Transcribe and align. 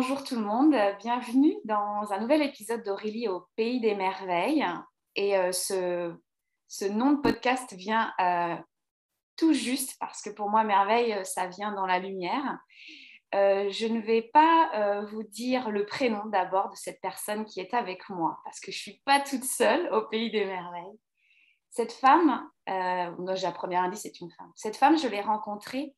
Bonjour 0.00 0.22
tout 0.22 0.36
le 0.36 0.42
monde, 0.42 0.76
bienvenue 1.00 1.56
dans 1.64 2.12
un 2.12 2.20
nouvel 2.20 2.40
épisode 2.42 2.84
d'Aurélie 2.84 3.26
au 3.26 3.48
Pays 3.56 3.80
des 3.80 3.96
Merveilles. 3.96 4.64
Et 5.16 5.36
euh, 5.36 5.50
ce, 5.50 6.88
nom 6.88 7.14
de 7.14 7.20
podcast 7.20 7.74
vient 7.74 8.12
euh, 8.20 8.54
tout 9.36 9.52
juste 9.52 9.96
parce 9.98 10.22
que 10.22 10.30
pour 10.30 10.50
moi, 10.50 10.62
merveille, 10.62 11.14
euh, 11.14 11.24
ça 11.24 11.48
vient 11.48 11.74
dans 11.74 11.84
la 11.84 11.98
lumière. 11.98 12.60
je 13.32 13.92
ne 13.92 14.00
vais 14.00 14.22
pas 14.22 15.02
vous 15.10 15.24
dire 15.24 15.68
le 15.68 15.84
prénom 15.84 16.26
d'abord 16.26 16.70
de 16.70 16.76
cette 16.76 17.00
personne 17.00 17.44
qui 17.44 17.58
est 17.58 17.74
avec 17.74 18.08
moi 18.08 18.38
parce 18.44 18.60
que 18.60 18.70
je 18.70 18.76
ne 18.76 18.82
suis 18.82 19.02
pas 19.04 19.18
toute 19.18 19.42
seule 19.42 19.92
au 19.92 20.02
Pays 20.02 20.30
des 20.30 20.44
Merveilles. 20.44 21.00
Cette 21.70 21.92
femme, 21.92 22.48
non, 22.68 23.34
j'ai 23.34 23.48
la 23.48 23.52
première 23.52 23.82
indice, 23.82 24.02
c'est 24.02 24.20
une 24.20 24.30
femme. 24.30 24.52
Cette 24.54 24.76
femme, 24.76 24.96
je 24.96 25.08
l'ai 25.08 25.22
rencontrée 25.22 25.92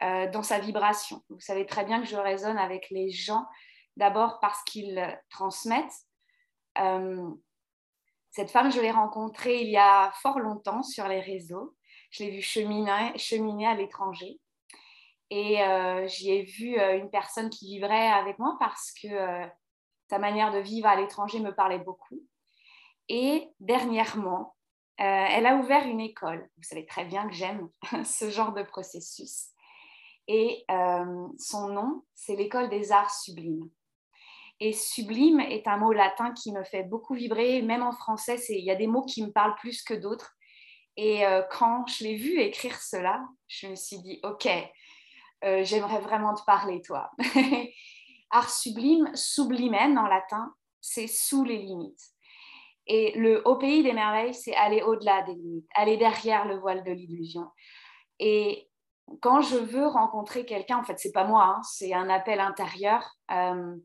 euh, 0.00 0.30
dans 0.30 0.44
sa 0.44 0.60
vibration. 0.60 1.24
Vous 1.28 1.40
savez 1.40 1.66
très 1.66 1.84
bien 1.84 2.00
que 2.00 2.06
je 2.06 2.16
résonne 2.16 2.56
avec 2.56 2.88
les 2.90 3.10
gens, 3.10 3.44
d'abord 3.96 4.38
parce 4.38 4.62
qu'ils 4.62 5.20
transmettent. 5.28 6.06
Euh, 6.78 7.28
cette 8.30 8.52
femme, 8.52 8.70
je 8.70 8.80
l'ai 8.80 8.92
rencontrée 8.92 9.62
il 9.62 9.70
y 9.70 9.76
a 9.76 10.12
fort 10.22 10.38
longtemps 10.38 10.84
sur 10.84 11.08
les 11.08 11.18
réseaux. 11.18 11.74
Je 12.12 12.22
l'ai 12.22 12.30
vue 12.30 12.42
cheminer, 12.42 13.18
cheminer 13.18 13.66
à 13.66 13.74
l'étranger. 13.74 14.38
Et 15.30 15.60
euh, 15.64 16.06
j'y 16.06 16.30
ai 16.30 16.42
vu 16.44 16.78
une 16.78 17.10
personne 17.10 17.50
qui 17.50 17.66
vivrait 17.66 18.08
avec 18.08 18.38
moi 18.38 18.56
parce 18.60 18.92
que 19.02 19.48
sa 20.08 20.20
manière 20.20 20.52
de 20.52 20.58
vivre 20.58 20.86
à 20.86 20.94
l'étranger 20.94 21.40
me 21.40 21.52
parlait 21.52 21.80
beaucoup. 21.80 22.22
Et 23.08 23.48
dernièrement, 23.58 24.54
elle 24.96 25.46
a 25.46 25.56
ouvert 25.56 25.88
une 25.88 26.00
école. 26.00 26.48
Vous 26.56 26.62
savez 26.62 26.86
très 26.86 27.04
bien 27.04 27.28
que 27.28 27.34
j'aime 27.34 27.68
ce 28.04 28.30
genre 28.30 28.52
de 28.52 28.62
processus. 28.62 29.50
Et 30.28 30.64
euh, 30.70 31.26
son 31.38 31.68
nom, 31.68 32.04
c'est 32.14 32.36
l'école 32.36 32.68
des 32.68 32.92
arts 32.92 33.14
sublimes. 33.14 33.68
Et 34.60 34.72
sublime 34.72 35.40
est 35.40 35.66
un 35.66 35.78
mot 35.78 35.92
latin 35.92 36.32
qui 36.32 36.52
me 36.52 36.64
fait 36.64 36.82
beaucoup 36.82 37.14
vibrer, 37.14 37.62
même 37.62 37.82
en 37.82 37.92
français, 37.92 38.38
il 38.50 38.64
y 38.64 38.70
a 38.70 38.74
des 38.74 38.86
mots 38.86 39.04
qui 39.04 39.24
me 39.24 39.32
parlent 39.32 39.54
plus 39.56 39.82
que 39.82 39.94
d'autres. 39.94 40.34
Et 40.96 41.24
euh, 41.24 41.42
quand 41.50 41.86
je 41.86 42.04
l'ai 42.04 42.16
vu 42.16 42.40
écrire 42.40 42.80
cela, 42.80 43.22
je 43.46 43.68
me 43.68 43.76
suis 43.76 44.00
dit, 44.00 44.20
OK, 44.24 44.48
euh, 45.44 45.64
j'aimerais 45.64 46.00
vraiment 46.00 46.34
te 46.34 46.42
parler, 46.44 46.82
toi. 46.82 47.10
Art 48.30 48.50
sublime, 48.50 49.10
sublimen 49.14 49.96
en 49.96 50.08
latin, 50.08 50.52
c'est 50.80 51.06
sous 51.06 51.44
les 51.44 51.58
limites. 51.58 52.02
Et 52.86 53.12
le 53.16 53.46
haut 53.46 53.56
pays 53.56 53.82
des 53.82 53.92
merveilles, 53.92 54.34
c'est 54.34 54.56
aller 54.56 54.82
au-delà 54.82 55.22
des 55.22 55.34
limites, 55.34 55.68
aller 55.74 55.96
derrière 55.96 56.46
le 56.46 56.58
voile 56.58 56.82
de 56.84 56.90
l'illusion. 56.90 57.46
Et 58.18 58.67
quand 59.20 59.40
je 59.40 59.56
veux 59.56 59.86
rencontrer 59.86 60.44
quelqu'un, 60.44 60.78
en 60.78 60.84
fait, 60.84 60.98
c'est 60.98 61.12
pas 61.12 61.24
moi, 61.24 61.44
hein, 61.44 61.62
c'est 61.62 61.92
un 61.94 62.08
appel 62.08 62.40
intérieur. 62.40 63.16
Euh, 63.30 63.76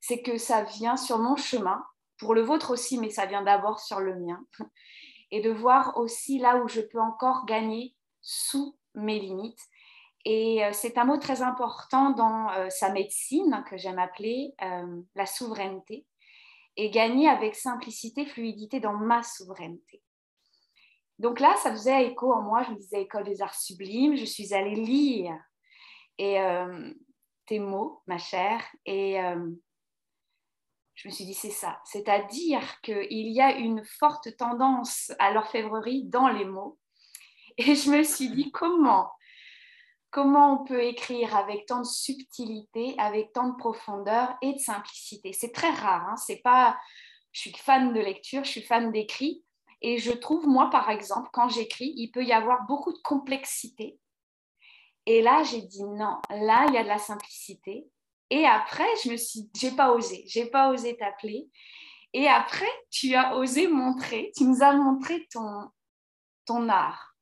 c'est 0.00 0.22
que 0.22 0.38
ça 0.38 0.62
vient 0.62 0.96
sur 0.96 1.18
mon 1.18 1.36
chemin, 1.36 1.84
pour 2.18 2.34
le 2.34 2.42
vôtre 2.42 2.72
aussi, 2.72 2.98
mais 2.98 3.10
ça 3.10 3.26
vient 3.26 3.42
d'abord 3.42 3.80
sur 3.80 4.00
le 4.00 4.18
mien, 4.18 4.44
et 5.30 5.40
de 5.40 5.50
voir 5.50 5.96
aussi 5.96 6.38
là 6.38 6.56
où 6.56 6.68
je 6.68 6.80
peux 6.80 7.00
encore 7.00 7.44
gagner 7.46 7.94
sous 8.20 8.76
mes 8.94 9.18
limites. 9.18 9.62
Et 10.24 10.64
euh, 10.64 10.70
c'est 10.72 10.98
un 10.98 11.04
mot 11.04 11.16
très 11.16 11.42
important 11.42 12.10
dans 12.10 12.50
euh, 12.50 12.68
sa 12.68 12.90
médecine, 12.90 13.64
que 13.68 13.76
j'aime 13.76 13.98
appeler 13.98 14.54
la 15.14 15.26
souveraineté, 15.26 16.06
et 16.76 16.90
gagner 16.90 17.28
avec 17.28 17.54
simplicité, 17.56 18.24
fluidité 18.24 18.80
dans 18.80 18.94
ma 18.94 19.22
souveraineté. 19.22 20.02
Donc 21.20 21.38
là, 21.38 21.54
ça 21.56 21.70
faisait 21.70 22.06
écho 22.06 22.32
en 22.32 22.40
moi. 22.40 22.62
Je 22.62 22.70
me 22.70 22.76
disais 22.76 23.02
École 23.02 23.24
des 23.24 23.42
arts 23.42 23.54
sublimes. 23.54 24.16
Je 24.16 24.24
suis 24.24 24.54
allée 24.54 24.74
lire 24.74 25.36
et, 26.16 26.40
euh, 26.40 26.90
tes 27.44 27.58
mots, 27.58 28.02
ma 28.06 28.16
chère. 28.16 28.64
Et 28.86 29.20
euh, 29.20 29.50
je 30.94 31.08
me 31.08 31.12
suis 31.12 31.26
dit, 31.26 31.34
c'est 31.34 31.50
ça. 31.50 31.78
C'est-à-dire 31.84 32.80
qu'il 32.80 33.28
y 33.28 33.42
a 33.42 33.54
une 33.54 33.84
forte 33.84 34.34
tendance 34.38 35.12
à 35.18 35.30
l'orfèvrerie 35.30 36.04
dans 36.04 36.28
les 36.28 36.46
mots. 36.46 36.78
Et 37.58 37.74
je 37.74 37.90
me 37.90 38.02
suis 38.02 38.30
dit, 38.30 38.50
comment 38.50 39.12
Comment 40.08 40.54
on 40.54 40.64
peut 40.64 40.82
écrire 40.82 41.36
avec 41.36 41.66
tant 41.66 41.80
de 41.80 41.86
subtilité, 41.86 42.94
avec 42.96 43.32
tant 43.34 43.50
de 43.50 43.56
profondeur 43.56 44.34
et 44.40 44.54
de 44.54 44.58
simplicité? 44.58 45.34
C'est 45.34 45.52
très 45.52 45.70
rare. 45.70 46.08
Hein 46.08 46.16
c'est 46.16 46.40
pas. 46.42 46.78
Je 47.32 47.42
suis 47.42 47.52
fan 47.52 47.92
de 47.92 48.00
lecture, 48.00 48.42
je 48.42 48.50
suis 48.50 48.62
fan 48.62 48.90
d'écrit, 48.90 49.44
et 49.82 49.98
je 49.98 50.12
trouve, 50.12 50.46
moi, 50.46 50.68
par 50.70 50.90
exemple, 50.90 51.30
quand 51.32 51.48
j'écris, 51.48 51.92
il 51.96 52.10
peut 52.10 52.24
y 52.24 52.32
avoir 52.32 52.66
beaucoup 52.66 52.92
de 52.92 52.98
complexité. 52.98 53.98
Et 55.06 55.22
là, 55.22 55.42
j'ai 55.42 55.62
dit 55.62 55.82
non, 55.84 56.20
là, 56.28 56.66
il 56.68 56.74
y 56.74 56.78
a 56.78 56.82
de 56.82 56.88
la 56.88 56.98
simplicité. 56.98 57.88
Et 58.28 58.44
après, 58.44 58.86
je 59.02 59.10
me 59.10 59.16
suis 59.16 59.50
j'ai 59.56 59.72
pas 59.72 59.92
osé, 59.92 60.24
j'ai 60.26 60.46
pas 60.46 60.70
osé 60.70 60.96
t'appeler. 60.96 61.48
Et 62.12 62.28
après, 62.28 62.70
tu 62.90 63.14
as 63.14 63.36
osé 63.36 63.68
montrer, 63.68 64.30
tu 64.36 64.44
nous 64.44 64.62
as 64.62 64.72
montré 64.72 65.26
ton, 65.32 65.70
ton 66.44 66.68
art. 66.68 67.14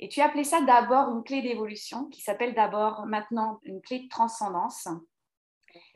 Et 0.00 0.08
tu 0.08 0.20
as 0.20 0.26
appelé 0.26 0.44
ça 0.44 0.60
d'abord 0.60 1.10
une 1.10 1.24
clé 1.24 1.42
d'évolution, 1.42 2.06
qui 2.06 2.20
s'appelle 2.20 2.54
d'abord 2.54 3.06
maintenant 3.06 3.58
une 3.62 3.80
clé 3.80 4.00
de 4.00 4.08
transcendance. 4.08 4.86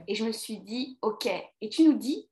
Et 0.07 0.15
je 0.15 0.25
me 0.25 0.33
suis 0.33 0.59
dit, 0.59 0.99
OK. 1.03 1.27
Et 1.61 1.69
tu 1.69 1.85
nous 1.85 1.95
dis, 1.95 2.29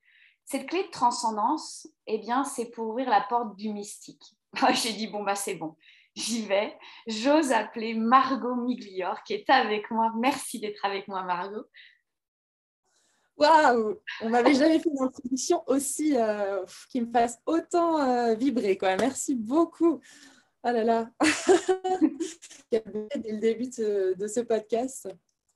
cette 0.51 0.67
clé 0.67 0.83
de 0.83 0.89
transcendance, 0.89 1.87
eh 2.07 2.17
bien, 2.17 2.43
c'est 2.43 2.65
pour 2.71 2.89
ouvrir 2.89 3.09
la 3.09 3.21
porte 3.21 3.55
du 3.55 3.69
mystique. 3.69 4.35
J'ai 4.73 4.91
dit, 4.91 5.07
bon, 5.07 5.23
bah, 5.23 5.35
c'est 5.35 5.55
bon, 5.55 5.77
j'y 6.13 6.45
vais. 6.45 6.77
J'ose 7.07 7.53
appeler 7.53 7.93
Margot 7.93 8.55
Miglior, 8.55 9.23
qui 9.23 9.33
est 9.33 9.49
avec 9.49 9.89
moi. 9.91 10.11
Merci 10.17 10.59
d'être 10.59 10.83
avec 10.83 11.07
moi, 11.07 11.23
Margot. 11.23 11.65
Waouh 13.37 13.95
On 14.21 14.29
m'avait 14.29 14.53
jamais 14.53 14.79
fait 14.79 14.89
une 14.89 15.01
introduction 15.01 15.63
aussi 15.67 16.17
euh, 16.17 16.65
qui 16.89 16.99
me 16.99 17.11
fasse 17.11 17.39
autant 17.45 17.99
euh, 17.99 18.35
vibrer. 18.35 18.77
Quoi. 18.77 18.97
Merci 18.97 19.35
beaucoup. 19.35 20.01
Oh 20.63 20.69
là 20.69 20.83
là 20.83 21.09
Dès 22.71 22.83
le 22.85 23.39
début 23.39 23.69
de 23.69 24.27
ce 24.27 24.41
podcast, 24.41 25.07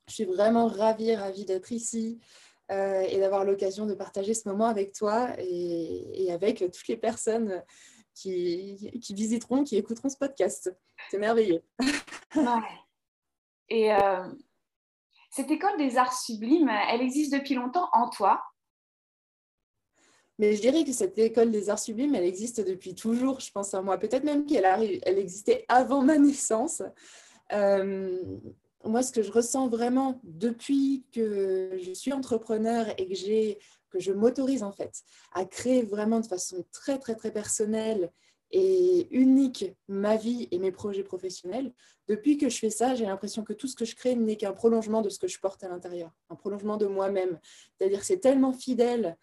je 0.08 0.14
suis 0.14 0.26
vraiment 0.26 0.68
ravie, 0.68 1.16
ravie 1.16 1.46
d'être 1.46 1.72
ici, 1.72 2.20
euh, 2.72 3.02
et 3.02 3.20
d'avoir 3.20 3.46
l'occasion 3.46 3.86
de 3.86 3.94
partager 3.94 4.34
ce 4.34 4.48
moment 4.50 4.66
avec 4.66 4.94
toi 4.94 5.30
et, 5.38 6.32
avec 6.32 6.60
toutes 6.60 6.88
les 6.88 6.98
personnes 6.98 7.64
qui, 8.14 8.76
visiteront, 9.12 9.64
qui 9.64 9.78
écouteront 9.78 10.10
ce 10.10 10.18
podcast. 10.18 10.76
C'est 11.10 11.20
merveilleux. 11.20 11.62
Et 13.70 13.94
euh, 13.94 14.28
cette 15.32 15.52
école 15.52 15.78
des 15.78 15.98
arts 15.98 16.14
sublimes, 16.14 16.70
elle 16.90 17.02
existe 17.02 17.34
depuis 17.34 17.56
longtemps 17.56 17.90
en 17.94 18.10
toi? 18.10 18.44
Mais 20.38 20.54
je 20.54 20.62
dirais 20.62 20.84
que 20.84 20.92
cette 20.92 21.18
école 21.18 21.52
des 21.52 21.70
arts 21.70 21.80
sublimes, 21.80 22.14
elle 22.16 22.26
existe 22.26 22.66
depuis 22.66 22.94
toujours, 22.94 23.40
je 23.40 23.52
pense 23.52 23.74
à 23.74 23.82
moi. 23.82 23.98
Peut-être 23.98 24.26
même 24.26 24.46
qu'elle 24.46 24.66
elle 25.04 25.18
existait 25.18 25.66
avant 25.68 26.02
ma 26.02 26.18
naissance. 26.18 26.82
Euh, 27.54 28.22
moi, 28.86 29.04
ce 29.04 29.12
que 29.12 29.22
je 29.22 29.32
ressens 29.32 29.68
vraiment 29.68 30.20
depuis 30.24 31.06
que 31.12 31.78
je 31.82 31.92
suis 31.92 32.14
entrepreneur 32.14 32.88
et 32.98 33.08
que, 33.08 33.16
j'ai, 33.16 33.60
que 33.90 34.00
je 34.00 34.12
m'autorise 34.12 34.64
en 34.64 34.72
fait 34.72 35.04
à 35.34 35.46
créer 35.46 35.84
vraiment 35.84 36.20
de 36.20 36.26
façon 36.26 36.66
très, 36.72 37.00
très, 37.00 37.16
très 37.16 37.32
personnelle 37.32 38.12
et 38.52 39.08
unique 39.12 39.66
ma 39.88 40.16
vie 40.18 40.48
et 40.52 40.60
mes 40.60 40.72
projets 40.72 41.04
professionnels, 41.04 41.74
depuis 42.08 42.38
que 42.38 42.48
je 42.48 42.58
fais 42.58 42.70
ça, 42.70 42.94
j'ai 42.96 43.06
l'impression 43.06 43.44
que 43.44 43.54
tout 43.54 43.68
ce 43.68 43.76
que 43.76 43.86
je 43.86 43.96
crée 43.96 44.16
n'est 44.16 44.38
qu'un 44.38 44.54
prolongement 44.54 45.02
de 45.02 45.10
ce 45.10 45.18
que 45.18 45.28
je 45.28 45.40
porte 45.40 45.64
à 45.64 45.68
l'intérieur, 45.68 46.12
un 46.30 46.36
prolongement 46.36 46.78
de 46.78 46.86
moi-même. 46.86 47.40
C'est-à-dire 47.78 48.04
c'est 48.04 48.20
tellement 48.20 48.54
fidèle 48.54 49.18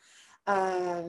à 0.46 1.02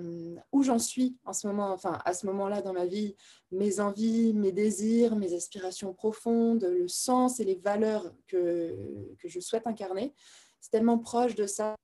où 0.51 0.63
j'en 0.63 0.79
suis 0.79 1.17
en 1.25 1.33
ce 1.33 1.47
moment, 1.47 1.71
enfin 1.71 1.99
à 2.05 2.13
ce 2.13 2.25
moment-là 2.27 2.61
dans 2.61 2.73
ma 2.73 2.85
vie, 2.85 3.15
mes 3.51 3.79
envies, 3.79 4.33
mes 4.33 4.51
désirs, 4.51 5.15
mes 5.15 5.33
aspirations 5.33 5.93
profondes, 5.93 6.63
le 6.63 6.87
sens 6.87 7.39
et 7.39 7.43
les 7.43 7.55
valeurs 7.55 8.13
que, 8.27 8.75
que 9.19 9.27
je 9.27 9.39
souhaite 9.39 9.67
incarner. 9.67 10.13
C'est 10.61 10.71
tellement 10.71 10.99
proche 10.99 11.35
de 11.35 11.47
ça 11.47 11.75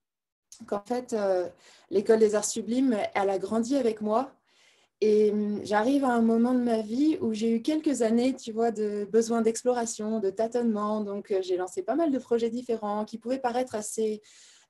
qu'en 0.68 0.84
fait, 0.86 1.14
euh, 1.14 1.50
l'école 1.90 2.20
des 2.20 2.36
arts 2.36 2.46
sublimes, 2.46 2.98
elle 3.14 3.30
a 3.30 3.40
grandi 3.40 3.76
avec 3.76 4.02
moi. 4.02 4.32
Et 5.02 5.34
j'arrive 5.64 6.04
à 6.04 6.10
un 6.10 6.22
moment 6.22 6.54
de 6.54 6.60
ma 6.60 6.82
vie 6.82 7.18
où 7.22 7.34
j'ai 7.34 7.50
eu 7.52 7.62
quelques 7.62 8.02
années, 8.02 8.36
tu 8.36 8.52
vois, 8.52 8.72
de 8.72 9.08
besoin 9.10 9.42
d'exploration, 9.42 10.20
de 10.20 10.30
tâtonnement. 10.30 11.02
Donc, 11.02 11.34
j'ai 11.42 11.56
lancé 11.56 11.84
pas 11.84 11.96
mal 11.96 12.12
de 12.12 12.20
projets 12.20 12.50
différents 12.50 13.06
qui 13.06 13.18
pouvaient 13.18 13.40
paraître 13.40 13.76
assez 13.76 14.22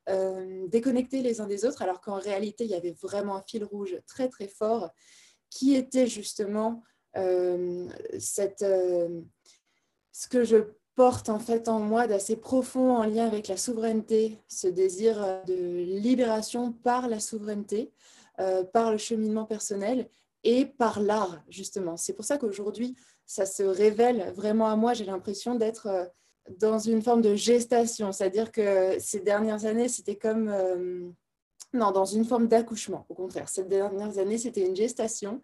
euh, 0.08 0.66
déconnectés 0.68 1.22
les 1.22 1.40
uns 1.40 1.46
des 1.46 1.64
autres, 1.64 1.82
alors 1.82 2.00
qu'en 2.00 2.18
réalité, 2.18 2.64
il 2.64 2.70
y 2.70 2.74
avait 2.74 2.96
vraiment 3.02 3.36
un 3.36 3.42
fil 3.42 3.64
rouge 3.64 3.96
très 4.06 4.28
très 4.28 4.48
fort 4.48 4.90
qui 5.50 5.74
était 5.74 6.06
justement 6.06 6.82
euh, 7.16 7.88
euh, 8.62 9.20
ce 10.12 10.28
que 10.28 10.44
je 10.44 10.56
porte 10.94 11.28
en 11.28 11.38
fait 11.38 11.68
en 11.68 11.80
moi 11.80 12.06
d'assez 12.06 12.36
profond 12.36 12.96
en 12.96 13.04
lien 13.04 13.26
avec 13.26 13.48
la 13.48 13.56
souveraineté, 13.56 14.38
ce 14.48 14.68
désir 14.68 15.42
de 15.46 15.84
libération 15.84 16.72
par 16.72 17.08
la 17.08 17.20
souveraineté, 17.20 17.92
par 18.72 18.92
le 18.92 18.98
cheminement 18.98 19.44
personnel 19.44 20.08
et 20.44 20.66
par 20.66 21.00
l'art 21.00 21.42
justement. 21.48 21.96
C'est 21.96 22.12
pour 22.12 22.24
ça 22.24 22.38
qu'aujourd'hui, 22.38 22.96
ça 23.26 23.46
se 23.46 23.62
révèle 23.62 24.32
vraiment 24.34 24.68
à 24.68 24.76
moi. 24.76 24.92
J'ai 24.92 25.04
l'impression 25.04 25.54
d'être 25.54 26.10
dans 26.48 26.78
une 26.78 27.02
forme 27.02 27.22
de 27.22 27.34
gestation, 27.34 28.12
c'est-à-dire 28.12 28.50
que 28.50 28.98
ces 28.98 29.20
dernières 29.20 29.64
années, 29.64 29.88
c'était 29.88 30.16
comme... 30.16 30.48
Euh, 30.48 31.08
non, 31.72 31.92
dans 31.92 32.04
une 32.04 32.24
forme 32.24 32.48
d'accouchement, 32.48 33.06
au 33.08 33.14
contraire. 33.14 33.48
Ces 33.48 33.64
dernières 33.64 34.18
années, 34.18 34.38
c'était 34.38 34.66
une 34.66 34.74
gestation 34.74 35.40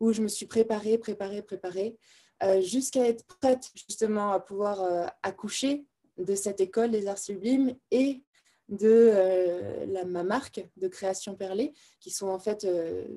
où 0.00 0.12
je 0.12 0.22
me 0.22 0.28
suis 0.28 0.46
préparée, 0.46 0.98
préparée, 0.98 1.42
préparée, 1.42 1.96
euh, 2.42 2.60
jusqu'à 2.60 3.06
être 3.06 3.24
prête 3.40 3.70
justement 3.74 4.32
à 4.32 4.40
pouvoir 4.40 4.80
euh, 4.80 5.06
accoucher 5.22 5.86
de 6.16 6.34
cette 6.34 6.60
école 6.60 6.90
des 6.90 7.06
arts 7.06 7.18
sublimes 7.18 7.76
et 7.92 8.24
de 8.68 10.04
ma 10.04 10.24
marque 10.24 10.68
de 10.76 10.88
création 10.88 11.34
perlée, 11.36 11.72
qui 12.00 12.10
sont 12.10 12.28
en 12.28 12.38
fait 12.38 12.66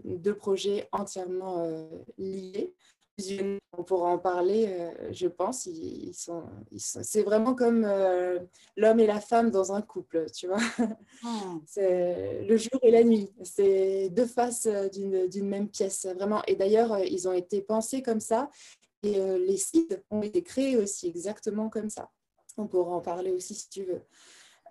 deux 0.06 0.36
projets 0.36 0.88
entièrement 0.94 1.68
liés 2.18 2.74
on 3.78 3.84
pourra 3.84 4.10
en 4.10 4.18
parler, 4.18 4.68
euh, 4.68 5.12
je 5.12 5.28
pense. 5.28 5.66
Ils, 5.66 6.14
sont, 6.14 6.44
c'est 6.76 7.24
vraiment 7.24 7.56
comme 7.56 7.86
euh, 7.86 8.40
l'homme 8.76 9.00
et 9.00 9.08
la 9.08 9.22
femme 9.22 9.50
dans 9.50 9.74
un 9.74 9.82
couple, 9.82 10.26
tu 10.32 10.48
vois. 10.48 10.60
Ah. 11.24 11.56
C'est 11.66 12.44
le 12.44 12.58
jour 12.58 12.80
et 12.82 12.92
la 12.92 13.04
nuit. 13.04 13.30
C'est 13.44 14.10
deux 14.10 14.26
faces 14.26 14.68
euh, 14.68 14.90
d'une, 14.90 15.48
même 15.48 15.70
pièce, 15.70 16.06
vraiment. 16.06 16.42
Et 16.48 16.56
d'ailleurs, 16.56 17.00
ils 17.00 17.28
ont 17.28 17.34
été 17.34 17.62
pensés 17.62 18.02
comme 18.02 18.20
ça. 18.20 18.50
Et 19.04 19.20
les 19.40 19.58
sites 19.58 20.00
ont 20.12 20.22
été 20.22 20.44
créés 20.44 20.78
aussi 20.78 21.08
exactement 21.08 21.70
comme 21.70 21.90
ça. 21.90 22.12
On 22.56 22.68
pourra 22.68 22.92
en 22.96 23.02
parler 23.02 23.32
aussi 23.32 23.56
si 23.56 23.68
tu 23.68 23.84
veux. 23.84 24.04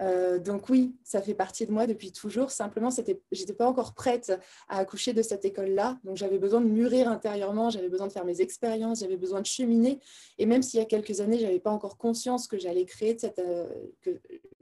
Euh, 0.00 0.38
donc 0.38 0.69
oui, 0.69 0.94
ça 1.05 1.20
fait 1.20 1.35
partie 1.35 1.67
de 1.67 1.73
moi 1.73 1.87
depuis 1.87 2.12
toujours. 2.12 2.50
Simplement, 2.50 2.91
je 2.91 3.00
n'étais 3.02 3.52
pas 3.52 3.67
encore 3.67 3.94
prête 3.94 4.32
à 4.69 4.79
accoucher 4.79 5.12
de 5.12 5.23
cette 5.23 5.44
école-là. 5.44 5.99
Donc 6.05 6.17
j'avais 6.17 6.38
besoin 6.38 6.61
de 6.61 6.67
mûrir 6.67 7.08
intérieurement, 7.08 7.70
j'avais 7.70 7.88
besoin 7.88 8.06
de 8.06 8.12
faire 8.12 8.25
mes 8.25 8.41
expériences, 8.41 9.00
j'avais 9.00 9.17
besoin 9.17 9.41
de 9.41 9.47
cheminer. 9.47 10.00
Et 10.38 10.47
même 10.47 10.62
s'il 10.62 10.81
y 10.81 10.82
a 10.82 10.87
quelques 10.87 11.20
années, 11.20 11.38
je 11.38 11.44
n'avais 11.44 11.61
pas 11.61 11.70
encore 11.70 11.99
conscience 11.99 12.49
que 12.49 12.58
j'allais 12.58 12.87
créer, 12.87 13.19
cette, 13.19 13.38
euh, 13.38 13.69
que, 14.00 14.11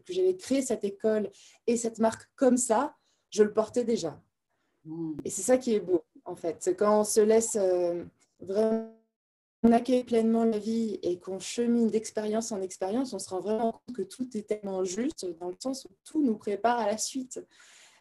j'allais 0.09 0.37
créer 0.37 0.63
cette 0.63 0.85
école 0.85 1.31
et 1.67 1.77
cette 1.77 1.99
marque 1.99 2.29
comme 2.35 2.57
ça, 2.57 2.97
je 3.31 3.43
le 3.43 3.53
portais 3.53 3.85
déjà. 3.85 4.21
Hmm. 4.85 5.17
Et 5.25 5.31
c'est 5.31 5.43
ça 5.43 5.57
qui 5.57 5.75
est 5.75 5.81
beau, 5.81 6.03
en 6.25 6.35
fait. 6.35 6.57
C'est 6.61 6.75
quand 6.75 7.01
on 7.01 7.05
se 7.05 7.21
laisse 7.21 7.57
euh, 7.61 8.05
vraiment 8.41 8.98
on 9.63 9.73
accueille 9.73 10.05
pleinement 10.05 10.45
la 10.45 10.59
vie 10.59 10.99
et 11.03 11.19
qu'on 11.19 11.41
chemine 11.41 11.91
d'expérience 11.91 12.53
en 12.53 12.63
expérience, 12.63 13.13
on 13.13 13.19
se 13.19 13.31
rend 13.31 13.41
vraiment 13.41 13.73
compte 13.73 13.97
que 13.97 14.03
tout 14.03 14.29
est 14.37 14.49
tellement 14.49 14.85
juste 14.85 15.27
dans 15.41 15.49
le 15.49 15.57
sens 15.59 15.85
où 15.85 15.89
tout 16.05 16.23
nous 16.23 16.37
prépare 16.37 16.79
à 16.79 16.87
la 16.87 16.99
suite. 16.99 17.45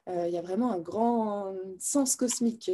Euh, 0.07 0.27
il 0.27 0.33
y 0.33 0.37
a 0.37 0.41
vraiment 0.41 0.71
un 0.71 0.79
grand 0.79 1.55
sens 1.79 2.15
cosmique. 2.15 2.71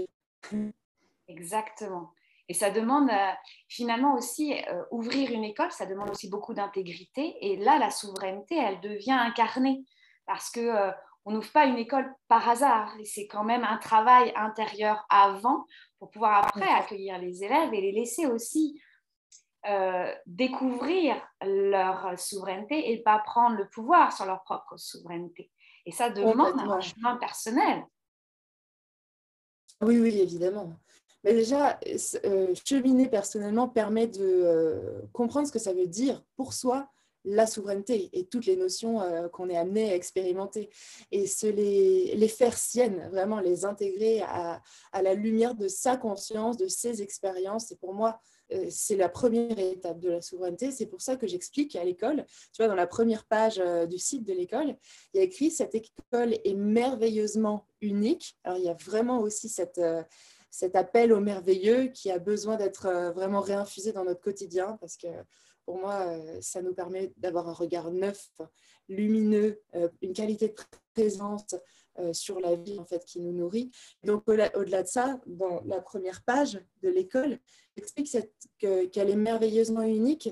Exactement. 1.27 2.11
Et 2.49 2.53
ça 2.53 2.71
demande 2.71 3.09
euh, 3.09 3.31
finalement 3.69 4.15
aussi 4.15 4.53
euh, 4.53 4.83
ouvrir 4.91 5.31
une 5.31 5.45
école, 5.45 5.71
ça 5.71 5.85
demande 5.85 6.09
aussi 6.09 6.29
beaucoup 6.29 6.53
d'intégrité. 6.53 7.37
Et 7.41 7.55
là, 7.55 7.79
la 7.79 7.89
souveraineté, 7.89 8.57
elle 8.57 8.81
devient 8.81 9.13
incarnée 9.13 9.85
parce 10.25 10.49
que 10.49 10.91
on 11.25 11.31
n'ouvre 11.31 11.51
pas 11.51 11.65
une 11.65 11.77
école 11.77 12.13
par 12.27 12.47
hasard. 12.49 12.93
C'est 13.05 13.27
quand 13.27 13.43
même 13.43 13.63
un 13.63 13.77
travail 13.77 14.33
intérieur 14.35 15.05
avant 15.09 15.65
pour 15.99 16.09
pouvoir 16.09 16.45
après 16.45 16.67
accueillir 16.67 17.17
les 17.19 17.43
élèves 17.43 17.73
et 17.73 17.81
les 17.81 17.91
laisser 17.91 18.25
aussi 18.25 18.81
euh, 19.65 20.11
découvrir 20.25 21.15
leur 21.41 22.19
souveraineté 22.19 22.91
et 22.91 23.01
pas 23.01 23.19
prendre 23.19 23.55
le 23.57 23.69
pouvoir 23.69 24.11
sur 24.11 24.25
leur 24.25 24.43
propre 24.43 24.75
souveraineté. 24.77 25.49
Et 25.85 25.91
ça 25.91 26.09
demande 26.09 26.59
un 26.59 26.81
chemin 26.81 27.15
personnel. 27.17 27.83
Oui, 29.81 29.99
oui, 29.99 30.19
évidemment. 30.19 30.73
Mais 31.23 31.33
déjà, 31.33 31.79
euh, 32.25 32.53
cheminer 32.65 33.07
personnellement 33.07 33.69
permet 33.69 34.07
de 34.07 34.19
euh, 34.21 35.01
comprendre 35.13 35.47
ce 35.47 35.53
que 35.53 35.59
ça 35.59 35.73
veut 35.73 35.87
dire 35.87 36.21
pour 36.35 36.53
soi 36.53 36.89
la 37.25 37.47
souveraineté 37.47 38.09
et 38.13 38.25
toutes 38.25 38.45
les 38.45 38.55
notions 38.55 39.01
euh, 39.01 39.27
qu'on 39.29 39.49
est 39.49 39.57
amené 39.57 39.91
à 39.91 39.95
expérimenter 39.95 40.69
et 41.11 41.27
se 41.27 41.47
les, 41.47 42.27
faire 42.27 42.57
siennes, 42.57 43.09
vraiment 43.11 43.39
les 43.39 43.65
intégrer 43.65 44.21
à, 44.21 44.61
la 45.01 45.13
lumière 45.13 45.55
de 45.55 45.67
sa 45.67 45.97
conscience, 45.97 46.57
de 46.57 46.67
ses 46.67 47.01
expériences. 47.01 47.71
Et 47.71 47.75
pour 47.75 47.93
moi, 47.93 48.19
euh, 48.51 48.65
c'est 48.69 48.95
la 48.95 49.09
première 49.09 49.57
étape 49.57 49.99
de 49.99 50.09
la 50.09 50.21
souveraineté. 50.21 50.71
C'est 50.71 50.85
pour 50.85 51.01
ça 51.01 51.15
que 51.15 51.27
j'explique 51.27 51.75
à 51.75 51.83
l'école, 51.83 52.25
tu 52.53 52.57
vois, 52.57 52.67
dans 52.67 52.75
la 52.75 52.87
première 52.87 53.25
page 53.25 53.59
euh, 53.59 53.85
du 53.85 53.97
site 53.97 54.25
de 54.25 54.33
l'école, 54.33 54.75
il 55.13 55.17
y 55.17 55.19
a 55.19 55.23
écrit 55.23 55.51
Cette 55.51 55.75
école 55.75 56.33
est 56.43 56.55
merveilleusement 56.55 57.67
unique. 57.81 58.37
Alors, 58.43 58.57
il 58.57 58.65
y 58.65 58.69
a 58.69 58.73
vraiment 58.73 59.19
aussi 59.19 59.49
cette 59.49 59.81
cet 60.49 60.75
appel 60.75 61.11
au 61.11 61.19
merveilleux 61.19 61.87
qui 61.87 62.11
a 62.11 62.19
besoin 62.19 62.57
d'être 62.57 63.11
vraiment 63.15 63.41
réinfusé 63.41 63.91
dans 63.91 64.03
notre 64.05 64.21
quotidien 64.21 64.77
parce 64.79 64.97
que 64.97 65.07
pour 65.65 65.77
moi, 65.77 66.07
euh, 66.07 66.41
ça 66.41 66.61
nous 66.61 66.73
permet 66.73 67.13
d'avoir 67.17 67.47
un 67.47 67.53
regard 67.53 67.91
neuf, 67.91 68.31
lumineux, 68.89 69.61
euh, 69.75 69.89
une 70.01 70.13
qualité 70.13 70.49
de 70.49 70.55
présence 70.93 71.55
euh, 71.99 72.11
sur 72.13 72.39
la 72.39 72.55
vie 72.55 72.79
en 72.79 72.85
fait 72.85 73.05
qui 73.05 73.19
nous 73.19 73.31
nourrit. 73.31 73.71
Donc 74.03 74.23
au-delà 74.27 74.83
de 74.83 74.87
ça, 74.87 75.19
dans 75.25 75.61
la 75.65 75.81
première 75.81 76.23
page 76.23 76.61
de 76.81 76.89
l'école, 76.89 77.39
j'explique 77.75 78.15
qu'elle 78.57 79.09
est 79.09 79.15
merveilleusement 79.15 79.83
unique. 79.83 80.29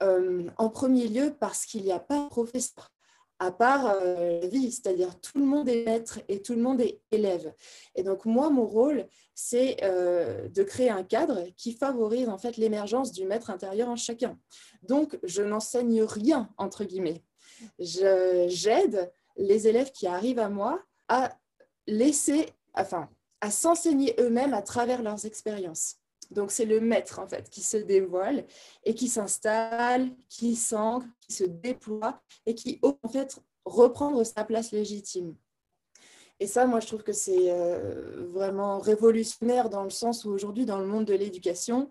en 0.00 0.70
premier 0.70 1.08
lieu 1.08 1.34
parce 1.38 1.64
qu'il 1.64 1.82
n'y 1.84 1.92
a 1.92 2.00
pas 2.00 2.24
de 2.24 2.28
professeur 2.28 2.93
à 3.44 3.52
part 3.52 3.86
euh, 3.86 4.40
la 4.40 4.48
vie, 4.48 4.72
c'est-à-dire 4.72 5.20
tout 5.20 5.38
le 5.38 5.44
monde 5.44 5.68
est 5.68 5.84
maître 5.84 6.20
et 6.28 6.40
tout 6.40 6.54
le 6.54 6.62
monde 6.62 6.80
est 6.80 7.02
élève. 7.10 7.52
Et 7.94 8.02
donc 8.02 8.24
moi, 8.24 8.48
mon 8.48 8.64
rôle, 8.64 9.06
c'est 9.34 9.76
euh, 9.82 10.48
de 10.48 10.62
créer 10.62 10.88
un 10.88 11.04
cadre 11.04 11.44
qui 11.56 11.72
favorise 11.72 12.30
en 12.30 12.38
fait 12.38 12.56
l'émergence 12.56 13.12
du 13.12 13.26
maître 13.26 13.50
intérieur 13.50 13.88
en 13.90 13.96
chacun. 13.96 14.38
Donc 14.82 15.18
je 15.24 15.42
n'enseigne 15.42 16.02
rien 16.02 16.48
entre 16.56 16.84
guillemets. 16.84 17.22
J'aide 17.78 19.12
les 19.36 19.68
élèves 19.68 19.92
qui 19.92 20.06
arrivent 20.06 20.38
à 20.38 20.48
moi 20.48 20.82
à 21.08 21.36
laisser, 21.86 22.48
enfin, 22.72 23.10
à 23.42 23.50
s'enseigner 23.50 24.14
eux-mêmes 24.18 24.54
à 24.54 24.62
travers 24.62 25.02
leurs 25.02 25.26
expériences. 25.26 25.96
Donc 26.34 26.50
c'est 26.50 26.64
le 26.64 26.80
maître 26.80 27.18
en 27.18 27.26
fait 27.26 27.48
qui 27.48 27.62
se 27.62 27.76
dévoile 27.76 28.44
et 28.84 28.94
qui 28.94 29.08
s'installe, 29.08 30.10
qui 30.28 30.56
s'ancre, 30.56 31.06
qui 31.20 31.32
se 31.32 31.44
déploie 31.44 32.20
et 32.46 32.54
qui 32.54 32.80
en 32.82 33.08
fait 33.08 33.40
reprendre 33.64 34.24
sa 34.24 34.44
place 34.44 34.72
légitime. 34.72 35.34
Et 36.40 36.46
ça, 36.46 36.66
moi, 36.66 36.80
je 36.80 36.86
trouve 36.88 37.04
que 37.04 37.12
c'est 37.12 37.50
euh, 37.50 38.26
vraiment 38.32 38.80
révolutionnaire 38.80 39.70
dans 39.70 39.84
le 39.84 39.90
sens 39.90 40.24
où 40.24 40.30
aujourd'hui, 40.30 40.66
dans 40.66 40.78
le 40.78 40.86
monde 40.86 41.04
de 41.04 41.14
l'éducation, 41.14 41.88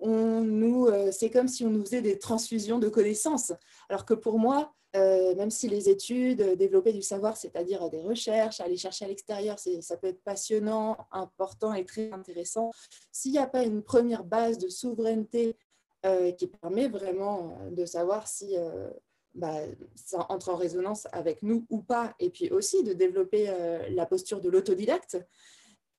on 0.00 0.40
nous, 0.40 0.86
euh, 0.86 1.10
c'est 1.12 1.30
comme 1.30 1.48
si 1.48 1.64
on 1.64 1.70
nous 1.70 1.84
faisait 1.84 2.02
des 2.02 2.18
transfusions 2.18 2.78
de 2.78 2.88
connaissances. 2.88 3.52
Alors 3.88 4.04
que 4.04 4.14
pour 4.14 4.38
moi, 4.38 4.74
euh, 4.96 5.34
même 5.34 5.50
si 5.50 5.68
les 5.68 5.88
études, 5.88 6.40
euh, 6.40 6.56
développer 6.56 6.92
du 6.92 7.02
savoir, 7.02 7.36
c'est-à-dire 7.36 7.90
des 7.90 8.00
recherches, 8.00 8.60
aller 8.60 8.76
chercher 8.76 9.04
à 9.06 9.08
l'extérieur, 9.08 9.58
ça 9.58 9.96
peut 9.96 10.06
être 10.06 10.22
passionnant, 10.22 10.96
important 11.10 11.72
et 11.74 11.84
très 11.84 12.12
intéressant. 12.12 12.70
S'il 13.10 13.32
n'y 13.32 13.38
a 13.38 13.46
pas 13.46 13.64
une 13.64 13.82
première 13.82 14.24
base 14.24 14.58
de 14.58 14.68
souveraineté 14.68 15.56
euh, 16.06 16.30
qui 16.32 16.46
permet 16.46 16.88
vraiment 16.88 17.58
de 17.70 17.84
savoir 17.86 18.28
si 18.28 18.54
bah, 19.34 19.62
ça 19.96 20.26
entre 20.28 20.50
en 20.50 20.56
résonance 20.56 21.08
avec 21.10 21.42
nous 21.42 21.66
ou 21.70 21.82
pas, 21.82 22.14
et 22.20 22.30
puis 22.30 22.50
aussi 22.50 22.84
de 22.84 22.92
développer 22.92 23.52
la 23.90 24.06
posture 24.06 24.40
de 24.40 24.48
l'autodidacte, 24.48 25.18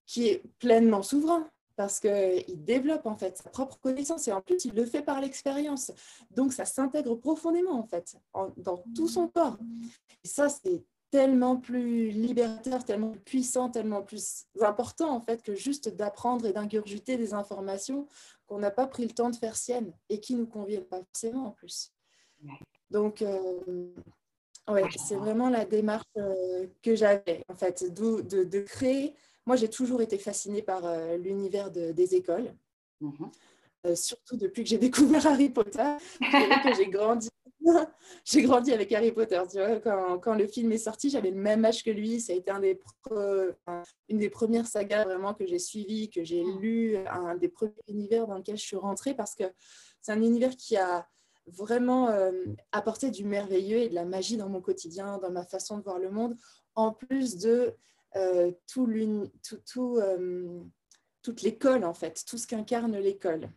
qui 0.06 0.30
est 0.30 0.44
pleinement 0.60 1.02
souverain 1.02 1.50
parce 1.76 2.00
qu'il 2.00 2.64
développe 2.64 3.06
en 3.06 3.16
fait 3.16 3.38
sa 3.38 3.50
propre 3.50 3.78
connaissance 3.80 4.28
et 4.28 4.32
en 4.32 4.42
plus 4.42 4.66
il 4.66 4.74
le 4.74 4.86
fait 4.86 5.02
par 5.02 5.20
l'expérience. 5.22 5.92
Donc 6.32 6.54
ça 6.54 6.66
s'intègre 6.66 7.16
profondément 7.16 7.80
en 7.80 7.84
fait 7.84 8.18
dans 8.58 8.84
tout 8.96 9.08
son 9.08 9.28
corps. 9.28 9.58
Et 10.24 10.28
ça 10.28 10.50
c'est 10.50 10.84
tellement 11.12 11.58
plus 11.58 12.10
libérateur, 12.10 12.84
tellement 12.84 13.14
puissant, 13.26 13.70
tellement 13.70 14.02
plus 14.02 14.46
important 14.62 15.10
en 15.12 15.22
fait 15.22 15.42
que 15.42 15.56
juste 15.56 15.90
d'apprendre 15.90 16.46
et 16.46 16.54
d'ingurgiter 16.54 17.18
des 17.18 17.34
informations 17.34 18.08
qu'on 18.48 18.60
n'a 18.60 18.72
pas 18.72 18.88
pris 18.88 19.06
le 19.06 19.12
temps 19.12 19.30
de 19.30 19.36
faire 19.36 19.56
siennes 19.56 19.94
et 20.10 20.20
qui 20.20 20.36
nous 20.36 20.48
conviennent 20.48 20.86
pas 20.86 21.02
forcément 21.04 21.48
en 21.48 21.52
plus. 21.52 21.92
Donc 22.90 23.22
euh, 23.22 23.94
ouais, 24.68 24.84
c'est 25.08 25.16
vraiment 25.16 25.50
la 25.50 25.66
démarche 25.66 26.06
euh, 26.18 26.68
que 26.82 26.96
j'avais 26.96 27.44
en 27.50 27.56
fait, 27.56 27.94
de, 27.94 28.44
de 28.44 28.60
créer 28.60 29.16
moi, 29.46 29.56
j'ai 29.56 29.70
toujours 29.70 30.02
été 30.02 30.18
fascinée 30.18 30.62
par 30.62 30.86
euh, 30.86 31.18
l'univers 31.18 31.72
des 31.72 32.16
écoles, 32.16 32.54
mhm. 33.02 33.32
euh, 33.86 33.96
surtout 33.96 34.38
depuis 34.38 34.64
que 34.64 34.70
j'ai 34.70 34.78
découvert 34.90 35.28
Harry 35.28 35.50
Potter. 35.50 35.94
que 36.20 36.76
j'ai 36.76 36.88
grandi. 36.88 37.30
j'ai 38.26 38.44
grandi 38.44 38.72
avec 38.74 38.92
Harry 38.92 39.12
Potter. 39.12 39.42
Tu 39.52 39.58
vois, 39.58 39.80
quand, 39.80 40.20
quand, 40.20 40.36
le 40.36 40.48
film 40.48 40.72
est 40.72 40.78
sorti, 40.78 41.10
j'avais 41.10 41.32
le 41.32 41.38
même 41.38 41.66
âge 41.66 41.84
que 41.84 41.90
lui. 41.90 42.22
Ça 42.22 42.34
a 42.34 42.36
été 42.36 42.52
un 42.52 42.60
des 42.60 42.80
une 44.08 44.20
des 44.20 44.30
premières 44.30 44.68
sagas 44.68 45.06
vraiment 45.06 45.34
que 45.34 45.46
j'ai 45.48 45.60
suivies, 45.60 46.10
que 46.10 46.24
j'ai 46.24 46.44
mhm. 46.44 46.60
lu, 46.60 46.98
un 47.08 47.36
des 47.36 47.50
premiers 47.50 47.74
univers 47.88 48.28
dans 48.28 48.38
lequel 48.38 48.58
je 48.58 48.64
suis 48.64 48.78
rentrée 48.78 49.14
parce 49.14 49.36
que 49.36 49.46
c'est 50.02 50.12
un 50.12 50.22
univers 50.22 50.56
qui 50.56 50.78
a 50.78 51.08
vraiment 51.48 52.10
euh, 52.10 52.32
apporté 52.72 53.12
du 53.12 53.24
merveilleux 53.24 53.78
et 53.78 53.90
de 53.90 53.96
la 53.96 54.06
magie 54.06 54.38
dans 54.38 54.50
mon 54.50 54.62
quotidien, 54.62 55.18
dans 55.20 55.32
ma 55.32 55.44
façon 55.44 55.78
de 55.78 55.84
voir 55.84 56.00
le 56.00 56.10
monde, 56.10 56.36
en 56.76 56.92
plus 56.92 57.38
de 57.38 57.76
euh, 58.16 58.52
tout, 58.68 58.88
euh, 59.98 60.62
toute 61.22 61.42
l'école, 61.42 61.84
en 61.84 61.94
fait, 61.94 62.24
tout 62.26 62.38
ce 62.38 62.48
qu'incarne 62.48 62.98
l'école. 62.98 63.50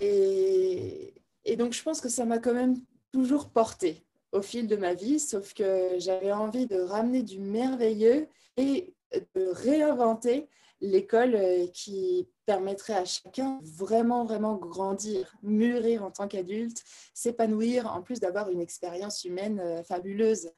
Et, 0.00 1.14
et, 1.44 1.56
donc, 1.56 1.72
je 1.72 1.82
pense 1.82 2.00
que 2.00 2.08
ça 2.08 2.24
m'a 2.24 2.38
quand 2.38 2.54
même 2.54 2.76
toujours 3.12 3.50
porté 3.50 4.06
au 4.30 4.42
fil 4.42 4.68
de 4.68 4.76
ma 4.76 4.94
vie, 4.94 5.18
sauf 5.18 5.54
que 5.54 5.98
j'avais 5.98 6.30
envie 6.30 6.66
de 6.66 6.78
ramener 6.78 7.22
du 7.22 7.40
merveilleux 7.40 8.28
et 8.56 8.94
de 9.34 9.48
réinventer 9.48 10.48
l'école 10.80 11.34
euh, 11.34 11.66
qui 11.68 12.28
permettrait 12.46 12.94
à 12.94 13.04
chacun 13.04 13.58
vraiment, 13.64 14.24
vraiment 14.24 14.54
grandir, 14.54 15.34
mûrir 15.42 16.04
en 16.04 16.12
tant 16.12 16.28
qu'adulte, 16.28 16.84
s'épanouir, 17.12 17.92
en 17.92 18.02
plus 18.02 18.20
d'avoir 18.20 18.50
une 18.50 18.60
expérience 18.60 19.24
humaine 19.24 19.82
fabuleuse 19.84 20.52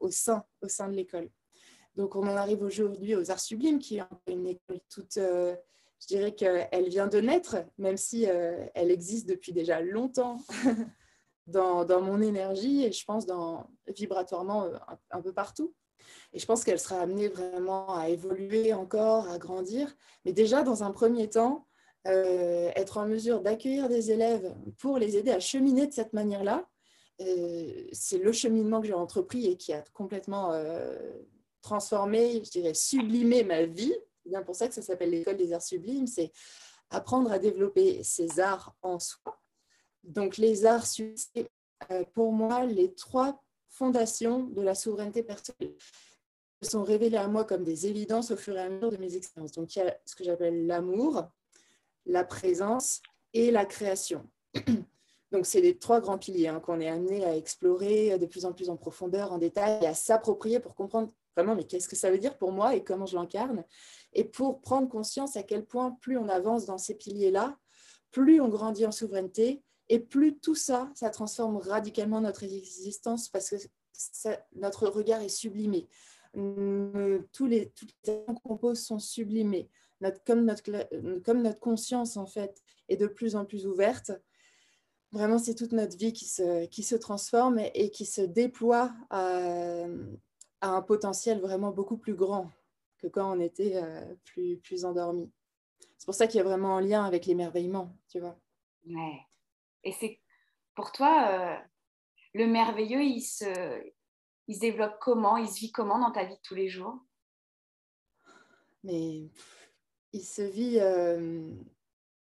au, 0.00 0.10
sein, 0.10 0.44
au 0.60 0.68
sein 0.68 0.88
de 0.88 0.94
l'école. 0.94 1.30
Donc 1.96 2.14
on 2.14 2.22
en 2.22 2.36
arrive 2.36 2.62
aujourd'hui 2.62 3.14
aux 3.14 3.30
Arts 3.30 3.40
Sublimes, 3.40 3.78
qui 3.78 3.98
est 3.98 4.32
une 4.32 4.46
école 4.46 4.80
toute, 4.90 5.14
je 5.16 6.06
dirais 6.06 6.34
qu'elle 6.34 6.88
vient 6.88 7.06
de 7.06 7.20
naître, 7.20 7.56
même 7.78 7.96
si 7.96 8.24
elle 8.24 8.90
existe 8.90 9.28
depuis 9.28 9.52
déjà 9.52 9.80
longtemps 9.80 10.38
dans, 11.46 12.02
mon 12.02 12.20
énergie 12.20 12.84
et 12.84 12.92
je 12.92 13.04
pense 13.04 13.26
dans, 13.26 13.70
vibratoirement 13.88 14.68
un 15.10 15.22
peu 15.22 15.32
partout. 15.32 15.74
Et 16.32 16.38
je 16.38 16.46
pense 16.46 16.64
qu'elle 16.64 16.78
sera 16.78 17.00
amenée 17.00 17.28
vraiment 17.28 17.94
à 17.96 18.08
évoluer 18.08 18.72
encore, 18.72 19.28
à 19.28 19.38
grandir. 19.38 19.94
Mais 20.24 20.32
déjà, 20.32 20.62
dans 20.62 20.82
un 20.82 20.90
premier 20.90 21.28
temps, 21.28 21.66
euh, 22.06 22.70
être 22.76 22.98
en 22.98 23.06
mesure 23.06 23.40
d'accueillir 23.40 23.88
des 23.88 24.12
élèves 24.12 24.54
pour 24.78 24.98
les 24.98 25.16
aider 25.16 25.32
à 25.32 25.40
cheminer 25.40 25.86
de 25.86 25.92
cette 25.92 26.12
manière-là, 26.12 26.68
euh, 27.20 27.88
c'est 27.92 28.18
le 28.18 28.32
cheminement 28.32 28.80
que 28.80 28.86
j'ai 28.86 28.92
entrepris 28.92 29.46
et 29.46 29.56
qui 29.56 29.72
a 29.72 29.82
complètement 29.92 30.52
euh, 31.66 31.76
transformé, 31.76 32.42
je 32.44 32.50
dirais, 32.50 32.74
sublimé 32.74 33.44
ma 33.44 33.64
vie. 33.64 33.94
C'est 34.22 34.30
bien 34.30 34.42
pour 34.42 34.54
ça 34.54 34.68
que 34.68 34.74
ça 34.74 34.82
s'appelle 34.82 35.10
l'école 35.10 35.36
des 35.36 35.52
arts 35.52 35.62
sublimes. 35.62 36.06
C'est 36.06 36.32
apprendre 36.90 37.32
à 37.32 37.38
développer 37.38 38.02
ces 38.02 38.40
arts 38.40 38.74
en 38.82 38.98
soi. 38.98 39.40
Donc 40.04 40.36
les 40.36 40.66
arts, 40.66 40.86
c'est 40.86 41.50
pour 42.14 42.32
moi 42.32 42.64
les 42.64 42.94
trois 42.94 43.42
fondations 43.68 44.44
de 44.44 44.62
la 44.62 44.74
souveraineté 44.74 45.22
personnelle 45.22 45.74
sont 46.62 46.84
révélées 46.84 47.16
à 47.16 47.28
moi 47.28 47.44
comme 47.44 47.64
des 47.64 47.86
évidences 47.86 48.30
au 48.30 48.36
fur 48.36 48.56
et 48.56 48.60
à 48.60 48.68
mesure 48.68 48.90
de 48.90 48.96
mes 48.96 49.14
expériences. 49.16 49.52
Donc, 49.52 49.74
il 49.76 49.80
y 49.80 49.82
a 49.82 49.96
ce 50.04 50.14
que 50.14 50.24
j'appelle 50.24 50.66
l'amour, 50.66 51.28
la 52.06 52.24
présence 52.24 53.02
et 53.32 53.50
la 53.50 53.64
création. 53.64 54.28
Donc, 55.32 55.44
c'est 55.44 55.60
les 55.60 55.76
trois 55.76 56.00
grands 56.00 56.18
piliers 56.18 56.48
hein, 56.48 56.60
qu'on 56.60 56.80
est 56.80 56.88
amené 56.88 57.24
à 57.24 57.36
explorer 57.36 58.18
de 58.18 58.26
plus 58.26 58.44
en 58.44 58.52
plus 58.52 58.70
en 58.70 58.76
profondeur, 58.76 59.32
en 59.32 59.38
détail, 59.38 59.82
et 59.82 59.86
à 59.86 59.94
s'approprier 59.94 60.60
pour 60.60 60.74
comprendre 60.74 61.12
vraiment, 61.36 61.54
mais 61.54 61.64
qu'est-ce 61.64 61.88
que 61.88 61.96
ça 61.96 62.10
veut 62.10 62.18
dire 62.18 62.36
pour 62.38 62.52
moi 62.52 62.74
et 62.74 62.82
comment 62.82 63.06
je 63.06 63.16
l'incarne, 63.16 63.64
et 64.12 64.24
pour 64.24 64.60
prendre 64.60 64.88
conscience 64.88 65.36
à 65.36 65.42
quel 65.42 65.64
point 65.64 65.92
plus 66.00 66.16
on 66.16 66.28
avance 66.28 66.66
dans 66.66 66.78
ces 66.78 66.94
piliers-là, 66.94 67.58
plus 68.10 68.40
on 68.40 68.48
grandit 68.48 68.86
en 68.86 68.92
souveraineté, 68.92 69.62
et 69.88 70.00
plus 70.00 70.38
tout 70.38 70.54
ça, 70.54 70.90
ça 70.94 71.10
transforme 71.10 71.58
radicalement 71.58 72.20
notre 72.20 72.42
existence 72.42 73.28
parce 73.28 73.50
que 73.50 73.56
notre 74.56 74.88
regard 74.88 75.20
est 75.20 75.28
sublimé. 75.28 75.86
Tous 76.34 77.46
les, 77.46 77.70
toutes 77.70 77.94
les 78.06 78.24
qu'on 78.42 78.56
pose 78.56 78.80
sont 78.80 78.98
sublimés. 78.98 79.70
Notre, 80.00 80.22
comme, 80.24 80.44
notre, 80.44 80.62
comme 81.20 81.42
notre 81.42 81.60
conscience, 81.60 82.16
en 82.16 82.26
fait, 82.26 82.62
est 82.88 82.96
de 82.96 83.06
plus 83.06 83.36
en 83.36 83.44
plus 83.44 83.66
ouverte, 83.66 84.12
vraiment, 85.12 85.38
c'est 85.38 85.54
toute 85.54 85.72
notre 85.72 85.96
vie 85.96 86.12
qui 86.12 86.26
se, 86.26 86.66
qui 86.66 86.82
se 86.82 86.96
transforme 86.96 87.58
et, 87.74 87.90
qui 87.90 88.04
se 88.04 88.20
déploie 88.20 88.92
à, 90.60 90.70
un 90.70 90.82
potentiel 90.82 91.40
vraiment 91.40 91.70
beaucoup 91.70 91.96
plus 91.96 92.14
grand 92.14 92.50
que 92.98 93.06
quand 93.06 93.36
on 93.36 93.40
était 93.40 93.76
euh, 93.76 94.14
plus, 94.24 94.58
plus 94.58 94.84
endormi. 94.84 95.30
C'est 95.98 96.06
pour 96.06 96.14
ça 96.14 96.26
qu'il 96.26 96.38
y 96.38 96.40
a 96.40 96.44
vraiment 96.44 96.76
un 96.76 96.80
lien 96.80 97.04
avec 97.04 97.26
l'émerveillement, 97.26 97.96
tu 98.08 98.20
vois. 98.20 98.38
Ouais. 98.88 99.20
Et 99.84 99.92
c'est 99.92 100.20
pour 100.74 100.92
toi, 100.92 101.28
euh, 101.30 101.56
le 102.34 102.46
merveilleux, 102.46 103.02
il 103.02 103.22
se, 103.22 103.82
il 104.46 104.54
se 104.54 104.60
développe 104.60 104.98
comment? 105.00 105.36
Il 105.36 105.48
se 105.48 105.60
vit 105.60 105.72
comment 105.72 105.98
dans 105.98 106.12
ta 106.12 106.24
vie 106.24 106.36
de 106.36 106.42
tous 106.42 106.54
les 106.54 106.68
jours? 106.68 106.98
Mais 108.84 109.30
il 110.12 110.22
se 110.22 110.42
vit. 110.42 110.78
Euh, 110.80 111.50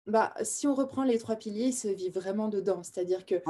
bah, 0.06 0.33
si 0.42 0.66
on 0.66 0.75
reprend 0.75 1.02
les 1.02 1.18
trois 1.18 1.37
piliers, 1.37 1.66
il 1.66 1.75
se 1.75 1.88
vit 1.88 2.11
vraiment 2.11 2.49
dedans. 2.49 2.83
C'est-à-dire 2.83 3.26
que 3.26 3.42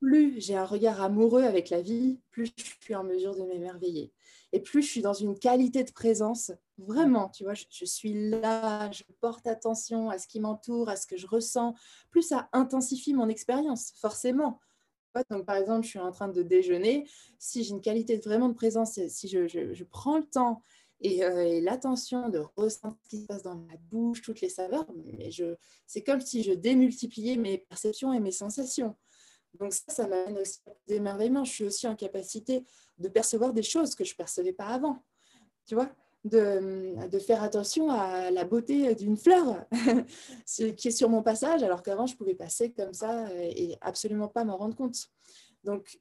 plus 0.00 0.40
j'ai 0.40 0.56
un 0.56 0.64
regard 0.64 1.02
amoureux 1.02 1.42
avec 1.42 1.70
la 1.70 1.82
vie, 1.82 2.18
plus 2.30 2.50
je 2.56 2.64
suis 2.80 2.94
en 2.94 3.04
mesure 3.04 3.36
de 3.36 3.42
m'émerveiller. 3.42 4.12
Et 4.52 4.60
plus 4.60 4.82
je 4.82 4.88
suis 4.88 5.02
dans 5.02 5.12
une 5.12 5.38
qualité 5.38 5.84
de 5.84 5.92
présence, 5.92 6.50
vraiment, 6.78 7.28
tu 7.28 7.44
vois, 7.44 7.54
je, 7.54 7.84
suis 7.84 8.30
là, 8.30 8.90
je 8.90 9.04
porte 9.20 9.46
attention 9.46 10.10
à 10.10 10.18
ce 10.18 10.26
qui 10.26 10.40
m'entoure, 10.40 10.88
à 10.88 10.96
ce 10.96 11.06
que 11.06 11.16
je 11.16 11.26
ressens, 11.26 11.74
plus 12.10 12.22
ça 12.22 12.48
intensifie 12.52 13.14
mon 13.14 13.28
expérience, 13.28 13.92
forcément. 14.00 14.58
Donc, 15.30 15.44
par 15.44 15.56
exemple, 15.56 15.84
je 15.84 15.90
suis 15.90 15.98
en 15.98 16.12
train 16.12 16.28
de 16.28 16.42
déjeuner, 16.42 17.06
si 17.38 17.62
j'ai 17.62 17.70
une 17.70 17.80
qualité 17.80 18.16
vraiment 18.18 18.48
de 18.48 18.54
présence, 18.54 18.98
si 19.08 19.28
je, 19.28 19.84
prends 19.84 20.18
le 20.18 20.24
temps 20.24 20.62
euh, 21.04 21.08
et, 21.08 21.60
l'attention 21.60 22.28
de 22.28 22.42
ressentir 22.56 22.96
ce 23.04 23.08
qui 23.08 23.22
se 23.22 23.26
passe 23.26 23.42
dans 23.42 23.56
ma 23.56 23.76
bouche, 23.90 24.22
toutes 24.22 24.40
les 24.40 24.48
saveurs, 24.48 24.86
c'est 25.86 26.02
comme 26.02 26.20
si 26.20 26.42
je 26.42 26.52
démultipliais 26.52 27.36
mes 27.36 27.58
perceptions 27.58 28.12
et 28.12 28.20
mes 28.20 28.32
sensations. 28.32 28.96
Donc 29.58 29.72
ça, 29.72 29.82
ça 29.88 30.06
m'amène 30.06 30.38
aussi 30.38 30.60
à 30.66 30.70
d'émerveillement. 30.86 31.44
Je 31.44 31.52
suis 31.52 31.64
aussi 31.64 31.86
en 31.86 31.96
capacité 31.96 32.64
de 32.98 33.08
percevoir 33.08 33.52
des 33.52 33.62
choses 33.62 33.94
que 33.94 34.04
je 34.04 34.12
ne 34.12 34.16
percevais 34.16 34.52
pas 34.52 34.66
avant. 34.66 35.02
Tu 35.66 35.74
vois 35.74 35.90
de, 36.24 37.08
de, 37.08 37.18
faire 37.18 37.42
attention 37.42 37.90
à 37.90 38.30
la 38.30 38.44
beauté 38.44 38.94
d'une 38.94 39.16
fleur 39.16 39.64
qui 40.46 40.88
est 40.88 40.90
sur 40.90 41.08
mon 41.08 41.22
passage, 41.22 41.62
alors 41.62 41.82
qu'avant, 41.82 42.06
je 42.06 42.14
pouvais 42.14 42.34
passer 42.34 42.72
comme 42.72 42.92
ça 42.92 43.26
et 43.34 43.78
absolument 43.80 44.28
pas 44.28 44.44
m'en 44.44 44.58
rendre 44.58 44.76
compte. 44.76 45.08
Donc, 45.64 45.98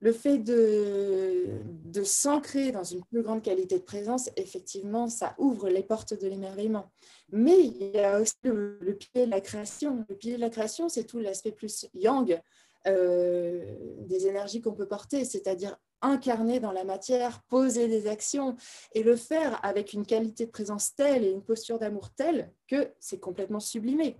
le 0.00 0.12
fait 0.12 0.38
de, 0.38 1.46
de 1.84 2.04
s'ancrer 2.04 2.70
dans 2.70 2.84
une 2.84 3.04
plus 3.04 3.22
grande 3.22 3.42
qualité 3.42 3.78
de 3.78 3.84
présence, 3.84 4.30
effectivement, 4.36 5.08
ça 5.08 5.34
ouvre 5.38 5.68
les 5.68 5.82
portes 5.82 6.14
de 6.14 6.28
l'émerveillement. 6.28 6.90
Mais 7.30 7.58
il 7.58 7.90
y 7.94 7.98
a 7.98 8.20
aussi 8.20 8.34
le, 8.44 8.78
le, 8.80 8.94
pilier 8.94 9.26
de 9.26 9.30
la 9.30 9.40
création. 9.40 10.04
Le 10.08 10.14
pilier 10.14 10.36
de 10.36 10.40
la 10.40 10.50
création, 10.50 10.88
c'est 10.88 11.04
tout 11.04 11.18
l'aspect 11.18 11.52
plus 11.52 11.86
yang 11.94 12.40
euh, 12.86 13.74
des 14.06 14.28
énergies 14.28 14.60
qu'on 14.60 14.72
peut 14.72 14.86
porter, 14.86 15.24
c'est-à-dire 15.24 15.76
incarner 16.00 16.60
dans 16.60 16.70
la 16.70 16.84
matière, 16.84 17.42
poser 17.48 17.88
des 17.88 18.06
actions 18.06 18.56
et 18.92 19.02
le 19.02 19.16
faire 19.16 19.58
avec 19.64 19.92
une 19.92 20.06
qualité 20.06 20.46
de 20.46 20.50
présence 20.50 20.94
telle 20.94 21.24
et 21.24 21.30
une 21.30 21.42
posture 21.42 21.80
d'amour 21.80 22.10
telle 22.10 22.52
que 22.68 22.92
c'est 23.00 23.18
complètement 23.18 23.58
sublimé. 23.58 24.16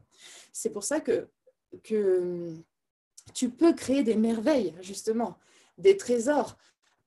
C'est 0.53 0.71
pour 0.71 0.83
ça 0.83 1.01
que, 1.01 1.29
que 1.85 2.53
tu 3.33 3.49
peux 3.49 3.75
créer 3.75 4.03
des 4.03 4.17
merveilles, 4.17 4.75
justement, 4.81 5.39
des 5.79 5.97
trésors 5.97 6.57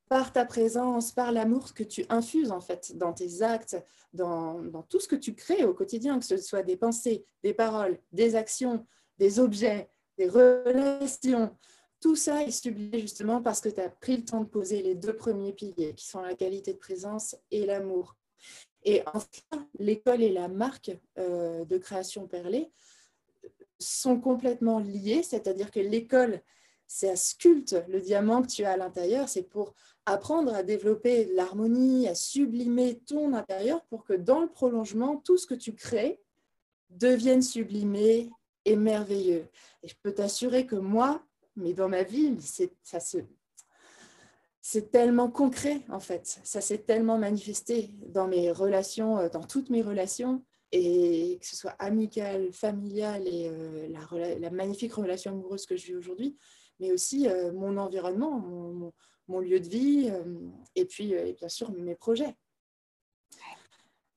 par 0.10 0.34
ta 0.34 0.44
présence, 0.44 1.14
par 1.14 1.32
l'amour 1.32 1.74
que 1.74 1.84
tu 1.84 2.06
infuses 2.10 2.52
en 2.52 2.60
fait 2.60 2.98
dans 2.98 3.14
tes 3.14 3.44
actes, 3.44 3.78
dans, 4.14 4.62
tout 4.90 5.00
ce 5.00 5.08
que 5.08 5.16
tu 5.16 5.34
crées 5.34 5.64
au 5.64 5.74
quotidien, 5.74 6.20
que 6.20 6.26
ce 6.26 6.36
soit 6.38 6.64
des 6.64 6.76
pensées, 6.76 7.26
des 7.44 7.54
paroles, 7.54 7.98
des 8.12 8.36
actions, 8.36 8.86
des 9.18 9.40
objets, 9.40 9.90
des 10.18 10.28
relations. 10.28 11.56
Tout 12.02 12.16
ça 12.16 12.44
est 12.44 12.52
sublimé 12.52 13.00
justement 13.00 13.42
parce 13.42 13.62
que 13.62 13.70
tu 13.70 13.80
as 13.80 13.90
pris 13.90 14.18
le 14.18 14.26
temps 14.26 14.42
de 14.42 14.50
poser 14.50 14.82
les 14.82 14.96
deux 14.96 15.16
premiers 15.16 15.54
piliers 15.54 15.94
qui 15.94 16.06
sont 16.06 16.22
la 16.22 16.36
qualité 16.36 16.74
de 16.74 16.80
présence 16.80 17.38
et 17.52 17.66
l'amour. 17.66 18.18
Et 18.84 19.04
enfin, 19.14 19.68
l'école 19.78 20.24
et 20.24 20.34
la 20.34 20.48
marque 20.48 20.92
euh, 21.20 21.64
de 21.64 21.78
création 21.78 22.28
perlée 22.28 22.72
sont 23.80 24.20
complètement 24.20 24.80
liées, 24.80 25.24
c'est-à-dire 25.24 25.72
que 25.72 25.80
l'école, 25.80 26.42
c'est 26.94 27.16
sculpte 27.16 27.78
le 27.88 28.02
diamant 28.02 28.42
que 28.42 28.48
tu 28.48 28.66
as 28.66 28.72
à 28.72 28.78
l'intérieur, 28.78 29.30
c'est 29.30 29.44
pour 29.44 29.74
apprendre 30.06 30.54
à 30.54 30.62
développer 30.62 31.24
l'harmonie, 31.34 32.10
à 32.10 32.16
sublimer 32.16 33.00
ton 33.00 33.34
intérieur 33.34 33.82
pour 33.86 34.04
que 34.04 34.12
dans 34.12 34.42
le 34.42 34.50
prolongement, 34.50 35.16
tout 35.16 35.38
ce 35.38 35.48
que 35.48 35.54
tu 35.54 35.74
crées 35.74 36.20
devienne 36.90 37.42
sublimé 37.42 38.30
et 38.66 38.76
merveilleux. 38.76 39.48
Et 39.84 39.88
je 39.88 39.96
peux 40.04 40.14
t'assurer 40.14 40.66
que 40.66 40.76
moi, 40.76 41.24
mais 41.56 41.72
dans 41.72 41.88
ma 41.88 42.04
vie, 42.04 42.36
c'est, 42.42 42.74
ça 42.84 43.00
se, 43.00 43.20
c'est 44.62 44.92
tellement 44.92 45.32
concret 45.32 45.84
en 45.88 46.02
fait. 46.02 46.42
Ça 46.44 46.60
s'est 46.60 46.80
tellement 46.80 47.18
manifesté 47.18 47.92
dans 48.08 48.28
mes 48.28 48.52
relations, 48.52 49.18
euh, 49.18 49.30
dans 49.30 49.46
toutes 49.46 49.70
mes 49.70 49.82
relations, 49.82 50.44
et 50.74 51.38
que 51.40 51.48
ce 51.48 51.56
soit 51.56 51.76
amicale, 51.80 52.52
familiale 52.52 53.26
et 53.30 53.48
euh, 53.50 53.88
la, 53.88 54.40
la, 54.40 54.50
magnifique 54.50 54.94
relation 54.94 55.32
amoureuse 55.32 55.66
que 55.66 55.78
je 55.78 55.86
vis 55.86 55.96
aujourd'hui, 55.96 56.38
mais 56.82 56.92
aussi 56.92 57.30
euh, 57.30 57.54
mon 57.54 57.78
environnement, 57.78 58.40
mon, 58.40 58.92
mon, 59.30 59.40
lieu 59.40 59.62
de 59.62 59.70
vie, 59.70 60.12
et 60.76 60.84
puis 60.84 61.16
bien 61.38 61.48
sûr 61.48 61.72
mes 61.72 61.96
projets. 61.96 62.36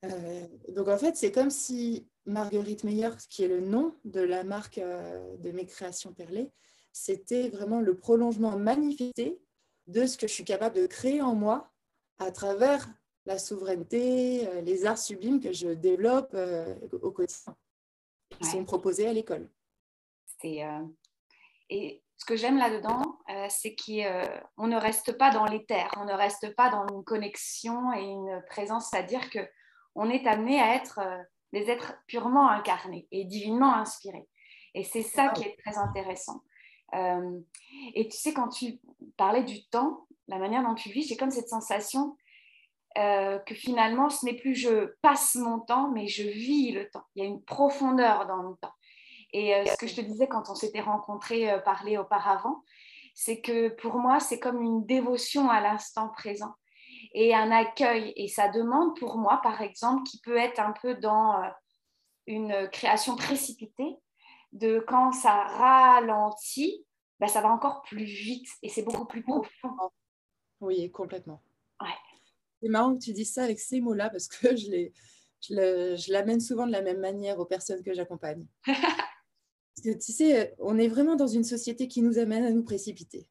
donc 0.03 0.89
en 0.89 0.99
fait, 0.99 1.17
c'est 1.17 1.31
comme 1.31 1.51
si 1.51 2.09
Marguerite 2.27 2.85
Meyer, 2.85 3.11
qui 3.29 3.45
est 3.45 3.49
le 3.49 3.61
nom 3.61 3.95
de 4.05 4.21
la 4.21 4.45
marque 4.45 4.79
euh, 4.79 5.37
de 5.39 5.51
mes 5.51 5.67
créations 5.67 6.13
perlées, 6.13 6.51
c'était 6.93 7.49
vraiment 7.49 7.81
le 7.81 7.97
prolongement 7.97 8.57
manifesté 8.57 9.41
de 9.87 10.07
ce 10.07 10.17
que 10.17 10.27
je 10.27 10.33
suis 10.33 10.45
capable 10.45 10.77
de 10.77 10.87
créer 10.87 11.21
en 11.21 11.35
moi 11.35 11.71
à 12.19 12.31
travers 12.31 12.89
la 13.27 13.39
souveraineté, 13.39 14.47
euh, 14.49 14.61
les 14.63 14.87
arts 14.87 14.99
sublimes 14.99 15.41
que 15.41 15.53
je 15.53 15.69
développe 15.69 16.33
euh, 16.35 16.75
au 17.03 17.11
quotidien, 17.11 17.57
qui 18.31 18.47
sont 18.47 18.65
proposés 18.65 19.07
à 19.07 19.13
l'école. 19.13 19.51
Et 21.71 22.03
ce 22.17 22.25
que 22.25 22.37
j'aime 22.37 22.59
là-dedans, 22.59 23.03
euh, 23.31 23.47
c'est 23.49 23.75
qu'on 23.75 24.67
ne 24.67 24.77
reste 24.77 25.19
pas 25.19 25.31
dans 25.31 25.45
l'éther, 25.45 25.89
on 26.01 26.05
ne 26.05 26.13
reste 26.13 26.55
pas 26.55 26.71
dans 26.71 26.87
une 26.89 27.05
connexion 27.05 27.93
et 27.93 28.03
une 28.03 28.43
présence, 28.49 28.91
c'est-à-dire 28.91 29.29
qu'on 29.31 30.09
est 30.09 30.27
amené 30.27 30.61
à 30.61 30.75
être 30.75 31.01
des 31.53 31.71
êtres 31.71 31.95
purement 32.07 32.49
incarnés 32.49 33.07
et 33.11 33.25
divinement 33.25 33.75
inspirés. 33.75 34.27
Et 34.75 34.85
c'est 34.85 35.03
ça 35.03 35.29
qui 35.31 35.45
est 35.45 35.57
très 35.65 35.79
intéressant. 35.79 36.43
et 36.93 38.09
tu 38.09 38.17
sais, 38.17 38.33
quand 38.33 38.49
tu 38.49 38.81
parlais 39.17 39.45
du 39.45 39.65
temps, 39.67 40.07
la 40.29 40.39
manière 40.39 40.63
dont 40.63 40.75
tu 40.75 40.91
vis, 40.91 41.07
j'ai 41.07 41.17
comme 41.17 41.31
cette 41.31 41.49
sensation 41.49 42.17
euh, 42.97 43.41
que 43.41 43.55
finalement, 43.55 44.09
ce 44.09 44.25
n'est 44.25 44.37
plus 44.37 44.55
je 44.55 44.95
passe 45.03 45.35
mon 45.35 45.59
temps, 45.59 45.91
mais 45.91 46.07
je 46.07 46.23
vis 46.23 46.71
le 46.71 46.89
temps. 46.91 47.05
Il 47.15 47.25
y 47.25 47.27
a 47.27 47.29
une 47.29 47.43
profondeur 47.43 48.27
dans 48.27 48.43
le 48.43 48.55
temps. 48.57 48.73
Et 49.35 49.53
euh, 49.53 49.67
ce 49.67 49.77
que 49.77 49.89
je 49.89 49.97
te 49.97 50.01
disais 50.01 50.29
quand 50.29 50.49
on 50.49 50.55
s'était 50.55 50.81
rencontrés, 50.81 51.51
euh, 51.51 51.59
parlé 51.59 51.99
auparavant, 51.99 52.63
c'est 53.17 53.41
que 53.41 53.69
pour 53.69 53.97
moi, 53.97 54.21
c'est 54.21 54.39
comme 54.39 54.63
une 54.63 54.87
dévotion 54.87 55.51
à 55.51 55.61
l'instant 55.61 56.09
présent 56.09 56.55
et 57.13 57.35
un 57.35 57.51
accueil. 57.51 58.13
Et 58.15 58.29
ça 58.29 58.49
demande 58.49 58.97
pour 58.97 59.19
moi, 59.19 59.41
par 59.43 59.61
exemple, 59.61 60.05
qui 60.05 60.21
peut 60.21 60.37
être 60.37 60.61
un 60.61 60.73
peu 60.81 60.95
dans 60.95 61.43
une 62.29 62.69
création 62.71 63.17
précipitée, 63.17 63.97
de 64.53 64.79
quand 64.87 65.11
ça 65.11 65.45
ralentit, 65.45 66.87
ben, 67.19 67.27
ça 67.27 67.41
va 67.41 67.51
encore 67.51 67.83
plus 67.83 68.05
vite 68.05 68.49
et 68.63 68.69
c'est 68.69 68.83
beaucoup 68.83 69.05
plus 69.05 69.23
profond. 69.23 69.91
Oui, 70.61 70.93
complètement. 70.93 71.43
Ouais. 71.81 71.89
C'est 72.63 72.69
marrant 72.69 72.95
que 72.95 73.01
tu 73.01 73.13
dises 73.13 73.33
ça 73.35 73.43
avec 73.43 73.59
ces 73.59 73.81
mots-là 73.81 74.11
parce 74.11 74.29
que 74.29 74.55
je 74.55 76.13
l'amène 76.13 76.41
souvent 76.41 76.69
de 76.69 76.73
la 76.73 76.83
même 76.83 77.01
manière 77.01 77.41
aux 77.41 77.47
personnes 77.47 77.83
que 77.83 77.95
j'accompagne. 77.95 78.47
tu 79.83 80.13
sais, 80.13 80.55
on 80.59 80.79
est 80.79 80.89
vraiment 80.89 81.17
dans 81.17 81.27
une 81.27 81.45
société 81.45 81.89
qui 81.89 82.03
nous 82.03 82.19
amène 82.19 82.45
à 82.45 82.51
nous 82.51 82.63
précipiter, 82.63 83.29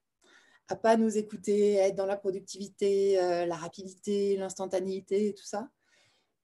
à 0.68 0.76
pas 0.76 0.98
nous 0.98 1.18
écouter, 1.18 1.80
à 1.80 1.88
être 1.88 1.96
dans 1.96 2.06
la 2.06 2.18
productivité, 2.18 3.20
euh, 3.22 3.46
la 3.46 3.56
rapidité, 3.56 4.38
l'instantanéité, 4.38 5.34
tout 5.34 5.46
ça. 5.46 5.70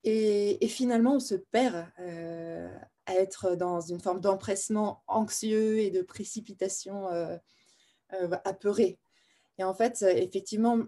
Et, 0.02 0.66
finalement, 0.68 1.16
on 1.16 1.20
se 1.20 1.34
perd 1.34 1.86
euh, 1.98 2.74
à 3.04 3.14
être 3.16 3.54
dans 3.54 3.80
une 3.80 4.00
forme 4.00 4.20
d'empressement 4.20 5.02
anxieux 5.06 5.78
et 5.80 5.90
de 5.90 6.00
précipitation 6.00 7.08
euh, 7.08 7.36
apeurée. 8.44 8.98
Et 9.58 9.64
en 9.64 9.74
fait, 9.74 10.00
effectivement, 10.02 10.78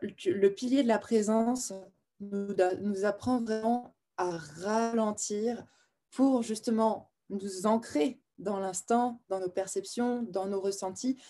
le 0.00 0.48
pilier 0.48 0.84
de 0.84 0.88
la 0.88 1.00
présence 1.00 1.72
nous, 2.20 2.54
nous 2.80 3.04
apprend 3.04 3.42
vraiment 3.42 3.96
à 4.16 4.30
ralentir 4.36 5.64
pour 6.10 6.42
justement 6.42 7.09
nous 7.30 7.66
ancrer 7.66 8.20
dans 8.38 8.58
l'instant, 8.58 9.20
dans 9.28 9.40
nos 9.40 9.50
perceptions, 9.50 10.22
dans 10.22 10.46
nos 10.46 10.60
ressentis 10.60 11.20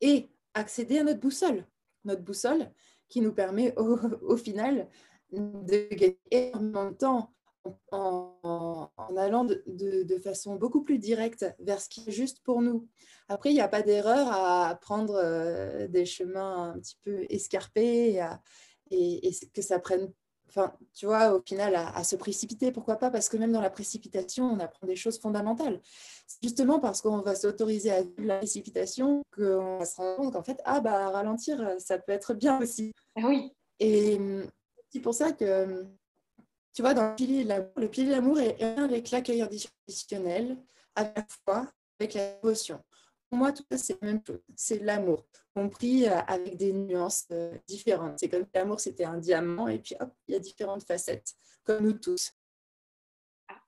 et 0.00 0.30
accéder 0.54 0.98
à 0.98 1.04
notre 1.04 1.20
boussole. 1.20 1.66
Notre 2.04 2.22
boussole 2.22 2.70
qui 3.08 3.20
nous 3.20 3.32
permet 3.32 3.74
au, 3.76 4.36
final 4.36 4.88
de 5.32 5.94
gagner 5.94 6.18
énormément 6.30 6.90
de 6.90 6.96
temps 6.96 7.32
en, 7.90 8.90
allant 9.16 9.44
de, 9.44 10.18
façon 10.22 10.56
beaucoup 10.56 10.82
plus 10.82 10.98
directe 10.98 11.46
vers 11.58 11.80
ce 11.80 11.88
qui 11.88 12.08
est 12.08 12.12
juste 12.12 12.42
pour 12.42 12.62
nous. 12.62 12.88
Après, 13.28 13.50
il 13.50 13.54
n'y 13.54 13.60
a 13.60 13.68
pas 13.68 13.82
d'erreur 13.82 14.28
à 14.30 14.76
prendre 14.80 15.14
euh, 15.16 15.88
des 15.88 16.06
chemins 16.06 16.72
un 16.74 16.78
petit 16.78 16.98
peu 17.02 17.26
escarpés 17.28 18.24
et, 18.90 19.30
que 19.52 19.62
ça 19.62 19.78
prenne, 19.78 20.12
enfin, 20.48 20.72
tu 20.94 21.06
vois, 21.06 21.34
au 21.34 21.42
final, 21.42 21.74
à, 21.74 22.04
se 22.04 22.16
précipiter. 22.16 22.72
Pourquoi 22.72 22.96
pas 22.96 23.10
Parce 23.10 23.28
que 23.28 23.36
même 23.36 23.52
dans 23.52 23.60
la 23.60 23.70
précipitation, 23.70 24.44
on 24.44 24.58
apprend 24.58 24.86
des 24.86 24.96
choses 24.96 25.18
fondamentales. 25.18 25.80
C'est 26.26 26.42
justement 26.42 26.80
parce 26.80 27.02
qu'on 27.02 27.20
va 27.20 27.34
s'autoriser 27.34 27.90
à 27.90 28.02
vivre 28.02 28.14
la 28.24 28.38
précipitation 28.38 29.22
qu'on 29.34 29.78
va 29.78 29.84
se 29.84 29.96
rendre 29.96 30.16
compte 30.16 30.32
qu'en 30.32 30.42
fait, 30.42 30.60
ah 30.64 30.80
bah 30.80 31.10
ralentir, 31.10 31.58
ça 31.78 31.98
peut 31.98 32.12
être 32.12 32.34
bien 32.34 32.60
aussi. 32.60 32.92
Oui. 33.16 33.52
Et 33.80 34.18
c'est 34.90 35.00
pour 35.00 35.14
ça 35.14 35.32
que 35.32 35.84
tu 36.76 36.82
vois, 36.82 36.92
dans 36.92 37.08
le 37.08 37.14
pilier 37.14 37.44
de 37.44 37.48
l'amour, 37.48 37.70
le 37.76 37.88
pilier 37.88 38.08
de 38.08 38.12
l'amour 38.12 38.38
est 38.38 38.62
un 38.62 38.84
avec 38.84 39.10
l'accueil 39.10 39.40
inconditionnel, 39.40 40.58
à 40.94 41.04
la 41.04 41.26
fois 41.44 41.66
avec 41.98 42.12
la 42.12 42.34
dévotion. 42.34 42.80
Pour 43.36 43.42
moi, 43.42 43.52
tout 43.52 43.66
ça, 43.70 43.76
c'est 43.76 44.00
la 44.00 44.12
même 44.12 44.22
chose. 44.26 44.40
C'est 44.56 44.78
l'amour, 44.78 45.26
compris 45.54 46.08
euh, 46.08 46.20
avec 46.20 46.56
des 46.56 46.72
nuances 46.72 47.26
euh, 47.32 47.54
différentes. 47.66 48.18
C'est 48.18 48.30
comme 48.30 48.44
si 48.44 48.50
l'amour, 48.54 48.80
c'était 48.80 49.04
un 49.04 49.18
diamant, 49.18 49.68
et 49.68 49.78
puis 49.78 49.94
hop, 50.00 50.10
il 50.26 50.32
y 50.32 50.36
a 50.38 50.40
différentes 50.40 50.84
facettes, 50.84 51.34
comme 51.62 51.84
nous 51.84 51.92
tous. 51.92 52.32
Ah. 53.48 53.60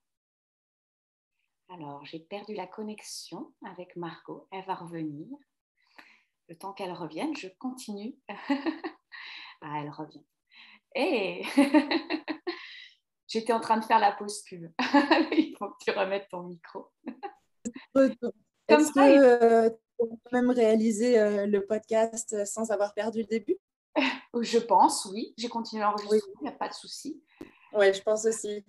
Alors, 1.68 2.02
j'ai 2.06 2.18
perdu 2.18 2.54
la 2.54 2.66
connexion 2.66 3.52
avec 3.62 3.94
Margot. 3.94 4.48
Elle 4.52 4.64
va 4.64 4.74
revenir. 4.74 5.28
Le 6.48 6.56
temps 6.56 6.72
qu'elle 6.72 6.94
revienne, 6.94 7.36
je 7.36 7.48
continue. 7.58 8.16
ah, 9.60 9.82
elle 9.82 9.90
revient. 9.90 10.24
Et 10.94 11.42
J'étais 13.28 13.52
en 13.52 13.60
train 13.60 13.76
de 13.76 13.84
faire 13.84 13.98
la 13.98 14.12
pause 14.12 14.42
pub. 14.48 14.72
il 15.32 15.54
faut 15.58 15.68
que 15.72 15.84
tu 15.84 15.90
remettes 15.90 16.28
ton 16.30 16.44
micro. 16.44 16.90
Est-ce 18.68 18.92
que 18.92 19.00
euh, 19.00 19.70
même 20.32 20.50
réaliser 20.50 21.18
euh, 21.18 21.46
le 21.46 21.64
podcast 21.64 22.44
sans 22.44 22.70
avoir 22.70 22.94
perdu 22.94 23.20
le 23.20 23.26
début? 23.26 23.56
Je 24.40 24.58
pense, 24.58 25.06
oui. 25.06 25.34
J'ai 25.36 25.48
continué 25.48 25.82
à 25.82 25.90
enregistrer, 25.90 26.20
il 26.40 26.42
n'y 26.42 26.48
a 26.48 26.52
pas 26.52 26.68
de 26.68 26.74
souci. 26.74 27.22
Oui, 27.72 27.92
je 27.92 28.02
pense 28.02 28.24
aussi. 28.26 28.64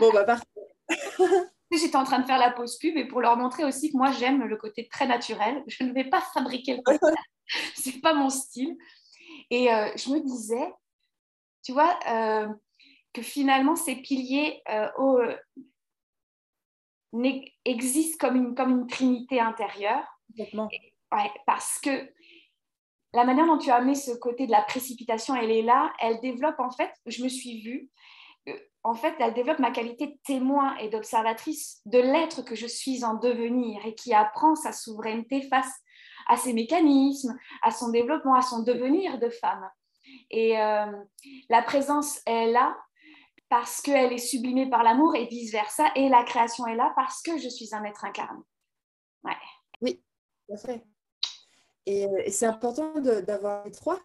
bon, 0.00 0.12
bah 0.12 0.24
parfait. 0.24 0.44
J'étais 1.70 1.96
en 1.96 2.04
train 2.04 2.20
de 2.20 2.26
faire 2.26 2.38
la 2.38 2.52
pause 2.52 2.78
pub 2.78 2.96
et 2.96 3.06
pour 3.06 3.20
leur 3.20 3.36
montrer 3.36 3.64
aussi 3.64 3.90
que 3.90 3.96
moi 3.96 4.12
j'aime 4.12 4.44
le 4.44 4.56
côté 4.56 4.88
très 4.88 5.06
naturel. 5.06 5.64
Je 5.66 5.82
ne 5.82 5.92
vais 5.92 6.04
pas 6.04 6.20
fabriquer 6.20 6.76
le 6.76 6.82
podcast. 6.84 7.16
C'est 7.74 8.00
pas 8.00 8.14
mon 8.14 8.30
style. 8.30 8.76
Et 9.50 9.72
euh, 9.72 9.88
je 9.96 10.10
me 10.10 10.20
disais, 10.20 10.72
tu 11.62 11.72
vois, 11.72 11.98
que 13.12 13.22
finalement 13.22 13.76
ces 13.76 13.96
piliers 13.96 14.62
euh, 14.70 15.34
existent 17.64 18.16
comme 18.26 18.36
une, 18.36 18.54
comme 18.54 18.70
une 18.70 18.86
trinité 18.86 19.40
intérieure. 19.40 20.04
Ouais, 21.12 21.30
parce 21.46 21.78
que 21.78 22.10
la 23.12 23.24
manière 23.24 23.46
dont 23.46 23.58
tu 23.58 23.70
as 23.70 23.76
amené 23.76 23.94
ce 23.94 24.10
côté 24.12 24.46
de 24.46 24.50
la 24.50 24.62
précipitation, 24.62 25.36
elle 25.36 25.50
est 25.50 25.62
là, 25.62 25.92
elle 26.00 26.20
développe 26.20 26.58
en 26.58 26.70
fait, 26.70 26.90
je 27.06 27.22
me 27.22 27.28
suis 27.28 27.62
vue, 27.62 27.90
euh, 28.48 28.52
en 28.82 28.94
fait, 28.94 29.14
elle 29.20 29.32
développe 29.32 29.60
ma 29.60 29.70
qualité 29.70 30.08
de 30.08 30.18
témoin 30.26 30.76
et 30.76 30.88
d'observatrice 30.88 31.80
de 31.86 31.98
l'être 31.98 32.42
que 32.42 32.54
je 32.54 32.66
suis 32.66 33.04
en 33.04 33.14
devenir 33.14 33.84
et 33.86 33.94
qui 33.94 34.12
apprend 34.12 34.54
sa 34.56 34.72
souveraineté 34.72 35.42
face 35.42 35.72
à 36.28 36.36
ses 36.36 36.52
mécanismes, 36.52 37.38
à 37.62 37.70
son 37.70 37.90
développement, 37.90 38.34
à 38.34 38.42
son 38.42 38.62
devenir 38.62 39.18
de 39.18 39.30
femme. 39.30 39.70
Et 40.30 40.60
euh, 40.60 40.86
la 41.48 41.62
présence 41.62 42.20
est 42.26 42.50
là 42.50 42.76
parce 43.54 43.80
qu'elle 43.80 44.12
est 44.12 44.18
sublimée 44.18 44.68
par 44.68 44.82
l'amour 44.82 45.14
et 45.14 45.26
vice-versa. 45.26 45.92
Et 45.94 46.08
la 46.08 46.24
création 46.24 46.66
est 46.66 46.74
là 46.74 46.92
parce 46.96 47.22
que 47.22 47.38
je 47.38 47.48
suis 47.48 47.72
un 47.72 47.84
être 47.84 48.04
incarné. 48.04 48.40
Oui, 49.80 50.02
tout 50.48 50.54
à 50.54 50.56
fait. 50.56 50.84
Et, 51.86 52.08
c'est 52.32 52.46
important 52.46 52.92
d'avoir 52.98 53.64
les 53.64 53.70
trois. 53.70 54.00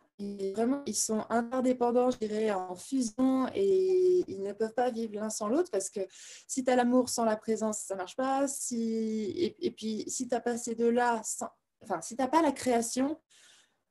vraiment, 0.55 0.83
ils 0.85 0.95
sont 0.95 1.25
interdépendants, 1.31 2.11
je 2.11 2.19
dirais, 2.19 2.51
en 2.51 2.75
fusion 2.75 3.47
et 3.55 4.23
ils 4.27 4.43
ne 4.43 4.53
peuvent 4.53 4.75
pas 4.75 4.91
vivre 4.91 5.15
l'un 5.15 5.31
sans 5.31 5.47
l'autre 5.47 5.71
parce 5.71 5.89
que 5.89 6.01
si 6.47 6.63
tu 6.63 6.69
as 6.69 6.75
l'amour 6.75 7.09
sans 7.09 7.25
la 7.25 7.35
présence, 7.35 7.79
ça 7.79 7.95
marche 7.95 8.15
pas. 8.15 8.47
Si, 8.47 9.55
et, 9.59 9.71
puis, 9.71 10.03
si 10.07 10.27
tu 10.27 10.35
n'as 10.35 10.41
pas 10.41 10.59
ces 10.59 10.75
deux-là, 10.75 11.23
enfin, 11.81 12.01
si 12.01 12.15
tu 12.15 12.21
n'as 12.21 12.27
pas 12.27 12.43
la 12.43 12.51
création, 12.51 13.19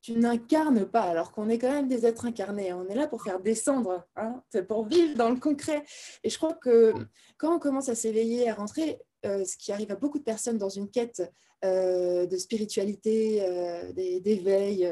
tu 0.00 0.12
n'incarnes 0.12 0.86
pas, 0.86 1.02
alors 1.02 1.32
qu'on 1.32 1.48
est 1.48 1.58
quand 1.58 1.72
même 1.72 1.88
des 1.88 2.06
êtres 2.06 2.26
incarnés. 2.26 2.72
On 2.72 2.88
est 2.88 2.94
là 2.94 3.08
pour 3.08 3.22
faire 3.22 3.40
descendre, 3.40 4.06
hein, 4.16 4.42
pour 4.68 4.86
vivre 4.86 5.16
dans 5.16 5.30
le 5.30 5.36
concret. 5.38 5.84
Et 6.22 6.30
je 6.30 6.36
crois 6.36 6.54
que 6.54 6.94
quand 7.36 7.54
on 7.54 7.58
commence 7.58 7.88
à 7.88 7.94
s'éveiller, 7.94 8.48
à 8.48 8.54
rentrer, 8.54 9.00
euh, 9.26 9.44
ce 9.44 9.56
qui 9.56 9.72
arrive 9.72 9.90
à 9.90 9.96
beaucoup 9.96 10.18
de 10.18 10.24
personnes 10.24 10.58
dans 10.58 10.68
une 10.68 10.90
quête 10.90 11.22
euh, 11.64 12.26
de 12.26 12.36
spiritualité, 12.36 13.42
euh, 13.42 13.92
d'éveil, 13.92 14.88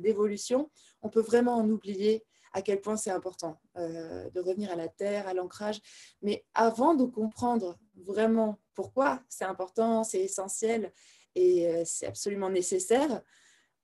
d'évolution, 0.00 0.70
on 1.02 1.10
peut 1.10 1.20
vraiment 1.20 1.56
en 1.56 1.68
oublier 1.68 2.24
à 2.54 2.62
quel 2.62 2.80
point 2.80 2.96
c'est 2.96 3.10
important 3.10 3.60
de 3.76 4.40
revenir 4.40 4.70
à 4.72 4.76
la 4.76 4.88
terre, 4.88 5.28
à 5.28 5.34
l'ancrage. 5.34 5.78
Mais 6.22 6.46
avant 6.54 6.94
de 6.94 7.04
comprendre 7.04 7.78
vraiment 7.96 8.58
pourquoi 8.74 9.20
c'est 9.28 9.44
important, 9.44 10.04
c'est 10.04 10.20
essentiel 10.20 10.90
et 11.34 11.68
c'est 11.84 12.06
absolument 12.06 12.48
nécessaire, 12.48 13.20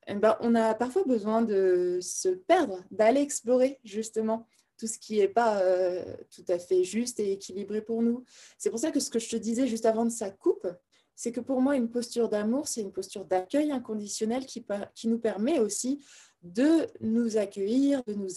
eh 0.06 0.14
ben, 0.14 0.36
on 0.40 0.54
a 0.54 0.74
parfois 0.74 1.04
besoin 1.04 1.42
de 1.42 1.98
se 2.00 2.28
perdre, 2.28 2.82
d'aller 2.90 3.20
explorer 3.20 3.78
justement 3.84 4.46
tout 4.78 4.86
ce 4.88 4.98
qui 4.98 5.18
n'est 5.18 5.28
pas 5.28 5.60
euh, 5.60 6.04
tout 6.34 6.44
à 6.48 6.58
fait 6.58 6.82
juste 6.82 7.20
et 7.20 7.32
équilibré 7.32 7.82
pour 7.82 8.02
nous. 8.02 8.24
C'est 8.58 8.70
pour 8.70 8.80
ça 8.80 8.90
que 8.90 8.98
ce 8.98 9.10
que 9.10 9.20
je 9.20 9.28
te 9.28 9.36
disais 9.36 9.68
juste 9.68 9.86
avant 9.86 10.04
de 10.04 10.10
sa 10.10 10.30
coupe, 10.30 10.66
c'est 11.14 11.30
que 11.30 11.40
pour 11.40 11.60
moi, 11.60 11.76
une 11.76 11.88
posture 11.88 12.28
d'amour, 12.28 12.66
c'est 12.66 12.80
une 12.80 12.90
posture 12.90 13.24
d'accueil 13.24 13.70
inconditionnel 13.70 14.44
qui, 14.44 14.64
nous 15.04 15.18
permet 15.18 15.60
aussi 15.60 16.04
de 16.42 16.88
nous 17.00 17.36
accueillir, 17.36 18.02
de 18.04 18.14
nous, 18.14 18.30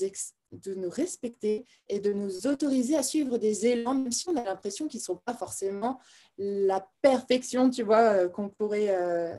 de 0.51 0.73
nous 0.75 0.89
respecter 0.89 1.65
et 1.89 1.99
de 1.99 2.13
nous 2.13 2.45
autoriser 2.45 2.95
à 2.95 3.01
suivre 3.01 3.39
des 3.39 3.65
élans, 3.65 3.95
même 3.95 4.11
si 4.11 4.29
on 4.29 4.35
a 4.35 4.43
l'impression 4.43 4.87
qu'ils 4.87 4.99
ne 4.99 5.05
sont 5.05 5.15
pas 5.25 5.33
forcément 5.33 5.99
la 6.37 6.87
perfection, 7.01 7.71
tu 7.71 7.81
vois, 7.81 8.13
euh, 8.13 8.29
qu'on 8.29 8.49
pourrait... 8.49 8.89
Euh, 8.95 9.35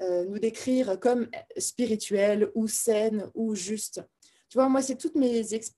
nous 0.00 0.38
décrire 0.38 0.98
comme 1.00 1.28
spirituelle 1.56 2.50
ou 2.54 2.68
saine 2.68 3.30
ou 3.34 3.54
juste. 3.54 4.00
Tu 4.48 4.56
vois, 4.56 4.68
moi, 4.68 4.80
c'est 4.80 4.98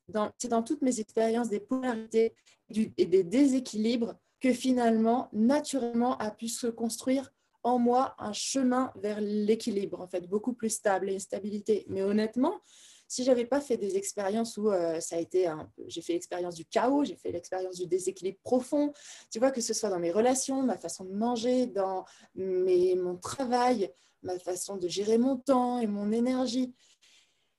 dans, 0.09 0.30
dans 0.48 0.62
toutes 0.62 0.83
mes 0.83 1.00
expériences 1.00 1.48
des 1.48 1.61
polarités 1.61 2.35
et 2.70 3.06
des 3.06 3.24
déséquilibres 3.24 4.14
que 4.40 4.52
finalement, 4.52 5.28
naturellement, 5.33 6.16
a 6.18 6.30
pu 6.30 6.48
se 6.48 6.66
construire 6.66 7.33
en 7.62 7.78
moi 7.78 8.14
un 8.18 8.33
chemin 8.33 8.92
vers 8.96 9.20
l'équilibre, 9.20 10.00
en 10.00 10.09
fait, 10.09 10.26
beaucoup 10.26 10.54
plus 10.54 10.70
stable 10.70 11.11
et 11.11 11.12
une 11.12 11.20
stabilité. 11.20 11.85
Mais 11.88 12.02
honnêtement, 12.02 12.61
si 13.06 13.24
j'avais 13.24 13.44
pas 13.44 13.61
fait 13.61 13.76
des 13.76 13.96
expériences 13.96 14.56
où 14.56 14.70
euh, 14.70 15.00
ça 15.00 15.16
a 15.16 15.18
été 15.18 15.52
j'ai 15.88 16.00
fait 16.00 16.12
l'expérience 16.12 16.54
du 16.54 16.64
chaos, 16.64 17.04
j'ai 17.04 17.16
fait 17.16 17.33
l'expérience 17.33 17.76
du 17.76 17.87
déséquilibre 17.87 18.38
profond, 18.42 18.92
tu 19.30 19.40
vois 19.40 19.50
que 19.50 19.61
ce 19.61 19.74
soit 19.74 19.90
dans 19.90 19.98
mes 19.98 20.12
relations, 20.12 20.62
ma 20.62 20.78
façon 20.78 21.04
de 21.04 21.12
manger, 21.12 21.66
dans 21.66 22.04
mes, 22.37 22.94
mon 22.94 23.16
travail, 23.16 23.92
ma 24.22 24.38
façon 24.38 24.76
de 24.76 24.88
gérer 24.88 25.18
mon 25.18 25.37
temps 25.37 25.78
et 25.78 25.87
mon 25.87 26.12
énergie. 26.12 26.74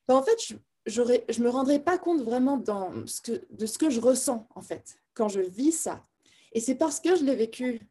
Ben, 0.07 0.15
en 0.15 0.23
fait, 0.23 0.37
je 0.85 1.01
ne 1.01 1.43
me 1.43 1.49
rendrais 1.49 1.79
pas 1.79 1.97
compte 1.97 2.21
vraiment 2.21 2.57
dans 2.57 3.05
ce 3.05 3.21
que, 3.21 3.45
de 3.51 3.65
ce 3.65 3.77
que 3.77 3.89
je 3.89 3.99
ressens 3.99 4.47
en 4.55 4.61
fait 4.61 4.97
quand 5.13 5.27
je 5.27 5.41
vis 5.41 5.71
ça. 5.71 6.01
Et 6.53 6.59
c'est 6.59 6.75
parce 6.75 6.99
que 6.99 7.15
je 7.15 7.23
l'ai 7.23 7.35
vécu 7.35 7.81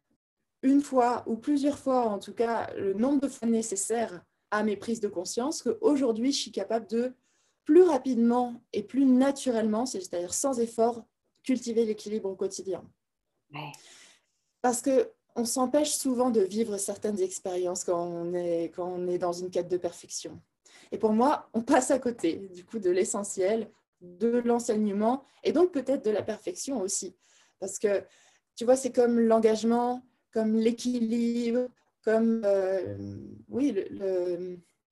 une 0.63 0.81
fois 0.81 1.23
ou 1.27 1.35
plusieurs 1.35 1.79
fois, 1.79 2.07
en 2.07 2.19
tout 2.19 2.33
cas 2.33 2.71
le 2.75 2.93
nombre 2.93 3.21
de 3.21 3.27
fois 3.27 3.47
nécessaire 3.47 4.23
à 4.51 4.63
mes 4.63 4.75
prises 4.75 4.99
de 4.99 5.07
conscience, 5.07 5.63
qu'aujourd'hui 5.63 6.31
je 6.31 6.39
suis 6.39 6.51
capable 6.51 6.87
de 6.87 7.13
plus 7.63 7.83
rapidement 7.83 8.61
et 8.73 8.83
plus 8.83 9.05
naturellement, 9.05 9.85
c'est-à-dire 9.85 10.33
sans 10.33 10.59
effort, 10.59 11.05
cultiver 11.43 11.85
l'équilibre 11.85 12.29
au 12.29 12.35
quotidien. 12.35 12.83
Parce 14.61 14.81
que 14.81 15.11
on 15.35 15.45
s'empêche 15.45 15.91
souvent 15.91 16.29
de 16.29 16.41
vivre 16.41 16.77
certaines 16.77 17.19
expériences 17.21 17.83
quand 17.83 18.03
on, 18.03 18.33
est, 18.33 18.71
quand 18.75 18.87
on 18.87 19.07
est 19.07 19.17
dans 19.17 19.33
une 19.33 19.49
quête 19.49 19.67
de 19.67 19.77
perfection. 19.77 20.39
Et 20.91 20.97
pour 20.97 21.13
moi, 21.13 21.49
on 21.53 21.61
passe 21.61 21.91
à 21.91 21.99
côté 21.99 22.49
du 22.53 22.65
coup 22.65 22.79
de 22.79 22.89
l'essentiel, 22.89 23.69
de 24.01 24.41
l'enseignement 24.45 25.23
et 25.43 25.51
donc 25.51 25.71
peut-être 25.71 26.03
de 26.03 26.11
la 26.11 26.23
perfection 26.23 26.81
aussi. 26.81 27.15
Parce 27.59 27.79
que 27.79 28.03
tu 28.55 28.65
vois, 28.65 28.75
c'est 28.75 28.91
comme 28.91 29.19
l'engagement, 29.19 30.03
comme 30.33 30.55
l'équilibre, 30.55 31.67
comme 32.03 32.41
euh, 32.45 32.97
oui, 33.49 33.75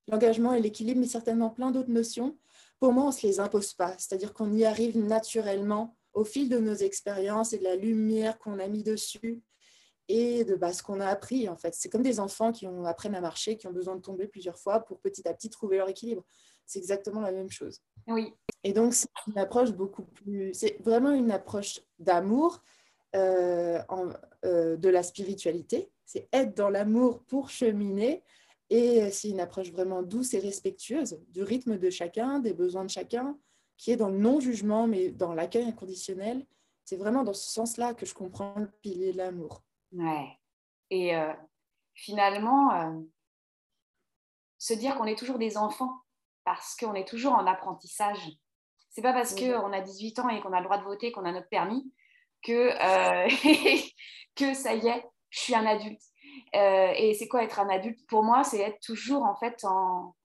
l'engagement 0.08 0.54
et 0.54 0.62
l'équilibre, 0.62 1.02
mais 1.02 1.08
certainement 1.08 1.50
plein 1.50 1.72
d'autres 1.72 1.92
notions 1.92 2.38
pour 2.80 2.94
moi, 2.94 3.04
on 3.04 3.08
ne 3.08 3.12
se 3.12 3.28
les 3.28 3.40
impose 3.40 3.74
pas. 3.74 3.94
C'est-à-dire 3.98 4.34
qu'on 4.34 4.54
y 4.54 4.66
arrive 4.66 4.98
naturellement 4.98 5.96
au 6.14 6.24
fil 6.24 6.50
de 6.50 6.58
nos 6.58 6.74
expériences 6.74 7.54
et 7.54 7.60
de 7.60 7.64
la 7.64 7.76
lumière 7.76 8.40
qu'on 8.40 8.58
a 8.60 8.68
mis 8.68 8.84
dessus 8.84 9.42
et 10.10 10.44
de 10.44 10.56
bah, 10.56 10.74
ce 10.74 10.84
qu'on 10.84 11.00
a 11.00 11.06
appris 11.06 11.48
en 11.48 11.56
fait. 11.56 11.74
C'est 11.76 11.88
comme 11.88 12.02
des 12.02 12.20
enfants 12.20 12.52
qui 12.52 12.68
ont, 12.68 12.84
apprennent 12.84 13.16
à 13.16 13.22
marcher, 13.22 13.56
qui 13.56 13.68
ont 13.68 13.72
besoin 13.72 13.96
de 13.96 14.02
tomber 14.02 14.28
plusieurs 14.28 14.58
fois 14.58 14.82
pour 14.82 15.00
petit 15.00 15.26
à 15.28 15.34
petit 15.34 15.50
trouver 15.50 15.78
leur 15.78 15.88
équilibre. 15.88 16.26
C'est 16.66 16.80
exactement 16.80 17.22
la 17.22 17.32
même 17.32 17.50
chose. 17.50 17.80
Oui. 18.08 18.34
Et 18.64 18.74
donc 18.74 18.94
c'est 18.94 19.08
une 19.28 19.38
approche 19.38 19.72
beaucoup 19.72 20.04
plus, 20.04 20.54
c'est 20.54 20.82
vraiment 20.82 21.12
une 21.12 21.32
approche 21.32 21.80
d'amour, 22.00 22.62
euh, 23.16 23.80
euh, 24.46 24.76
de 24.76 24.90
la 24.90 25.04
spiritualité. 25.04 25.92
C'est 26.06 26.28
être 26.34 26.58
dans 26.58 26.70
l'amour 26.70 27.24
pour 27.28 27.50
cheminer 27.52 28.24
et 28.72 29.10
c'est 29.12 29.30
une 29.30 29.40
approche 29.40 29.72
vraiment 29.72 30.02
douce 30.02 30.34
et 30.34 30.40
respectueuse 30.40 31.20
du 31.30 31.44
rythme 31.44 31.78
de 31.78 31.90
chacun, 31.92 32.40
des 32.40 32.54
besoins 32.54 32.84
de 32.84 32.90
chacun, 32.90 33.38
qui 33.78 33.92
est 33.92 33.96
dans 33.96 34.10
le 34.10 34.18
non-jugement, 34.18 34.88
mais 34.88 35.10
dans 35.12 35.34
l'accueil 35.34 35.66
inconditionnel. 35.66 36.46
C'est 36.84 36.98
vraiment 36.98 37.24
dans 37.24 37.34
ce 37.34 37.50
sens-là 37.52 37.94
que 37.94 38.08
je 38.08 38.16
comprends 38.16 38.56
le 38.58 38.70
pilier 38.82 39.12
de 39.12 39.18
l'amour. 39.18 39.64
Ouais. 39.92 40.38
Et 40.90 41.16
euh, 41.16 41.34
finalement, 41.94 42.74
euh, 42.74 43.00
se 44.58 44.74
dire 44.74 44.96
qu'on 44.96 45.06
est 45.06 45.18
toujours 45.18 45.38
des 45.38 45.58
enfants 45.58 45.94
parce 46.44 46.76
qu'on 46.76 46.94
est 46.94 47.08
toujours 47.08 47.34
en 47.34 47.46
apprentissage. 47.46 48.20
C'est 48.90 49.02
pas 49.02 49.14
parce 49.14 49.36
qu'on 49.36 49.72
a 49.72 49.82
18 49.82 50.20
ans 50.20 50.30
et 50.30 50.42
qu'on 50.42 50.54
a 50.54 50.60
le 50.60 50.66
droit 50.66 50.78
de 50.78 50.84
voter, 50.84 51.12
qu'on 51.12 51.26
a 51.26 51.32
notre 51.32 51.50
permis, 51.50 51.94
que, 52.44 52.52
euh, 52.52 53.30
que 54.36 54.54
ça 54.54 54.74
y 54.74 54.88
est, 54.88 55.06
je 55.30 55.40
suis 55.40 55.56
un 55.56 55.66
adulte. 55.66 56.02
Et 56.54 57.16
c'est 57.18 57.28
quoi 57.28 57.44
être 57.44 57.60
un 57.60 57.70
adulte? 57.70 58.00
Pour 58.08 58.24
moi, 58.24 58.44
c'est 58.44 58.60
être 58.60 58.80
toujours 58.82 59.24
en 59.24 59.36
fait 59.36 59.64
en, 59.64 60.16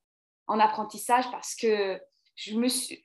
apprentissage 0.48 1.30
parce 1.30 1.54
que 1.54 2.00
je 2.36 2.56
me 2.56 2.68
suis 2.68 3.02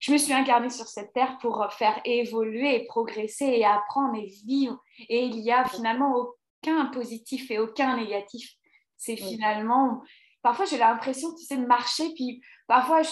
je 0.00 0.12
me 0.12 0.18
suis 0.18 0.32
incarnée 0.32 0.70
sur 0.70 0.86
cette 0.86 1.12
terre 1.12 1.38
pour 1.40 1.66
faire 1.72 2.00
évoluer 2.04 2.74
et 2.74 2.86
progresser 2.86 3.46
et 3.46 3.64
apprendre 3.64 4.16
et 4.16 4.26
vivre. 4.46 4.82
Et 5.08 5.24
il 5.24 5.36
n'y 5.36 5.52
a 5.52 5.64
finalement 5.64 6.14
aucun 6.16 6.86
positif 6.86 7.50
et 7.50 7.58
aucun 7.58 7.96
négatif. 7.96 8.50
C'est 8.96 9.16
finalement. 9.16 10.02
Parfois, 10.42 10.64
j'ai 10.64 10.78
l'impression, 10.78 11.34
tu 11.34 11.44
sais, 11.44 11.56
de 11.56 11.66
marcher, 11.66 12.12
puis 12.14 12.42
parfois, 12.66 13.02
je 13.02 13.10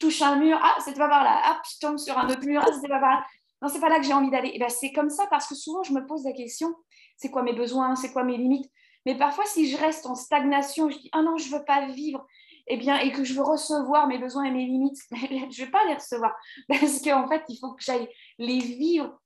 touche 0.00 0.22
un 0.22 0.36
mur, 0.36 0.58
ah, 0.62 0.76
c'était 0.80 0.98
pas 0.98 1.08
par 1.08 1.24
là, 1.24 1.42
hop, 1.50 1.58
je 1.70 1.78
tombe 1.78 1.98
sur 1.98 2.16
un 2.18 2.28
autre 2.28 2.44
mur, 2.46 2.62
ah, 2.64 2.72
c'était 2.72 2.88
pas 2.88 3.00
par 3.00 3.10
là. 3.10 3.26
Non, 3.62 3.68
c'est 3.68 3.80
pas 3.80 3.90
là 3.90 3.98
que 3.98 4.06
j'ai 4.06 4.14
envie 4.14 4.30
d'aller. 4.30 4.52
Et 4.54 4.58
ben, 4.58 4.70
c'est 4.70 4.92
comme 4.92 5.10
ça 5.10 5.26
parce 5.28 5.46
que 5.46 5.54
souvent, 5.54 5.82
je 5.82 5.92
me 5.92 6.06
pose 6.06 6.24
la 6.24 6.32
question 6.32 6.74
c'est 7.20 7.30
quoi 7.30 7.42
mes 7.42 7.52
besoins, 7.52 7.94
c'est 7.96 8.12
quoi 8.12 8.24
mes 8.24 8.38
limites? 8.38 8.70
Mais 9.04 9.14
parfois, 9.14 9.44
si 9.44 9.70
je 9.70 9.76
reste 9.76 10.06
en 10.06 10.14
stagnation, 10.14 10.90
je 10.90 10.98
dis 10.98 11.10
ah 11.12 11.22
non, 11.22 11.36
je 11.36 11.50
veux 11.50 11.64
pas 11.64 11.86
vivre, 11.88 12.26
eh 12.72 12.76
bien, 12.76 12.98
et 12.98 13.12
que 13.12 13.24
je 13.24 13.34
veux 13.34 13.42
recevoir 13.42 14.06
mes 14.06 14.18
besoins 14.18 14.44
et 14.44 14.50
mes 14.50 14.66
limites, 14.66 14.98
je 15.10 15.64
vais 15.64 15.70
pas 15.70 15.84
les 15.86 15.94
recevoir 15.94 16.34
parce 16.68 17.00
qu'en 17.02 17.28
fait, 17.28 17.42
il 17.48 17.58
faut 17.58 17.74
que 17.74 17.82
j'aille 17.82 18.08
les 18.38 18.58
vivre. 18.58 19.20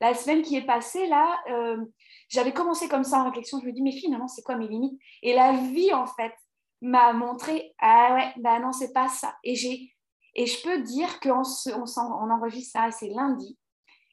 la 0.00 0.14
semaine 0.14 0.42
qui 0.42 0.56
est 0.56 0.66
passée 0.66 1.06
là, 1.06 1.38
euh, 1.50 1.84
j'avais 2.28 2.52
commencé 2.52 2.88
comme 2.88 3.04
ça 3.04 3.18
en 3.20 3.24
réflexion. 3.24 3.60
Je 3.60 3.66
me 3.66 3.72
dis 3.72 3.82
mais 3.82 3.92
finalement, 3.92 4.28
c'est 4.28 4.42
quoi 4.42 4.56
mes 4.56 4.68
limites? 4.68 4.98
Et 5.22 5.34
la 5.34 5.52
vie 5.52 5.92
en 5.92 6.06
fait 6.06 6.32
m'a 6.80 7.12
montré 7.12 7.74
ah 7.80 8.14
ouais, 8.14 8.32
bah 8.42 8.58
non, 8.60 8.72
c'est 8.72 8.92
pas 8.92 9.08
ça. 9.08 9.36
Et 9.44 9.54
j'ai 9.54 9.90
et 10.36 10.46
je 10.46 10.62
peux 10.62 10.82
dire 10.82 11.20
qu'on 11.20 11.42
on, 11.42 11.84
on 11.96 12.30
enregistre 12.30 12.72
ça, 12.72 12.90
c'est 12.90 13.08
lundi 13.08 13.56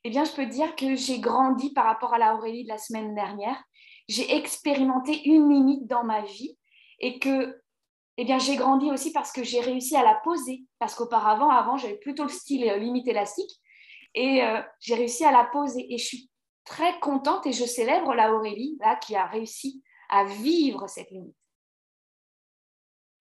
eh 0.04 0.10
bien, 0.10 0.24
je 0.24 0.32
peux 0.32 0.46
dire 0.46 0.76
que 0.76 0.96
j'ai 0.96 1.20
grandi 1.20 1.72
par 1.74 1.86
rapport 1.86 2.14
à 2.14 2.18
la 2.18 2.36
Aurélie 2.36 2.64
de 2.64 2.70
la 2.70 2.78
semaine 2.78 3.14
dernière. 3.14 3.62
J'ai 4.08 4.36
expérimenté 4.36 5.22
une 5.26 5.50
limite 5.50 5.88
dans 5.88 6.04
ma 6.04 6.22
vie 6.22 6.58
et 7.00 7.20
que 7.20 7.62
eh 8.18 8.26
bien, 8.26 8.40
j'ai 8.40 8.56
grandi 8.56 8.92
aussi 8.92 9.12
parce 9.12 9.32
que 9.32 9.44
j'ai 9.44 9.62
réussi 9.62 9.96
à 9.96 10.04
la 10.04 10.16
poser. 10.24 10.66
Parce 10.80 10.96
qu'auparavant, 10.96 11.50
avant, 11.50 11.78
j'avais 11.78 11.98
plutôt 11.98 12.24
le 12.24 12.30
style 12.30 12.70
euh, 12.70 12.78
limite 12.78 13.08
élastique 13.08 13.52
et 14.14 14.44
euh, 14.44 14.62
j'ai 14.80 14.96
réussi 14.96 15.26
à 15.26 15.32
la 15.32 15.46
poser. 15.46 15.94
Et 15.94 15.98
je 15.98 16.06
suis 16.06 16.30
très 16.66 17.00
contente 17.00 17.46
et 17.48 17.54
je 17.54 17.66
célèbre 17.66 18.14
la 18.14 18.34
Aurélie 18.34 18.78
là, 18.80 18.96
qui 18.98 19.16
a 19.16 19.26
réussi 19.26 19.84
à 20.10 20.26
vivre 20.26 20.88
cette 20.88 21.10
limite. 21.10 21.36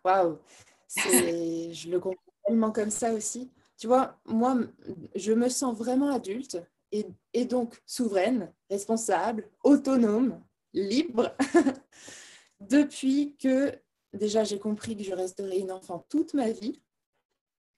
Waouh, 0.03 0.39
je 0.95 1.89
le 1.89 1.99
comprends 1.99 2.33
tellement 2.45 2.71
comme 2.71 2.89
ça 2.89 3.13
aussi 3.13 3.51
tu 3.79 3.87
vois, 3.87 4.19
moi, 4.25 4.57
je 5.15 5.31
me 5.31 5.47
sens 5.47 5.75
vraiment 5.75 6.13
adulte 6.13 6.61
et, 6.91 7.45
donc 7.45 7.81
souveraine, 7.85 8.53
responsable, 8.69 9.49
autonome, 9.63 10.43
libre, 10.73 11.33
depuis 12.59 13.37
que 13.37 13.73
déjà 14.13 14.43
j'ai 14.43 14.59
compris 14.59 14.95
que 14.95 15.03
je 15.03 15.13
resterai 15.13 15.59
une 15.59 15.71
enfant 15.71 16.05
toute 16.09 16.33
ma 16.33 16.51
vie 16.51 16.81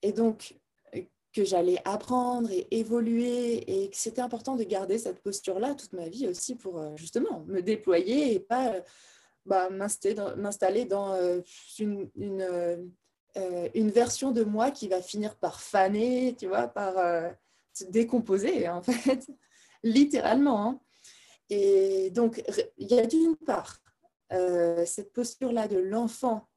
et 0.02 0.12
donc 0.12 0.58
que 1.34 1.46
j'allais 1.46 1.82
apprendre 1.86 2.52
et 2.52 2.67
évoluer 2.72 3.84
et 3.84 3.89
que 3.89 3.96
c'était 3.96 4.22
important 4.22 4.56
de 4.56 4.63
garder 4.63 4.98
cette 4.98 5.22
posture-là 5.22 5.76
toute 5.76 5.94
ma 5.94 6.10
vie 6.10 6.28
aussi 6.28 6.56
pour 6.56 6.80
euh, 6.80 6.96
justement 6.98 7.46
me 7.48 7.62
déployer 7.62 8.34
et 8.34 8.39
pas 8.39 8.82
bah, 9.46 9.70
m'installer 9.72 10.86
dans 10.86 11.13
euh, 11.13 11.41
une, 11.80 12.10
euh, 12.15 12.78
version 13.74 14.32
de 14.32 14.44
moi 14.44 14.70
qui 14.70 14.88
va 14.88 15.02
finir 15.02 15.36
par 15.36 15.62
faner, 15.62 16.36
tu 16.38 16.48
vois, 16.48 16.67
par 16.67 16.98
euh, 17.00 17.30
se 17.74 17.86
décomposer, 17.86 18.70
en 18.70 18.82
fait, 18.84 19.28
littéralement. 19.84 20.67
Hein. 20.67 20.80
Et 21.50 22.12
donc, 22.12 22.44
il 22.78 22.88
y 22.88 23.00
a 23.00 23.08
d'une 23.08 23.36
part 23.36 23.81
euh, 24.32 24.86
cette 24.86 25.13
posture-là 25.13 25.67
de 25.67 25.78
l'enfant, 25.78 26.48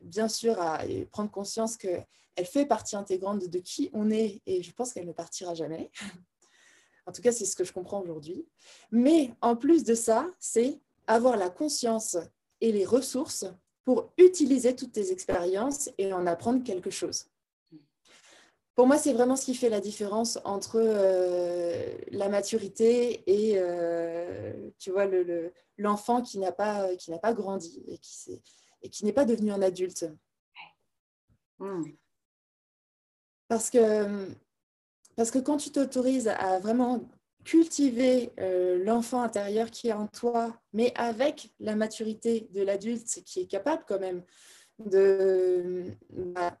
bien 0.00 0.28
sûr, 0.28 0.60
à 0.60 0.80
prendre 1.10 1.30
conscience 1.30 1.76
qu'elle 1.76 2.06
fait 2.44 2.66
partie 2.66 2.96
intégrante 2.96 3.48
de 3.48 3.58
qui 3.58 3.90
on 3.92 4.10
est, 4.10 4.42
et 4.46 4.62
je 4.62 4.72
pense 4.72 4.92
qu'elle 4.92 5.06
ne 5.06 5.12
partira 5.12 5.54
jamais. 5.54 5.90
en 7.06 7.12
tout 7.12 7.22
cas, 7.22 7.32
c'est 7.32 7.44
ce 7.44 7.56
que 7.56 7.64
je 7.64 7.72
comprends 7.72 8.00
aujourd'hui. 8.00 8.46
Mais 8.90 9.34
en 9.40 9.56
plus 9.56 9.84
de 9.84 9.94
ça, 9.94 10.26
c'est 10.38 10.80
avoir 11.06 11.36
la 11.36 11.50
conscience 11.50 12.16
et 12.60 12.72
les 12.72 12.84
ressources 12.84 13.46
pour 13.84 14.12
utiliser 14.16 14.76
toutes 14.76 14.92
tes 14.92 15.10
expériences 15.10 15.90
et 15.98 16.12
en 16.12 16.26
apprendre 16.26 16.62
quelque 16.62 16.90
chose. 16.90 17.26
Pour 18.74 18.86
moi, 18.86 18.96
c'est 18.96 19.12
vraiment 19.12 19.36
ce 19.36 19.44
qui 19.44 19.54
fait 19.54 19.68
la 19.68 19.80
différence 19.80 20.38
entre 20.44 20.80
euh, 20.82 21.94
la 22.10 22.28
maturité 22.30 23.22
et 23.26 23.58
euh, 23.58 24.70
tu 24.78 24.90
vois 24.90 25.06
l'enfant 25.76 26.18
le, 26.18 26.22
qui 26.24 26.38
n'a 26.38 26.52
pas 26.52 26.96
qui 26.96 27.10
n'a 27.10 27.18
pas 27.18 27.34
grandi 27.34 27.84
et 27.86 27.98
qui 27.98 28.42
et 28.82 28.88
qui 28.88 29.04
n'est 29.04 29.12
pas 29.12 29.26
devenu 29.26 29.52
un 29.52 29.60
adulte. 29.60 30.06
Hmm. 31.58 31.82
Parce 33.48 33.68
que 33.68 34.28
parce 35.16 35.30
que 35.30 35.38
quand 35.38 35.58
tu 35.58 35.70
t'autorises 35.70 36.28
à 36.28 36.58
vraiment 36.58 37.10
cultiver 37.44 38.32
euh, 38.40 38.82
l'enfant 38.84 39.22
intérieur 39.22 39.70
qui 39.70 39.88
est 39.88 39.92
en 39.92 40.06
toi, 40.06 40.56
mais 40.72 40.92
avec 40.96 41.52
la 41.60 41.76
maturité 41.76 42.48
de 42.52 42.62
l'adulte 42.62 43.22
qui 43.26 43.40
est 43.40 43.46
capable 43.46 43.84
quand 43.86 44.00
même 44.00 44.24
de, 44.78 45.92
bah, 46.10 46.58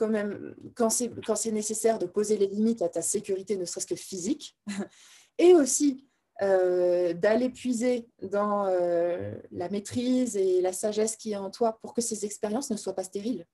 quand 0.00 0.08
même, 0.08 0.54
quand 0.74 0.88
c'est 0.90 1.52
nécessaire, 1.52 1.98
de 1.98 2.06
poser 2.06 2.36
les 2.36 2.46
limites 2.46 2.82
à 2.82 2.88
ta 2.88 3.02
sécurité, 3.02 3.56
ne 3.56 3.64
serait-ce 3.64 3.86
que 3.86 3.94
physique, 3.94 4.56
et 5.38 5.54
aussi 5.54 6.08
euh, 6.42 7.12
d'aller 7.12 7.50
puiser 7.50 8.08
dans 8.22 8.64
la 9.50 9.68
maîtrise 9.68 10.36
et 10.36 10.60
la 10.60 10.72
sagesse 10.72 11.16
qui 11.16 11.32
est 11.32 11.36
en 11.36 11.50
toi 11.50 11.78
pour 11.82 11.94
que 11.94 12.00
ces 12.00 12.24
expériences 12.24 12.70
ne 12.70 12.76
soient 12.76 12.94
pas 12.94 13.04
stériles 13.04 13.46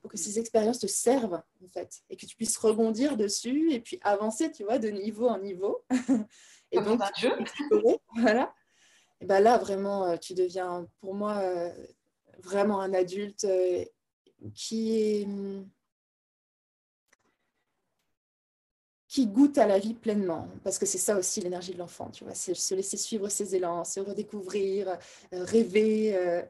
pour 0.00 0.10
que 0.10 0.16
ces 0.16 0.38
expériences 0.38 0.78
te 0.78 0.86
servent, 0.86 1.42
en 1.64 1.68
fait, 1.68 2.02
et 2.08 2.16
que 2.16 2.26
tu 2.26 2.36
puisses 2.36 2.56
rebondir 2.58 3.16
dessus 3.16 3.72
et 3.72 3.80
puis 3.80 3.98
avancer, 4.02 4.50
tu 4.50 4.64
vois, 4.64 4.78
de 4.78 4.88
niveau 4.88 5.28
en 5.28 5.38
niveau. 5.38 5.84
et 6.72 6.76
Comme 6.76 6.98
donc, 6.98 7.02
un 7.02 7.20
jeu. 7.20 7.32
voilà. 8.16 8.52
Et 9.20 9.26
ben 9.26 9.40
là, 9.40 9.58
vraiment, 9.58 10.06
euh, 10.06 10.16
tu 10.16 10.34
deviens, 10.34 10.86
pour 11.00 11.14
moi, 11.14 11.38
euh, 11.38 11.70
vraiment 12.42 12.80
un 12.80 12.94
adulte 12.94 13.44
euh, 13.44 13.84
qui 14.54 14.98
est 14.98 15.28
qui 19.10 19.26
goûte 19.26 19.58
à 19.58 19.66
la 19.66 19.78
vie 19.78 19.94
pleinement, 19.94 20.46
parce 20.62 20.78
que 20.78 20.86
c'est 20.86 20.98
ça 20.98 21.16
aussi 21.16 21.40
l'énergie 21.40 21.72
de 21.72 21.78
l'enfant, 21.78 22.10
tu 22.10 22.22
vois, 22.22 22.34
c'est 22.34 22.54
se 22.54 22.74
laisser 22.76 22.96
suivre 22.96 23.28
ses 23.28 23.56
élans, 23.56 23.84
se 23.84 23.98
redécouvrir, 23.98 24.96
rêver, 25.32 26.44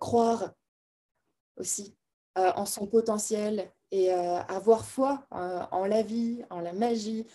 croire 0.00 0.54
aussi 1.56 1.94
euh, 2.36 2.50
en 2.56 2.66
son 2.66 2.86
potentiel 2.86 3.70
et 3.92 4.12
euh, 4.12 4.40
avoir 4.48 4.84
foi 4.84 5.24
euh, 5.32 5.60
en 5.70 5.86
la 5.86 6.02
vie, 6.02 6.42
en 6.50 6.60
la 6.60 6.72
magie. 6.72 7.26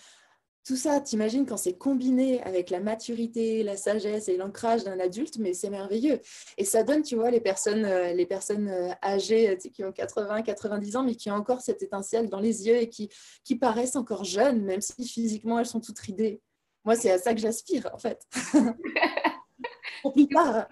Tout 0.65 0.75
ça, 0.75 0.99
t'imagines 0.99 1.45
quand 1.45 1.57
c'est 1.57 1.77
combiné 1.77 2.41
avec 2.43 2.69
la 2.69 2.79
maturité, 2.79 3.63
la 3.63 3.75
sagesse 3.75 4.29
et 4.29 4.37
l'ancrage 4.37 4.83
d'un 4.83 4.99
adulte, 4.99 5.37
mais 5.39 5.53
c'est 5.53 5.69
merveilleux. 5.69 6.19
Et 6.57 6.65
ça 6.65 6.83
donne, 6.83 7.01
tu 7.01 7.15
vois, 7.15 7.31
les 7.31 7.39
personnes, 7.39 7.87
les 8.13 8.25
personnes 8.25 8.69
âgées 9.03 9.57
qui 9.57 9.83
ont 9.83 9.91
80, 9.91 10.43
90 10.43 10.95
ans, 10.95 11.03
mais 11.03 11.15
qui 11.15 11.31
ont 11.31 11.35
encore 11.35 11.61
cette 11.61 11.81
étincelle 11.81 12.29
dans 12.29 12.39
les 12.39 12.67
yeux 12.67 12.75
et 12.75 12.89
qui, 12.89 13.09
qui 13.43 13.55
paraissent 13.55 13.95
encore 13.95 14.25
jeunes, 14.25 14.61
même 14.63 14.81
si 14.81 15.07
physiquement 15.07 15.59
elles 15.59 15.65
sont 15.65 15.81
toutes 15.81 15.99
ridées. 15.99 16.41
Moi, 16.85 16.95
c'est 16.95 17.11
à 17.11 17.17
ça 17.17 17.33
que 17.33 17.39
j'aspire, 17.39 17.89
en 17.93 17.97
fait. 17.97 18.25
Pour 20.01 20.13
plus 20.13 20.27
tard. 20.27 20.67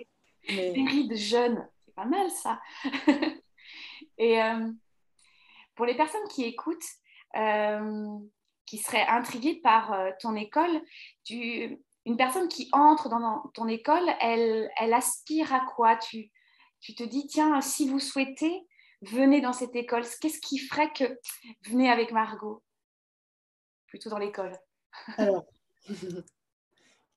Mais... 0.49 0.71
rides 0.71 1.15
jeunes, 1.15 1.67
c'est 1.85 1.95
pas 1.95 2.05
mal 2.05 2.29
ça. 2.31 2.59
Et 4.17 4.41
euh, 4.41 4.71
pour 5.75 5.85
les 5.85 5.95
personnes 5.95 6.27
qui 6.29 6.43
écoutent, 6.43 6.77
euh, 7.35 8.17
qui 8.67 8.77
seraient 8.77 9.07
intriguées 9.07 9.59
par 9.63 9.93
euh, 9.93 10.11
ton 10.19 10.35
école, 10.35 10.81
une 11.29 12.17
personne 12.17 12.47
qui 12.47 12.69
entre 12.73 13.09
dans 13.09 13.41
ton 13.53 13.67
école, 13.67 14.07
elle, 14.21 14.69
aspire 14.93 15.53
à 15.53 15.61
quoi? 15.61 15.95
Tu, 15.95 16.31
te 16.95 17.03
dis, 17.03 17.25
tiens, 17.27 17.59
si 17.61 17.89
vous 17.89 17.99
souhaitez, 17.99 18.67
venez 19.01 19.41
dans 19.41 19.53
cette 19.53 19.75
école. 19.75 20.03
Qu'est-ce 20.21 20.39
qui 20.39 20.59
ferait 20.59 20.91
que 20.93 21.19
venez 21.65 21.89
avec 21.89 22.11
Margot? 22.11 22.61
Plutôt 23.87 24.09
dans 24.09 24.19
l'école. 24.19 24.53
Alors, 25.17 25.45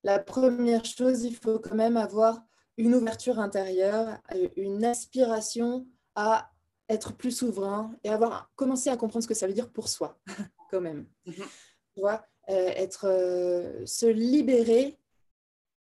la 0.05 0.19
première 0.19 0.85
chose, 0.85 1.25
il 1.25 1.37
faut 1.37 1.59
quand 1.59 1.75
même 1.75 1.97
avoir 1.97 2.41
une 2.77 2.95
ouverture 2.95 3.39
intérieure, 3.39 4.19
une 4.57 4.85
aspiration 4.85 5.87
à 6.15 6.51
être 6.89 7.13
plus 7.13 7.31
souverain 7.31 7.95
et 8.03 8.09
avoir 8.09 8.51
commencé 8.57 8.91
à 8.91 8.97
comprendre 8.97 9.23
ce 9.23 9.29
que 9.29 9.35
ça 9.35 9.47
veut 9.47 9.53
dire 9.53 9.71
pour 9.71 9.89
soi, 9.89 10.19
quand 10.71 10.81
même. 10.81 11.07
Tu 11.27 12.01
vois, 12.01 12.25
euh, 12.49 12.69
être, 12.77 13.07
euh, 13.09 13.85
se 13.87 14.07
libérer 14.07 14.99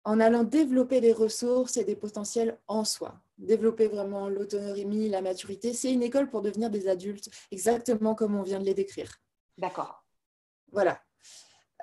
en 0.03 0.19
allant 0.19 0.43
développer 0.43 1.01
des 1.01 1.11
ressources 1.11 1.77
et 1.77 1.83
des 1.83 1.95
potentiels 1.95 2.57
en 2.67 2.85
soi. 2.85 3.19
Développer 3.37 3.87
vraiment 3.87 4.29
l'autonomie, 4.29 5.09
la 5.09 5.21
maturité. 5.21 5.73
C'est 5.73 5.91
une 5.91 6.01
école 6.01 6.29
pour 6.29 6.41
devenir 6.41 6.69
des 6.69 6.87
adultes, 6.87 7.29
exactement 7.51 8.15
comme 8.15 8.35
on 8.35 8.41
vient 8.41 8.59
de 8.59 8.65
les 8.65 8.73
décrire. 8.73 9.19
D'accord. 9.57 10.05
Voilà. 10.71 11.01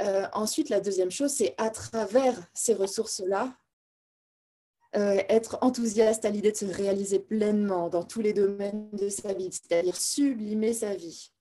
Euh, 0.01 0.27
ensuite, 0.33 0.71
la 0.71 0.81
deuxième 0.81 1.11
chose, 1.11 1.33
c'est 1.33 1.55
à 1.59 1.71
travers 1.71 2.35
ces 2.55 2.75
ressources-là, 2.75 3.57
euh, 4.97 5.23
être 5.29 5.59
enthousiaste 5.61 6.25
à 6.25 6.31
l'idée 6.31 6.53
de 6.53 6.57
se 6.57 6.64
réaliser 6.64 7.19
pleinement 7.19 7.88
dans 7.88 8.05
tous 8.05 8.21
les 8.21 8.33
domaines 8.33 8.88
de 8.93 9.09
sa 9.09 9.33
vie, 9.33 9.51
c'est-à-dire 9.51 9.97
sublimer 9.97 10.73
sa 10.73 10.95
vie. 10.95 11.33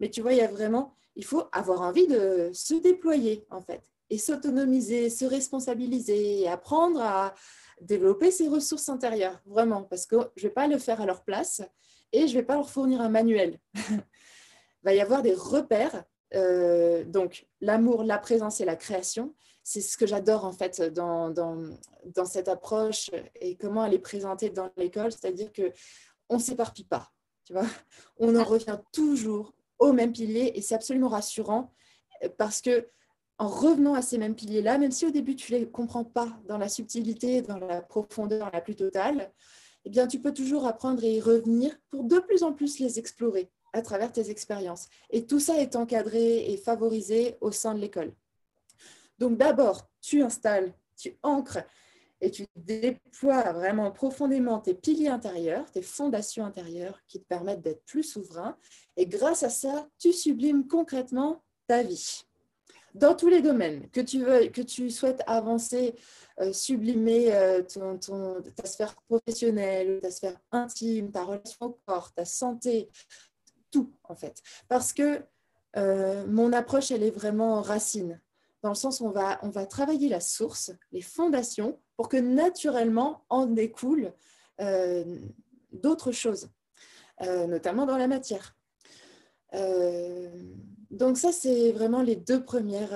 Mais 0.00 0.10
tu 0.10 0.20
vois, 0.22 0.32
il 0.32 0.38
y 0.38 0.42
a 0.42 0.48
vraiment, 0.48 0.94
il 1.16 1.24
faut 1.24 1.44
avoir 1.52 1.82
envie 1.82 2.06
de 2.06 2.50
se 2.52 2.74
déployer 2.74 3.46
en 3.50 3.60
fait, 3.60 3.82
et 4.10 4.18
s'autonomiser, 4.18 5.10
se 5.10 5.24
responsabiliser, 5.24 6.40
et 6.40 6.48
apprendre 6.48 7.00
à 7.00 7.34
développer 7.80 8.30
ses 8.30 8.48
ressources 8.48 8.88
intérieures, 8.88 9.40
vraiment, 9.46 9.82
parce 9.82 10.06
que 10.06 10.16
je 10.36 10.44
ne 10.44 10.48
vais 10.48 10.54
pas 10.54 10.66
le 10.66 10.78
faire 10.78 11.00
à 11.00 11.06
leur 11.06 11.22
place 11.22 11.62
et 12.12 12.26
je 12.26 12.34
ne 12.34 12.40
vais 12.40 12.46
pas 12.46 12.54
leur 12.54 12.70
fournir 12.70 13.00
un 13.00 13.08
manuel. 13.08 13.58
il 13.74 14.02
va 14.82 14.94
y 14.94 15.00
avoir 15.00 15.22
des 15.22 15.34
repères, 15.34 16.04
euh, 16.34 17.04
donc 17.04 17.46
l'amour, 17.60 18.04
la 18.04 18.18
présence 18.18 18.60
et 18.60 18.64
la 18.64 18.76
création, 18.76 19.34
c'est 19.62 19.80
ce 19.80 19.98
que 19.98 20.06
j'adore 20.06 20.44
en 20.44 20.52
fait 20.52 20.80
dans, 20.80 21.30
dans, 21.30 21.58
dans, 22.06 22.24
cette 22.24 22.48
approche 22.48 23.10
et 23.38 23.56
comment 23.56 23.84
elle 23.84 23.94
est 23.94 23.98
présentée 23.98 24.48
dans 24.48 24.70
l'école, 24.78 25.12
c'est-à-dire 25.12 25.52
que 25.52 25.72
on 26.30 26.38
s'éparpille 26.38 26.86
pas, 26.86 27.10
tu 27.44 27.52
vois, 27.52 27.66
on 28.18 28.34
en 28.34 28.44
revient 28.44 28.78
toujours 28.92 29.52
au 29.78 29.92
même 29.92 30.12
pilier 30.12 30.52
et 30.54 30.62
c'est 30.62 30.74
absolument 30.74 31.08
rassurant 31.08 31.72
parce 32.36 32.60
que 32.60 32.88
en 33.38 33.46
revenant 33.46 33.94
à 33.94 34.02
ces 34.02 34.18
mêmes 34.18 34.34
piliers-là, 34.34 34.78
même 34.78 34.90
si 34.90 35.06
au 35.06 35.10
début 35.10 35.36
tu 35.36 35.52
les 35.52 35.68
comprends 35.70 36.04
pas 36.04 36.28
dans 36.48 36.58
la 36.58 36.68
subtilité, 36.68 37.42
dans 37.42 37.58
la 37.58 37.80
profondeur 37.80 38.50
la 38.52 38.60
plus 38.60 38.74
totale, 38.74 39.32
eh 39.84 39.90
bien 39.90 40.08
tu 40.08 40.20
peux 40.20 40.34
toujours 40.34 40.66
apprendre 40.66 41.04
et 41.04 41.16
y 41.16 41.20
revenir 41.20 41.76
pour 41.88 42.04
de 42.04 42.18
plus 42.18 42.42
en 42.42 42.52
plus 42.52 42.80
les 42.80 42.98
explorer 42.98 43.50
à 43.72 43.82
travers 43.82 44.10
tes 44.10 44.30
expériences. 44.30 44.88
Et 45.10 45.26
tout 45.26 45.38
ça 45.38 45.56
est 45.58 45.76
encadré 45.76 46.50
et 46.50 46.56
favorisé 46.56 47.36
au 47.40 47.52
sein 47.52 47.74
de 47.74 47.80
l'école. 47.80 48.12
Donc 49.18 49.36
d'abord, 49.36 49.88
tu 50.00 50.22
installes, 50.22 50.74
tu 50.96 51.16
ancres 51.22 51.64
et 52.20 52.30
tu 52.30 52.46
déploies 52.56 53.52
vraiment 53.52 53.90
profondément 53.90 54.58
tes 54.58 54.74
piliers 54.74 55.08
intérieurs, 55.08 55.70
tes 55.70 55.82
fondations 55.82 56.44
intérieures 56.44 57.00
qui 57.06 57.20
te 57.20 57.26
permettent 57.26 57.62
d'être 57.62 57.84
plus 57.84 58.02
souverain. 58.02 58.56
Et 58.96 59.06
grâce 59.06 59.42
à 59.42 59.50
ça, 59.50 59.88
tu 59.98 60.12
sublimes 60.12 60.66
concrètement 60.66 61.42
ta 61.66 61.82
vie. 61.82 62.22
Dans 62.94 63.14
tous 63.14 63.28
les 63.28 63.42
domaines 63.42 63.88
que 63.90 64.00
tu, 64.00 64.24
veux, 64.24 64.48
que 64.48 64.62
tu 64.62 64.90
souhaites 64.90 65.22
avancer, 65.26 65.94
euh, 66.40 66.52
sublimer 66.52 67.34
euh, 67.34 67.62
ta 67.62 68.66
sphère 68.66 68.96
professionnelle, 69.08 70.00
ta 70.02 70.10
sphère 70.10 70.40
intime, 70.50 71.12
ta 71.12 71.24
relation 71.24 71.66
au 71.66 71.78
corps, 71.86 72.12
ta 72.12 72.24
santé, 72.24 72.88
tout 73.70 73.92
en 74.04 74.16
fait. 74.16 74.42
Parce 74.68 74.92
que 74.92 75.22
euh, 75.76 76.26
mon 76.26 76.52
approche, 76.52 76.90
elle 76.90 77.02
est 77.02 77.10
vraiment 77.10 77.60
racine 77.60 78.20
dans 78.62 78.70
le 78.70 78.74
sens 78.74 79.00
où 79.00 79.06
on 79.06 79.10
va, 79.50 79.66
travailler 79.66 80.08
la 80.08 80.20
source, 80.20 80.72
les 80.92 81.00
fondations, 81.00 81.78
pour 81.96 82.08
que 82.08 82.16
naturellement 82.16 83.24
en 83.28 83.46
découlent 83.46 84.12
euh, 84.60 85.18
d'autres 85.72 86.12
choses, 86.12 86.50
euh, 87.22 87.46
notamment 87.46 87.86
dans 87.86 87.98
la 87.98 88.08
matière. 88.08 88.56
Euh, 89.54 90.30
donc 90.90 91.18
ça, 91.18 91.32
c'est 91.32 91.72
vraiment 91.72 92.02
les 92.02 92.16
deux 92.16 92.42
premières 92.42 92.94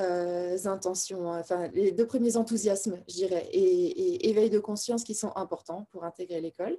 intentions, 0.66 1.28
enfin 1.28 1.68
les 1.68 1.92
deux 1.92 2.06
premiers 2.06 2.36
enthousiasmes, 2.36 3.02
je 3.08 3.14
dirais, 3.14 3.48
et, 3.52 3.60
et 3.60 4.30
éveil 4.30 4.50
de 4.50 4.58
conscience 4.58 5.04
qui 5.04 5.14
sont 5.14 5.32
importants 5.36 5.86
pour 5.90 6.04
intégrer 6.04 6.40
l'école. 6.40 6.78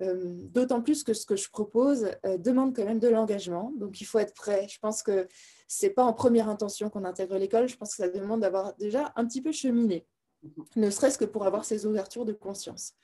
D'autant 0.00 0.82
plus 0.82 1.04
que 1.04 1.14
ce 1.14 1.24
que 1.24 1.36
je 1.36 1.48
propose 1.48 2.10
demande 2.38 2.74
quand 2.74 2.84
même 2.84 2.98
de 2.98 3.06
l'engagement, 3.06 3.72
donc 3.76 4.00
il 4.00 4.04
faut 4.04 4.18
être 4.18 4.34
prêt. 4.34 4.66
Je 4.68 4.80
pense 4.80 5.04
que 5.04 5.28
c'est 5.68 5.90
pas 5.90 6.02
en 6.02 6.12
première 6.12 6.48
intention 6.48 6.90
qu'on 6.90 7.04
intègre 7.04 7.38
l'école. 7.38 7.68
Je 7.68 7.76
pense 7.76 7.90
que 7.90 8.02
ça 8.02 8.08
demande 8.08 8.40
d'avoir 8.40 8.74
déjà 8.74 9.12
un 9.14 9.24
petit 9.24 9.40
peu 9.40 9.52
cheminé, 9.52 10.04
mhm. 10.42 10.64
ne 10.76 10.90
serait-ce 10.90 11.16
que 11.16 11.24
pour 11.24 11.46
avoir 11.46 11.64
ces 11.64 11.86
ouvertures 11.86 12.24
de 12.24 12.32
conscience. 12.32 12.94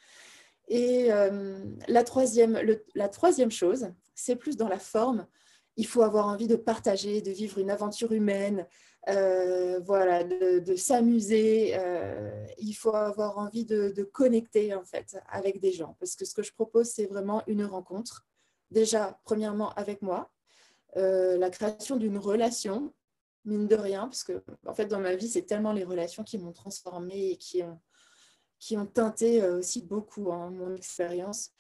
Et 0.71 1.13
euh, 1.13 1.65
la, 1.89 2.05
troisième, 2.05 2.59
la 2.95 3.09
troisième 3.09 3.51
chose, 3.51 3.89
c'est 4.15 4.37
plus 4.37 4.57
dans 4.57 4.69
la 4.69 4.79
forme. 4.79 5.27
Il 5.81 5.87
faut 5.87 6.03
avoir 6.03 6.27
envie 6.27 6.47
de 6.47 6.57
partager, 6.57 7.23
de 7.23 7.31
vivre 7.31 7.57
une 7.57 7.71
aventure 7.71 8.13
humaine, 8.13 8.67
euh, 9.09 9.81
voilà, 9.81 10.25
de, 10.25 10.77
s'amuser. 10.77 11.73
Euh, 11.75 12.45
il 12.59 12.75
faut 12.75 12.95
avoir 12.95 13.39
envie 13.39 13.65
de, 13.65 14.03
connecter 14.13 14.75
en 14.75 14.85
fait 14.85 15.17
avec 15.31 15.59
des 15.59 15.73
gens, 15.73 15.97
parce 15.99 16.17
que 16.17 16.27
ce 16.27 16.35
que 16.35 16.43
je 16.43 16.53
propose, 16.53 16.89
c'est 16.91 17.07
vraiment 17.07 17.43
une 17.47 17.65
rencontre. 17.65 18.27
Déjà, 18.71 19.19
premièrement 19.25 19.71
avec 19.71 20.03
moi, 20.03 20.31
euh, 20.99 21.39
la 21.39 21.49
création 21.49 21.97
d'une 21.97 22.19
relation, 22.19 22.93
mine 23.47 23.67
de 23.67 23.77
rien, 23.77 24.03
parce 24.03 24.23
que 24.23 24.45
en 24.67 24.75
fait, 24.75 24.85
dans 24.85 25.01
ma 25.01 25.15
vie, 25.15 25.31
c'est 25.31 25.47
tellement 25.47 25.73
les 25.73 25.85
relations 25.85 26.25
qui 26.25 26.37
m'ont 26.37 26.53
transformée 26.53 27.31
et 27.31 27.37
qui 27.39 27.63
ont, 27.63 28.87
teinté 28.87 29.43
aussi 29.49 29.81
beaucoup 29.81 30.31
hein, 30.31 30.51
mon 30.51 30.75
expérience, 30.75 31.53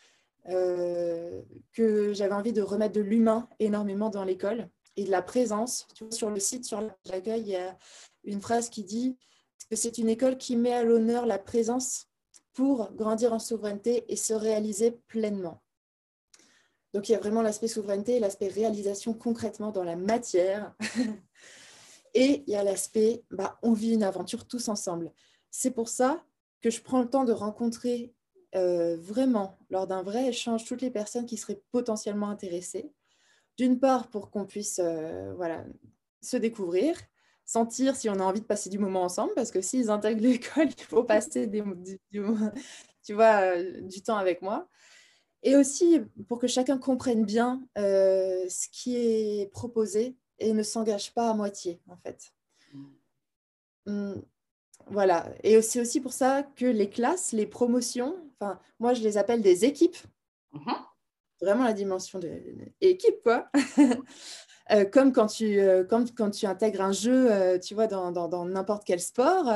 euh, 0.48 1.42
que 1.72 2.12
j'avais 2.12 2.35
envie 2.35 2.53
de 2.53 2.62
remettre 2.62 2.94
de 2.94 3.00
l'humain 3.00 3.48
énormément 3.59 4.11
dans 4.11 4.24
l'école. 4.24 4.68
et 4.96 5.05
de 5.05 5.11
la 5.11 5.22
présence. 5.22 5.87
sur 6.11 6.31
le 6.31 6.40
site, 6.40 6.64
sur 6.64 6.81
l'accueil, 7.07 7.42
il 7.42 7.48
y 7.48 7.57
a 7.57 7.79
une 8.24 8.40
phrase 8.40 8.68
qui 8.68 8.85
dit 8.85 9.16
que 9.70 9.76
c'est 9.76 9.98
une 9.98 10.09
école 10.09 10.37
qui 10.37 10.57
met 10.57 10.72
à 10.72 10.83
l'honneur 10.83 11.26
la 11.26 11.38
présence 11.38 12.09
pour 12.53 12.92
grandir 12.92 13.33
en 13.33 13.38
souveraineté 13.38 14.05
et 14.09 14.16
se 14.16 14.35
réaliser 14.35 14.92
pleinement. 15.07 15.62
Donc 16.92 17.09
il 17.09 17.12
y 17.12 17.14
a 17.14 17.18
vraiment 17.18 17.42
l'aspect 17.42 17.68
souveraineté 17.68 18.16
et 18.16 18.20
l'aspect 18.20 18.48
réalisation 18.48 19.14
concrètement 19.14 19.70
dans 19.70 19.85
la 19.85 19.96
matière. 19.96 20.74
et 22.14 22.42
il 22.46 22.53
y 22.53 22.57
a 22.57 22.64
l'aspect, 22.64 23.22
bah, 23.31 23.59
on 23.62 23.72
vit 23.72 23.94
une 23.94 24.03
aventure 24.03 24.46
tous 24.46 24.68
ensemble. 24.68 25.12
C'est 25.50 25.70
pour 25.70 25.88
ça 25.88 26.24
que 26.61 26.70
je 26.70 26.83
prends 26.83 27.00
le 27.00 27.09
temps 27.09 27.24
de 27.24 27.33
rencontrer 27.33 28.12
euh, 28.56 28.96
vraiment, 28.96 29.58
lors 29.70 29.86
d'un 29.86 30.02
vrai 30.02 30.28
échange, 30.28 30.64
toutes 30.64 30.82
les 30.82 30.90
personnes 30.90 31.26
qui 31.26 31.36
seraient 31.36 31.62
potentiellement 31.70 32.28
intéressées. 32.28 32.92
D'une 33.56 33.78
part, 33.78 34.08
pour 34.08 34.30
qu'on 34.30 34.46
puisse 34.46 34.80
euh, 34.82 35.32
voilà, 35.36 35.64
se 36.20 36.36
découvrir, 36.36 36.96
sentir 37.44 37.94
si 37.96 38.08
on 38.08 38.14
a 38.14 38.22
envie 38.22 38.40
de 38.40 38.46
passer 38.46 38.70
du 38.70 38.78
moment 38.78 39.02
ensemble, 39.02 39.32
parce 39.34 39.50
que 39.50 39.60
s'ils 39.60 39.90
intègrent 39.90 40.22
l'école, 40.28 40.68
il 40.68 40.84
faut 40.84 41.04
passer 41.04 41.46
des, 41.46 41.62
du, 41.62 42.00
tu 43.04 43.12
vois, 43.12 43.40
euh, 43.42 43.80
du 43.82 44.02
temps 44.02 44.16
avec 44.16 44.42
moi. 44.42 44.68
Et 45.42 45.56
aussi 45.56 46.00
pour 46.28 46.38
que 46.38 46.46
chacun 46.46 46.76
comprenne 46.76 47.24
bien 47.24 47.62
ce 47.76 48.68
qui 48.70 48.96
est 48.96 49.50
proposé 49.52 50.14
et 50.38 50.52
ne 50.52 50.62
s'engage 50.62 51.14
pas 51.14 51.30
à 51.30 51.34
moitié, 51.34 51.80
en 51.88 51.96
fait. 51.96 52.32
Mm. 52.74 52.84
Mm. 53.86 54.22
Voilà. 54.88 55.32
Et 55.42 55.62
c'est 55.62 55.80
aussi 55.80 56.00
pour 56.00 56.12
ça 56.12 56.42
que 56.56 56.66
les 56.66 56.90
classes, 56.90 57.32
les 57.32 57.46
promotions, 57.46 58.16
enfin, 58.40 58.59
moi, 58.79 58.94
je 58.94 59.03
les 59.03 59.18
appelle 59.18 59.42
des 59.42 59.64
équipes. 59.64 59.96
Mm-hmm. 60.55 60.76
Vraiment 61.42 61.64
la 61.64 61.72
dimension 61.72 62.18
de, 62.18 62.31
équipe, 62.81 63.22
quoi. 63.22 63.50
Euh, 64.70 64.85
comme, 64.85 65.12
quand 65.12 65.26
tu, 65.26 65.59
euh, 65.59 65.83
quand 65.83 66.31
tu 66.31 66.46
intègres 66.46 66.83
un 66.83 66.92
jeu, 66.92 67.33
euh, 67.33 67.59
tu 67.59 67.74
vois, 67.74 67.88
dans 67.88 68.44
n'importe 68.44 68.85
quel 68.85 69.00
sport, 69.00 69.53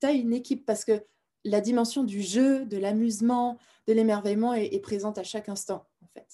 tu 0.00 0.06
as 0.06 0.12
une 0.12 0.32
équipe 0.32 0.64
parce 0.64 0.84
que 0.84 1.04
la 1.42 1.60
dimension 1.60 2.04
du 2.04 2.22
jeu, 2.22 2.64
de 2.64 2.76
l'amusement, 2.76 3.58
de 3.88 3.92
l'émerveillement 3.92 4.54
est, 4.54 4.66
est, 4.66 4.78
présente 4.78 5.18
à 5.18 5.24
chaque 5.24 5.48
instant, 5.48 5.84
en 6.00 6.06
fait 6.14 6.28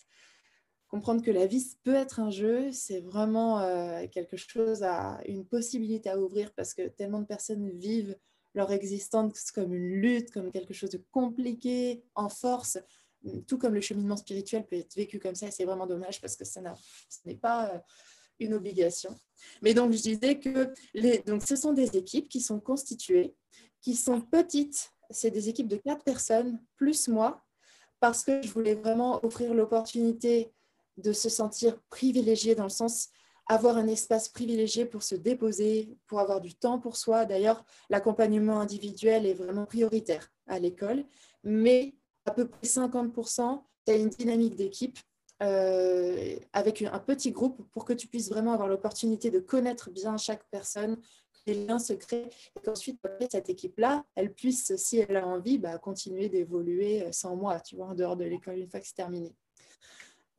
comprendre 0.89 1.23
que 1.23 1.31
la 1.31 1.47
vie 1.47 1.65
peut 1.85 1.95
être 1.95 2.21
un 2.21 2.29
jeu, 2.29 2.71
c'est 2.71 3.01
vraiment 3.01 3.63
quelque 4.09 4.37
chose 4.37 4.83
à 4.83 5.23
une 5.25 5.47
possibilité 5.47 6.11
à 6.11 6.19
ouvrir 6.19 6.53
parce 6.53 6.75
que 6.75 6.87
tellement 6.87 7.21
de 7.21 7.25
personnes 7.25 7.71
vivent 7.71 8.15
leur 8.55 8.71
existence 8.73 9.51
comme 9.51 9.75
une 9.75 10.01
lutte, 10.01 10.31
comme 10.31 10.51
quelque 10.51 10.75
chose 10.75 10.91
de 10.91 11.03
compliqué, 11.11 12.05
en 12.15 12.29
force, 12.29 12.79
tout 13.47 13.59
comme 13.59 13.75
le 13.75 13.81
cheminement 13.81 14.17
spirituel 14.17 14.67
peut 14.67 14.77
être 14.77 14.95
vécu 14.95 15.19
comme 15.19 15.35
ça, 15.35 15.51
c'est 15.51 15.65
vraiment 15.65 15.87
dommage 15.87 16.21
parce 16.21 16.37
que 16.37 16.45
ça 16.45 16.61
ce 17.09 17.19
n'est 17.25 17.37
pas 17.37 17.71
euh, 17.71 17.79
une 18.41 18.55
obligation. 18.55 19.17
Mais 19.63 19.75
donc, 19.75 19.93
je 19.93 20.03
disais 20.03 20.39
que 20.39 20.73
donc, 21.27 21.43
ce 21.43 21.57
sont 21.57 21.73
des 21.73 21.97
équipes 21.97 22.29
qui 22.29 22.41
sont 22.41 22.61
constituées, 22.61 23.35
qui 23.81 23.95
sont 23.95 24.21
petites, 24.21 24.91
c'est 25.11 25.31
des 25.31 25.49
équipes 25.49 25.69
de 25.69 25.77
quatre 25.77 26.05
personnes, 26.05 26.61
plus 26.77 27.09
moi, 27.09 27.43
parce 28.01 28.25
que 28.25 28.43
je 28.43 28.49
voulais 28.49 28.75
vraiment 28.75 29.25
offrir 29.25 29.55
l'opportunité 29.55 30.53
de 30.97 31.13
se 31.13 31.29
sentir 31.29 31.81
privilégié 31.89 32.55
dans 32.55 32.65
le 32.65 32.69
sens 32.69 33.09
avoir 33.53 33.77
un 33.77 33.87
espace 33.87 34.29
privilégié 34.29 34.85
pour 34.85 35.03
se 35.03 35.15
déposer, 35.15 35.97
pour 36.07 36.21
avoir 36.21 36.41
du 36.41 36.55
temps 36.55 36.79
pour 36.79 36.97
soi. 36.97 37.25
D'ailleurs, 37.25 37.65
l'accompagnement 37.91 38.61
individuel 38.61 39.27
est 39.27 39.35
vraiment 39.35 39.67
prioritaire 39.67 40.31
à 40.47 40.59
l'école, 40.59 41.05
mais 41.45 41.95
à 42.27 42.31
peu 42.33 42.49
près 42.49 42.67
50%, 42.67 43.63
tu 43.87 43.93
as 43.93 43.97
une 43.97 44.09
dynamique 44.09 44.57
d'équipe 44.57 44.99
euh, 45.43 46.37
avec 46.53 46.83
un 46.83 46.99
petit 47.01 47.33
groupe 47.33 47.69
pour 47.73 47.85
que 47.85 47.93
tu 47.93 48.07
puisses 48.07 48.31
vraiment 48.31 48.53
avoir 48.53 48.69
l'opportunité 48.69 49.31
de 49.31 49.41
connaître 49.41 49.91
bien 49.91 50.17
chaque 50.17 50.45
personne, 50.51 50.97
les 51.47 51.67
liens 51.67 51.81
se 51.81 51.93
créent 51.93 52.31
et 52.57 52.61
qu'ensuite, 52.65 53.01
cette 53.29 53.51
équipe-là, 53.51 54.05
elle 54.15 54.33
puisse, 54.33 54.77
si 54.77 54.99
elle 54.99 55.17
a 55.17 55.27
envie, 55.27 55.59
bah, 55.59 55.77
continuer 55.79 56.29
d'évoluer 56.29 57.11
sans 57.11 57.35
moi, 57.35 57.59
tu 57.61 57.75
vois, 57.75 57.87
en 57.87 57.95
dehors 57.95 58.17
de 58.17 58.25
l'école 58.25 58.59
une 58.59 58.71
fois 58.71 58.79
que 58.79 58.87
c'est 58.87 58.95
terminé. 58.95 59.35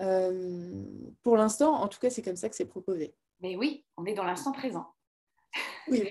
Euh, 0.02 0.84
pour 1.22 1.38
l'instant, 1.38 1.76
en 1.76 1.88
tout 1.88 2.00
cas, 2.00 2.10
c'est 2.10 2.22
comme 2.22 2.36
ça 2.36 2.50
que 2.50 2.56
c'est 2.56 2.68
proposé. 2.68 3.16
Mais 3.42 3.56
oui, 3.56 3.86
on 3.98 4.06
est 4.06 4.14
dans 4.14 4.24
l'instant 4.24 4.52
présent. 4.52 4.94
Oui, 5.88 6.10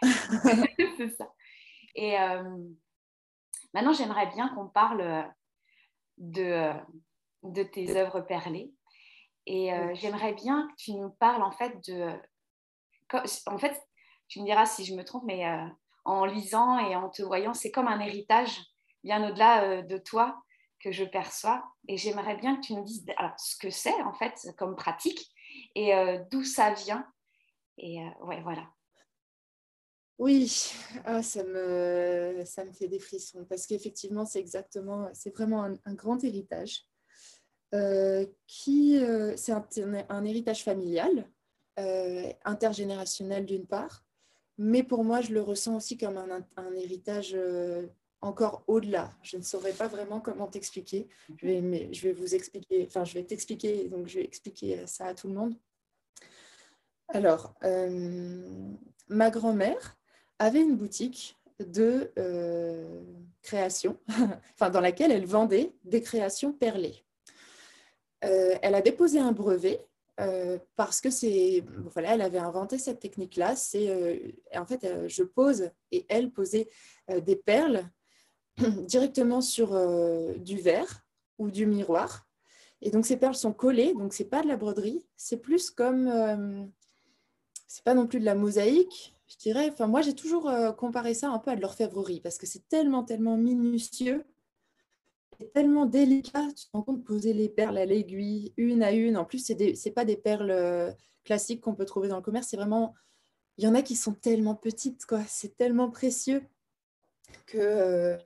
c'est 0.96 1.10
ça. 1.16 1.32
Et 1.94 2.18
euh, 2.18 2.58
maintenant, 3.74 3.92
j'aimerais 3.92 4.26
bien 4.26 4.48
qu'on 4.50 4.68
parle 4.68 5.30
de, 6.16 6.72
de 7.42 7.62
tes 7.62 7.96
œuvres 7.96 8.20
perlées. 8.20 8.72
Et 9.46 9.72
euh, 9.72 9.94
j'aimerais 9.94 10.34
bien 10.34 10.68
que 10.68 10.74
tu 10.76 10.94
nous 10.94 11.10
parles 11.10 11.42
en 11.42 11.52
fait 11.52 11.84
de... 11.88 12.10
En 13.46 13.58
fait, 13.58 13.78
tu 14.28 14.40
me 14.40 14.46
diras 14.46 14.64
si 14.64 14.84
je 14.84 14.94
me 14.94 15.04
trompe, 15.04 15.24
mais 15.24 15.44
en 16.06 16.24
lisant 16.24 16.78
et 16.78 16.96
en 16.96 17.10
te 17.10 17.20
voyant, 17.20 17.52
c'est 17.52 17.70
comme 17.70 17.88
un 17.88 18.00
héritage 18.00 18.58
bien 19.04 19.28
au-delà 19.28 19.82
de 19.82 19.98
toi 19.98 20.42
que 20.82 20.92
je 20.92 21.04
perçois. 21.04 21.64
Et 21.88 21.96
j'aimerais 21.96 22.36
bien 22.36 22.56
que 22.56 22.66
tu 22.66 22.74
nous 22.74 22.84
dises 22.84 23.04
alors, 23.16 23.38
ce 23.38 23.56
que 23.56 23.70
c'est 23.70 24.02
en 24.02 24.12
fait 24.12 24.48
comme 24.58 24.76
pratique 24.76 25.32
et 25.74 25.94
euh, 25.94 26.18
d'où 26.30 26.44
ça 26.44 26.72
vient. 26.72 27.06
Et 27.78 28.00
euh, 28.00 28.24
ouais, 28.24 28.40
voilà. 28.42 28.68
Oui, 30.18 30.72
ah, 31.04 31.22
ça, 31.22 31.42
me, 31.42 32.42
ça 32.44 32.64
me 32.64 32.72
fait 32.72 32.86
des 32.86 33.00
frissons 33.00 33.44
parce 33.48 33.66
qu'effectivement, 33.66 34.24
c'est 34.24 34.38
exactement, 34.38 35.08
c'est 35.14 35.34
vraiment 35.34 35.64
un, 35.64 35.94
grand 35.94 36.22
héritage. 36.22 36.84
Euh, 37.74 38.26
qui, 38.46 39.00
c'est 39.36 39.52
un, 39.52 40.24
héritage 40.24 40.62
familial, 40.62 41.28
intergénérationnel 42.44 43.46
d'une 43.46 43.66
part, 43.66 44.04
mais 44.58 44.82
pour 44.82 45.02
moi, 45.02 45.22
je 45.22 45.32
le 45.32 45.40
ressens 45.40 45.76
aussi 45.76 45.96
comme 45.96 46.18
un, 46.18 46.46
un 46.56 46.74
héritage 46.74 47.34
encore 48.22 48.64
au-delà. 48.68 49.12
Je 49.22 49.36
ne 49.36 49.42
saurais 49.42 49.72
pas 49.72 49.88
vraiment 49.88 50.20
comment 50.20 50.46
t'expliquer. 50.46 51.08
Je 51.36 51.46
vais, 51.46 51.92
je 51.92 52.02
vais 52.02 52.12
vous 52.12 52.34
expliquer, 52.34 52.84
enfin, 52.86 53.04
je 53.04 53.14
vais 53.14 53.24
t'expliquer, 53.24 53.88
donc 53.88 54.06
je 54.06 54.20
vais 54.20 54.24
expliquer 54.24 54.86
ça 54.86 55.06
à 55.06 55.14
tout 55.14 55.28
le 55.28 55.34
monde. 55.34 55.54
Alors, 57.14 57.54
euh, 57.62 58.72
ma 59.08 59.30
grand-mère 59.30 59.98
avait 60.38 60.60
une 60.62 60.76
boutique 60.76 61.36
de 61.60 62.10
euh, 62.18 63.02
création, 63.42 63.98
enfin, 64.54 64.70
dans 64.70 64.80
laquelle 64.80 65.12
elle 65.12 65.26
vendait 65.26 65.74
des 65.84 66.00
créations 66.00 66.52
perlées. 66.52 67.04
Euh, 68.24 68.56
elle 68.62 68.74
a 68.74 68.80
déposé 68.80 69.18
un 69.18 69.32
brevet 69.32 69.86
parce 70.76 71.00
que 71.00 71.10
c'est 71.10 71.64
voilà, 71.92 72.14
elle 72.14 72.20
avait 72.20 72.38
inventé 72.38 72.78
cette 72.78 73.00
technique-là. 73.00 73.56
C'est 73.56 74.32
en 74.54 74.64
fait, 74.64 75.08
je 75.08 75.24
pose 75.24 75.70
et 75.90 76.06
elle 76.08 76.30
posait 76.30 76.68
des 77.08 77.34
perles 77.34 77.90
directement 78.86 79.40
sur 79.40 79.74
euh, 79.74 80.34
du 80.38 80.58
verre 80.58 81.04
ou 81.38 81.50
du 81.50 81.66
miroir. 81.66 82.26
Et 82.80 82.90
donc 82.90 83.06
ces 83.06 83.16
perles 83.16 83.34
sont 83.34 83.52
collées, 83.52 83.94
donc 83.94 84.12
c'est 84.12 84.24
pas 84.24 84.42
de 84.42 84.48
la 84.48 84.56
broderie, 84.56 85.04
c'est 85.16 85.36
plus 85.36 85.70
comme, 85.70 86.08
euh, 86.08 86.64
c'est 87.68 87.84
pas 87.84 87.94
non 87.94 88.06
plus 88.06 88.18
de 88.18 88.24
la 88.24 88.34
mosaïque, 88.34 89.16
je 89.28 89.36
dirais. 89.36 89.70
Enfin 89.72 89.86
moi 89.86 90.02
j'ai 90.02 90.14
toujours 90.14 90.48
euh, 90.48 90.72
comparé 90.72 91.14
ça 91.14 91.30
un 91.30 91.38
peu 91.38 91.52
à 91.52 91.56
de 91.56 91.60
l'orfèvrerie 91.60 92.20
parce 92.20 92.38
que 92.38 92.46
c'est 92.46 92.68
tellement 92.68 93.04
tellement 93.04 93.36
minutieux, 93.36 94.24
et 95.40 95.48
tellement 95.50 95.86
délicat. 95.86 96.48
Tu 96.56 96.66
te 96.66 96.70
rends 96.72 96.82
compte 96.82 97.04
poser 97.04 97.32
les 97.32 97.48
perles 97.48 97.78
à 97.78 97.86
l'aiguille, 97.86 98.52
une 98.56 98.82
à 98.82 98.92
une. 98.92 99.16
En 99.16 99.24
plus 99.24 99.38
c'est 99.38 99.74
c'est 99.76 99.90
pas 99.92 100.04
des 100.04 100.16
perles 100.16 100.94
classiques 101.24 101.60
qu'on 101.60 101.74
peut 101.74 101.84
trouver 101.84 102.08
dans 102.08 102.16
le 102.16 102.22
commerce, 102.22 102.48
c'est 102.48 102.56
vraiment, 102.56 102.94
il 103.56 103.64
y 103.64 103.68
en 103.68 103.74
a 103.74 103.82
qui 103.82 103.96
sont 103.96 104.14
tellement 104.14 104.54
petites 104.54 105.06
quoi, 105.06 105.20
c'est 105.26 105.56
tellement 105.56 105.90
précieux 105.90 106.42
que, 107.46 107.58
euh, 107.58 108.16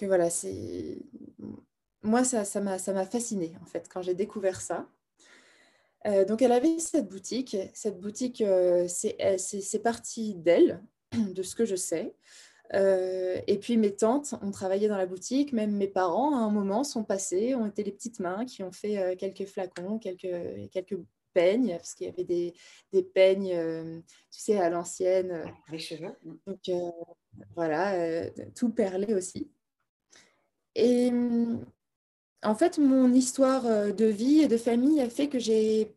que 0.00 0.06
voilà, 0.06 0.30
c'est 0.30 0.98
moi 2.02 2.24
ça 2.24 2.44
ça 2.44 2.60
m'a 2.60 2.78
ça 2.78 2.92
m'a 2.92 3.04
fasciné 3.04 3.52
en 3.62 3.66
fait 3.66 3.88
quand 3.92 4.02
j'ai 4.02 4.14
découvert 4.14 4.60
ça. 4.60 4.88
Euh, 6.06 6.24
donc 6.24 6.40
elle 6.40 6.52
avait 6.52 6.78
cette 6.78 7.08
boutique, 7.08 7.56
cette 7.74 8.00
boutique 8.00 8.40
euh, 8.40 8.88
c'est 8.88 9.82
parti 9.82 10.34
d'elle, 10.34 10.82
de 11.12 11.42
ce 11.42 11.54
que 11.54 11.66
je 11.66 11.76
sais. 11.76 12.14
et 12.72 13.58
puis 13.60 13.76
mes 13.76 13.94
tantes 13.94 14.34
ont 14.42 14.50
travaillé 14.50 14.88
dans 14.88 14.96
la 14.96 15.06
boutique, 15.06 15.52
même 15.52 15.72
mes 15.76 15.88
parents 15.88 16.34
à 16.36 16.40
un 16.40 16.50
moment 16.50 16.84
sont 16.84 17.04
passés, 17.04 17.54
ont 17.54 17.66
été 17.66 17.82
les 17.82 17.92
petites 17.92 18.20
mains 18.20 18.46
qui 18.46 18.62
ont 18.62 18.72
fait 18.72 19.16
quelques 19.18 19.46
flacons, 19.46 19.98
quelques, 19.98 20.70
quelques 20.70 20.98
peignes, 21.34 21.76
parce 21.76 21.94
qu'il 21.94 22.06
y 22.06 22.10
avait 22.10 22.24
des, 22.24 22.54
des 22.92 23.02
peignes, 23.02 24.02
tu 24.30 24.40
sais, 24.40 24.58
à 24.58 24.70
l'ancienne. 24.70 25.44
Les 25.70 25.78
cheveux. 25.78 26.14
Donc, 26.46 26.60
voilà, 27.54 27.94
euh, 27.94 28.30
tout 28.54 28.70
perlé 28.70 29.14
aussi. 29.14 29.50
Et 30.80 31.12
en 32.42 32.54
fait, 32.54 32.78
mon 32.78 33.12
histoire 33.12 33.66
euh, 33.66 33.92
de 33.92 34.06
vie 34.06 34.40
et 34.40 34.48
de 34.48 34.56
famille 34.56 35.00
a 35.02 35.10
fait 35.10 35.28
que 35.28 35.38
j'ai 35.38 35.94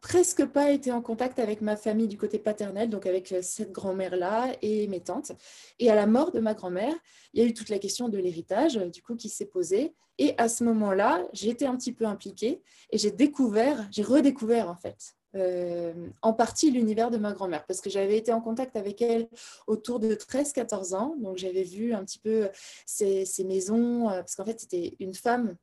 presque 0.00 0.46
pas 0.46 0.70
été 0.70 0.90
en 0.92 1.02
contact 1.02 1.38
avec 1.38 1.60
ma 1.60 1.76
famille 1.76 2.08
du 2.08 2.16
côté 2.16 2.38
paternel, 2.38 2.88
donc 2.88 3.04
avec 3.04 3.32
euh, 3.32 3.40
cette 3.42 3.70
grand-mère-là 3.70 4.56
et 4.62 4.86
mes 4.88 5.00
tantes. 5.00 5.32
Et 5.78 5.90
à 5.90 5.94
la 5.94 6.06
mort 6.06 6.32
de 6.32 6.40
ma 6.40 6.54
grand-mère, 6.54 6.94
il 7.34 7.42
y 7.42 7.44
a 7.44 7.46
eu 7.46 7.52
toute 7.52 7.68
la 7.68 7.78
question 7.78 8.08
de 8.08 8.16
l'héritage, 8.16 8.76
du 8.76 9.02
coup, 9.02 9.14
qui 9.14 9.28
s'est 9.28 9.44
posée. 9.44 9.94
Et 10.16 10.34
à 10.38 10.48
ce 10.48 10.64
moment-là, 10.64 11.22
j'ai 11.34 11.50
été 11.50 11.66
un 11.66 11.76
petit 11.76 11.92
peu 11.92 12.06
impliquée 12.06 12.62
et 12.90 12.96
j'ai 12.96 13.10
découvert, 13.10 13.86
j'ai 13.90 14.04
redécouvert 14.04 14.70
en 14.70 14.76
fait, 14.76 15.16
euh, 15.36 15.92
en 16.22 16.32
partie 16.32 16.70
l'univers 16.70 17.10
de 17.10 17.18
ma 17.18 17.32
grand-mère, 17.32 17.64
parce 17.66 17.80
que 17.80 17.90
j'avais 17.90 18.16
été 18.16 18.32
en 18.32 18.40
contact 18.40 18.76
avec 18.76 19.02
elle 19.02 19.28
autour 19.66 19.98
de 19.98 20.14
13-14 20.14 20.94
ans, 20.94 21.16
donc 21.18 21.38
j'avais 21.38 21.64
vu 21.64 21.92
un 21.92 22.04
petit 22.04 22.20
peu 22.20 22.48
ses, 22.86 23.26
maisons, 23.44 24.08
euh, 24.08 24.20
parce 24.20 24.36
qu'en 24.36 24.44
fait, 24.44 24.60
c'était 24.60 24.94
une 25.00 25.14
femme 25.14 25.56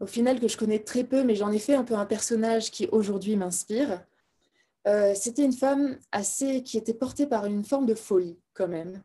au 0.00 0.06
final 0.06 0.38
que 0.38 0.48
je 0.48 0.56
connais 0.56 0.78
très 0.78 1.02
peu, 1.02 1.24
mais 1.24 1.34
j'en 1.34 1.50
ai 1.50 1.58
fait 1.58 1.74
un 1.74 1.84
peu 1.84 1.94
un 1.94 2.06
personnage 2.06 2.70
qui 2.70 2.86
aujourd'hui 2.92 3.36
m'inspire. 3.36 4.04
Euh, 4.86 5.14
c'était 5.14 5.44
une 5.44 5.52
femme 5.52 5.98
assez 6.12 6.62
qui 6.62 6.78
était 6.78 6.94
portée 6.94 7.26
par 7.26 7.46
une 7.46 7.64
forme 7.64 7.86
de 7.86 7.94
folie 7.94 8.38
quand 8.52 8.68
même, 8.68 9.02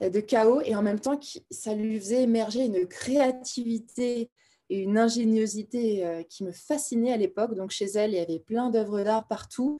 de 0.00 0.20
chaos, 0.20 0.60
et 0.62 0.74
en 0.74 0.82
même 0.82 1.00
temps 1.00 1.18
ça 1.50 1.74
lui 1.74 1.98
faisait 1.98 2.22
émerger 2.22 2.64
une 2.64 2.86
créativité 2.86 4.30
et 4.70 4.78
une 4.80 4.98
ingéniosité 4.98 6.04
euh, 6.04 6.22
qui 6.22 6.44
me 6.44 6.52
fascinait 6.52 7.12
à 7.12 7.16
l'époque. 7.16 7.54
Donc 7.54 7.70
chez 7.70 7.86
elle, 7.86 8.12
il 8.12 8.16
y 8.16 8.20
avait 8.20 8.38
plein 8.38 8.70
d'œuvres 8.70 9.02
d'art 9.02 9.26
partout. 9.26 9.78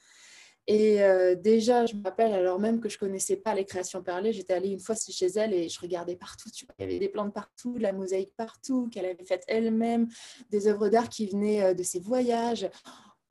Et 0.68 1.02
euh, 1.02 1.34
déjà, 1.34 1.86
je 1.86 1.96
me 1.96 2.04
rappelle, 2.04 2.32
alors 2.32 2.60
même 2.60 2.80
que 2.80 2.88
je 2.88 2.96
ne 2.96 3.00
connaissais 3.00 3.36
pas 3.36 3.54
les 3.54 3.64
créations 3.64 4.02
parlées, 4.02 4.32
j'étais 4.32 4.52
allée 4.52 4.70
une 4.70 4.78
fois 4.78 4.94
chez 4.94 5.26
elle 5.26 5.52
et 5.54 5.68
je 5.68 5.80
regardais 5.80 6.14
partout. 6.14 6.50
Tu 6.50 6.64
vois, 6.64 6.74
il 6.78 6.82
y 6.82 6.84
avait 6.84 6.98
des 7.00 7.08
plantes 7.08 7.34
partout, 7.34 7.74
de 7.74 7.82
la 7.82 7.92
mosaïque 7.92 8.34
partout, 8.36 8.88
qu'elle 8.88 9.06
avait 9.06 9.24
faite 9.24 9.44
elle-même, 9.48 10.08
des 10.50 10.68
œuvres 10.68 10.88
d'art 10.88 11.08
qui 11.08 11.26
venaient 11.26 11.62
euh, 11.62 11.74
de 11.74 11.82
ses 11.82 11.98
voyages. 11.98 12.70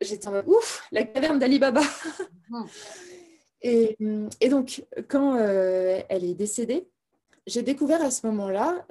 J'étais 0.02 0.28
en 0.28 0.32
mode, 0.32 0.48
ouf, 0.48 0.86
la 0.92 1.06
caverne 1.06 1.40
d'Ali 1.40 1.58
Baba. 1.58 1.84
Mmh. 2.50 2.64
et, 3.62 3.98
et, 4.42 4.50
donc, 4.50 4.84
quand 5.08 5.38
euh, 5.38 6.02
elle 6.10 6.26
est 6.26 6.34
décédée, 6.34 6.90
j'ai 7.48 7.64
découvert 7.64 8.02
à 8.02 8.12
ce 8.12 8.26
moment-là 8.28 8.86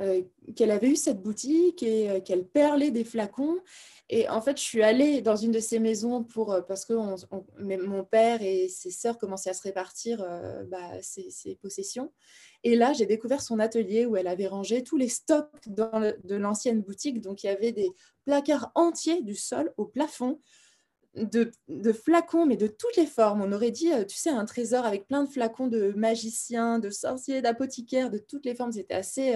qu'elle 0.57 0.71
avait 0.71 0.91
eu 0.91 0.97
cette 0.97 1.23
boutique 1.23 1.83
et 1.83 2.23
qu'elle 2.25 2.45
perlait 2.45 2.91
des 2.91 3.05
flacons 3.05 3.61
et 4.13 4.29
en 4.29 4.43
fait, 4.43 4.59
je 4.59 4.63
suis 4.63 4.83
allée 4.83 5.23
dans 5.23 5.37
une 5.37 5.53
de 5.53 5.61
ces 5.61 5.79
maisons 5.79 6.25
pour, 6.25 6.53
euh, 6.53 6.63
parce 6.63 6.85
que 6.85 6.95
mon 6.95 8.05
père 8.05 8.43
et 8.43 8.69
ses 8.69 8.91
sœurs 8.91 9.19
commençaient 9.19 9.51
à 9.51 9.55
se 9.55 9.63
répartir 9.63 10.21
euh, 10.21 10.65
bah, 10.65 11.01
ses, 11.01 11.55
possessions. 11.63 12.13
Et 12.65 12.75
là, 12.75 12.93
j'ai 12.93 13.07
découvert 13.07 13.41
son 13.41 13.61
atelier 13.61 14.07
où 14.07 14.17
elle 14.17 14.27
avait 14.27 14.49
rangé 14.49 14.83
tous 14.83 14.97
les 14.97 15.09
stocks 15.09 15.69
de 15.69 16.35
l'ancienne 16.35 16.83
boutique. 16.83 17.21
Donc, 17.21 17.45
il 17.45 17.47
y 17.47 17.51
avait 17.51 17.71
des 17.71 17.89
placards 18.25 18.73
entiers 18.75 19.23
du 19.23 19.37
sol 19.37 19.73
au 19.77 19.85
plafond 19.85 20.41
de, 21.15 21.53
flacons, 21.93 22.47
mais 22.47 22.57
de 22.57 22.67
toutes 22.67 22.97
les 22.97 23.07
formes. 23.07 23.43
On 23.43 23.53
aurait 23.53 23.71
dit, 23.71 23.93
euh, 23.93 24.05
tu 24.05 24.17
sais, 24.17 24.31
un 24.31 24.45
trésor 24.45 24.85
avec 24.85 25.07
plein 25.07 25.25
de 25.25 25.29
flacons 25.29 25.67
de 25.67 25.93
magiciens, 25.97 26.79
de 26.79 26.91
sorciers, 26.91 27.43
d'apothicaires, 27.43 28.11
de 28.11 28.19
toutes 28.19 28.45
les 28.47 28.55
formes. 28.55 28.73
C'était 28.73 28.95
assez 28.95 29.35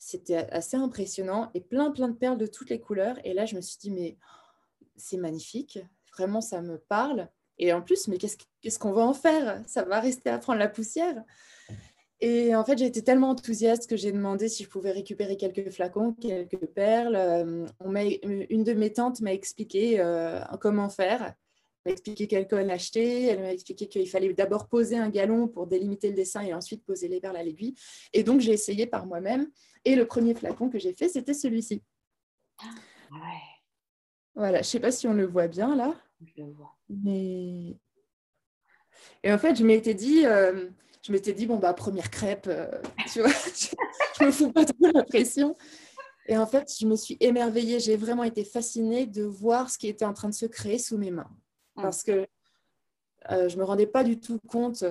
c'était 0.00 0.48
assez 0.50 0.78
impressionnant 0.78 1.50
et 1.52 1.60
plein, 1.60 1.90
plein 1.90 2.08
de 2.08 2.16
perles 2.16 2.38
de 2.38 2.46
toutes 2.46 2.70
les 2.70 2.80
couleurs. 2.80 3.18
Et 3.24 3.34
là, 3.34 3.44
je 3.44 3.54
me 3.54 3.60
suis 3.60 3.76
dit, 3.78 3.90
mais 3.90 4.16
c'est 4.96 5.18
magnifique, 5.18 5.78
vraiment, 6.16 6.40
ça 6.40 6.62
me 6.62 6.78
parle. 6.78 7.28
Et 7.58 7.72
en 7.74 7.82
plus, 7.82 8.08
mais 8.08 8.16
qu'est-ce 8.16 8.78
qu'on 8.78 8.92
va 8.92 9.02
en 9.02 9.12
faire? 9.12 9.62
Ça 9.66 9.82
va 9.82 10.00
rester 10.00 10.30
à 10.30 10.38
prendre 10.38 10.58
la 10.58 10.68
poussière? 10.68 11.22
Et 12.22 12.54
en 12.54 12.64
fait, 12.64 12.76
j'ai 12.76 12.84
été 12.84 13.02
tellement 13.02 13.30
enthousiaste 13.30 13.88
que 13.88 13.96
j'ai 13.96 14.12
demandé 14.12 14.48
si 14.48 14.64
je 14.64 14.68
pouvais 14.68 14.90
récupérer 14.90 15.38
quelques 15.38 15.70
flacons, 15.70 16.12
quelques 16.12 16.66
perles. 16.66 17.16
Euh, 17.16 17.66
on 17.80 17.94
une 17.94 18.64
de 18.64 18.72
mes 18.74 18.92
tantes 18.92 19.20
m'a 19.22 19.32
expliqué 19.32 20.00
euh, 20.00 20.40
comment 20.60 20.90
faire. 20.90 21.22
Elle 21.22 21.34
m'a 21.86 21.92
expliqué 21.92 22.26
quelle 22.26 22.46
colle 22.46 22.70
acheter. 22.70 23.24
Elle 23.24 23.40
m'a 23.40 23.52
expliqué 23.52 23.88
qu'il 23.88 24.08
fallait 24.08 24.34
d'abord 24.34 24.68
poser 24.68 24.98
un 24.98 25.08
galon 25.08 25.48
pour 25.48 25.66
délimiter 25.66 26.08
le 26.10 26.14
dessin 26.14 26.42
et 26.42 26.52
ensuite 26.52 26.84
poser 26.84 27.08
les 27.08 27.20
perles 27.20 27.38
à 27.38 27.42
l'aiguille. 27.42 27.74
Et 28.12 28.22
donc, 28.22 28.40
j'ai 28.40 28.52
essayé 28.52 28.86
par 28.86 29.06
moi-même. 29.06 29.50
Et 29.86 29.94
le 29.94 30.06
premier 30.06 30.34
flacon 30.34 30.68
que 30.68 30.78
j'ai 30.78 30.92
fait, 30.92 31.08
c'était 31.08 31.32
celui-ci. 31.32 31.82
Ouais. 33.10 33.18
Voilà, 34.34 34.58
je 34.58 34.68
ne 34.68 34.70
sais 34.70 34.80
pas 34.80 34.92
si 34.92 35.08
on 35.08 35.14
le 35.14 35.26
voit 35.26 35.48
bien 35.48 35.74
là. 35.74 35.94
Je 36.20 36.42
le 36.42 36.52
vois. 36.52 36.76
Mais... 36.90 37.78
Et 39.22 39.32
en 39.32 39.38
fait, 39.38 39.56
je 39.56 39.64
m'étais 39.64 39.94
dit, 39.94 40.26
euh, 40.26 40.68
je 41.02 41.12
m'étais 41.12 41.32
dit, 41.32 41.46
bon, 41.46 41.56
bah, 41.56 41.72
première 41.72 42.10
crêpe, 42.10 42.46
euh, 42.48 42.70
tu 43.12 43.20
vois, 43.20 43.30
je, 44.18 44.22
ne 44.22 44.26
me 44.26 44.32
fous 44.32 44.52
pas 44.52 44.64
trop 44.64 44.86
la 44.94 45.04
pression. 45.04 45.54
Et 46.26 46.36
en 46.36 46.46
fait, 46.46 46.72
je 46.78 46.86
me 46.86 46.96
suis 46.96 47.16
émerveillée, 47.20 47.80
j'ai 47.80 47.96
vraiment 47.96 48.24
été 48.24 48.44
fascinée 48.44 49.06
de 49.06 49.24
voir 49.24 49.70
ce 49.70 49.78
qui 49.78 49.88
était 49.88 50.04
en 50.04 50.12
train 50.12 50.28
de 50.28 50.34
se 50.34 50.46
créer 50.46 50.78
sous 50.78 50.98
mes 50.98 51.10
mains. 51.10 51.30
Mmh. 51.76 51.82
Parce 51.82 52.02
que 52.02 52.26
euh, 53.30 53.48
je 53.48 53.56
ne 53.56 53.60
me 53.60 53.64
rendais 53.64 53.86
pas 53.86 54.02
du 54.02 54.18
tout 54.18 54.38
compte 54.48 54.84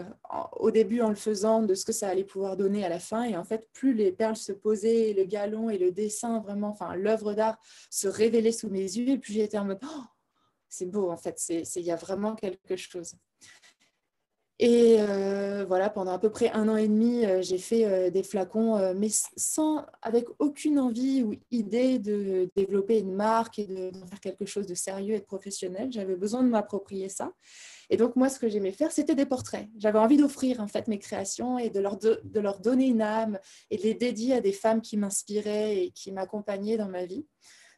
au 0.53 0.69
début 0.69 1.01
en 1.01 1.09
le 1.09 1.15
faisant 1.15 1.63
de 1.63 1.73
ce 1.73 1.83
que 1.83 1.91
ça 1.91 2.09
allait 2.09 2.23
pouvoir 2.23 2.57
donner 2.57 2.85
à 2.85 2.89
la 2.89 2.99
fin. 2.99 3.23
Et 3.23 3.35
en 3.35 3.43
fait, 3.43 3.67
plus 3.73 3.93
les 3.93 4.11
perles 4.11 4.35
se 4.35 4.51
posaient, 4.51 5.13
le 5.13 5.23
galon 5.23 5.69
et 5.69 5.77
le 5.77 5.91
dessin, 5.91 6.39
vraiment, 6.39 6.69
enfin, 6.69 6.95
l'œuvre 6.95 7.33
d'art 7.33 7.57
se 7.89 8.07
révélait 8.07 8.51
sous 8.51 8.69
mes 8.69 8.81
yeux, 8.81 9.09
et 9.09 9.17
plus 9.17 9.33
j'étais 9.33 9.57
en 9.57 9.65
mode, 9.65 9.79
oh, 9.83 10.03
c'est 10.67 10.85
beau, 10.85 11.09
en 11.09 11.17
fait, 11.17 11.41
il 11.49 11.81
y 11.81 11.91
a 11.91 11.95
vraiment 11.95 12.35
quelque 12.35 12.75
chose. 12.75 13.15
Et 14.61 14.97
euh, 14.99 15.63
voilà, 15.65 15.89
pendant 15.89 16.11
à 16.11 16.19
peu 16.19 16.29
près 16.29 16.51
un 16.51 16.67
an 16.67 16.75
et 16.75 16.87
demi, 16.87 17.25
euh, 17.25 17.41
j'ai 17.41 17.57
fait 17.57 18.11
des 18.11 18.23
flacons, 18.23 18.93
mais 18.93 19.07
sans, 19.37 19.85
avec 20.01 20.25
aucune 20.39 20.79
envie 20.79 21.23
ou 21.23 21.33
idée 21.49 21.97
de 21.97 22.49
développer 22.55 22.99
une 22.99 23.13
marque 23.13 23.59
et 23.59 23.65
de, 23.65 23.89
de 23.91 24.05
faire 24.05 24.19
quelque 24.19 24.45
chose 24.45 24.67
de 24.67 24.75
sérieux 24.75 25.15
et 25.15 25.19
de 25.19 25.25
professionnel. 25.25 25.89
J'avais 25.91 26.15
besoin 26.15 26.43
de 26.43 26.49
m'approprier 26.49 27.07
ça. 27.07 27.31
Et 27.89 27.97
donc, 27.97 28.15
moi, 28.15 28.29
ce 28.29 28.39
que 28.39 28.47
j'aimais 28.47 28.71
faire, 28.71 28.91
c'était 28.91 29.15
des 29.15 29.25
portraits. 29.25 29.67
J'avais 29.77 29.97
envie 29.97 30.17
d'offrir, 30.17 30.59
en 30.59 30.67
fait, 30.67 30.87
mes 30.87 30.99
créations 30.99 31.57
et 31.57 31.69
de 31.69 31.79
leur, 31.79 31.97
de, 31.97 32.21
leur 32.39 32.59
donner 32.59 32.87
une 32.87 33.01
âme 33.01 33.39
et 33.71 33.77
de 33.77 33.83
les 33.83 33.95
dédier 33.95 34.35
à 34.35 34.41
des 34.41 34.51
femmes 34.51 34.81
qui 34.81 34.95
m'inspiraient 34.95 35.85
et 35.85 35.91
qui 35.91 36.11
m'accompagnaient 36.11 36.77
dans 36.77 36.87
ma 36.87 37.05
vie. 37.05 37.25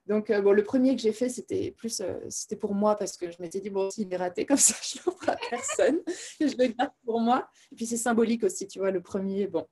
Donc, 0.08 0.30
euh, 0.30 0.42
bon, 0.42 0.52
le 0.52 0.64
premier 0.64 0.96
que 0.96 1.02
j'ai 1.02 1.14
fait, 1.14 1.30
c'était 1.30 1.72
plus, 1.72 2.02
euh, 2.02 2.20
c'était 2.30 2.56
pour 2.56 2.74
moi 2.74 2.96
parce 2.96 3.18
que 3.18 3.32
je 3.32 3.38
m'étais 3.40 3.62
dit, 3.62 3.70
bon, 3.70 3.90
s'il 3.90 4.12
est 4.12 4.18
raté 4.18 4.46
comme 4.46 4.58
ça, 4.58 4.76
je 4.84 5.00
l'offre 5.06 5.30
à 5.30 5.38
personne. 5.50 6.02
je 6.40 6.58
le 6.58 6.68
garde 6.68 6.92
pour 7.06 7.20
moi. 7.20 7.48
Et 7.72 7.76
puis, 7.76 7.86
c'est 7.86 7.98
symbolique 7.98 8.44
aussi, 8.44 8.68
tu 8.68 8.80
vois, 8.80 8.92
le 8.92 9.02
premier, 9.02 9.48
bon. 9.48 9.66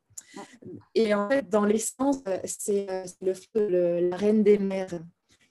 Et 0.94 1.14
en 1.14 1.30
fait, 1.30 1.50
dans 1.50 1.66
l'essence, 1.66 2.20
euh, 2.28 2.40
c'est 2.46 2.88
le, 3.22 4.10
la 4.10 4.16
reine 4.16 4.44
des 4.44 4.60
mers 4.60 5.00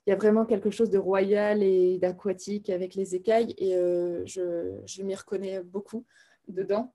il 0.08 0.12
y 0.12 0.14
a 0.14 0.16
vraiment 0.16 0.46
quelque 0.46 0.70
chose 0.70 0.88
de 0.88 0.96
royal 0.96 1.62
et 1.62 1.98
d'aquatique 1.98 2.70
avec 2.70 2.94
les 2.94 3.14
écailles 3.14 3.54
et 3.58 3.76
euh, 3.76 4.24
je, 4.24 5.02
m'y 5.02 5.14
reconnais 5.14 5.62
beaucoup 5.62 6.06
dedans. 6.48 6.94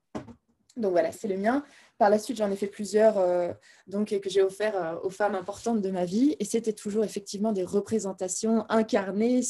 Donc 0.76 0.92
voilà, 0.92 1.12
c'est 1.12 1.28
le 1.28 1.36
mien. 1.36 1.64
Par 1.98 2.10
la 2.10 2.18
suite, 2.18 2.36
j'en 2.36 2.50
ai 2.50 2.56
fait 2.56 2.66
plusieurs 2.66 3.18
euh, 3.18 3.52
donc, 3.86 4.18
que 4.18 4.28
j'ai 4.28 4.42
offert 4.42 4.76
euh, 4.76 4.96
aux 5.02 5.10
femmes 5.10 5.34
importantes 5.34 5.80
de 5.80 5.90
ma 5.90 6.04
vie 6.04 6.34
et 6.40 6.44
c'était 6.44 6.72
toujours 6.72 7.04
effectivement 7.04 7.52
des 7.52 7.64
représentations 7.64 8.64
incarnées 8.68 9.42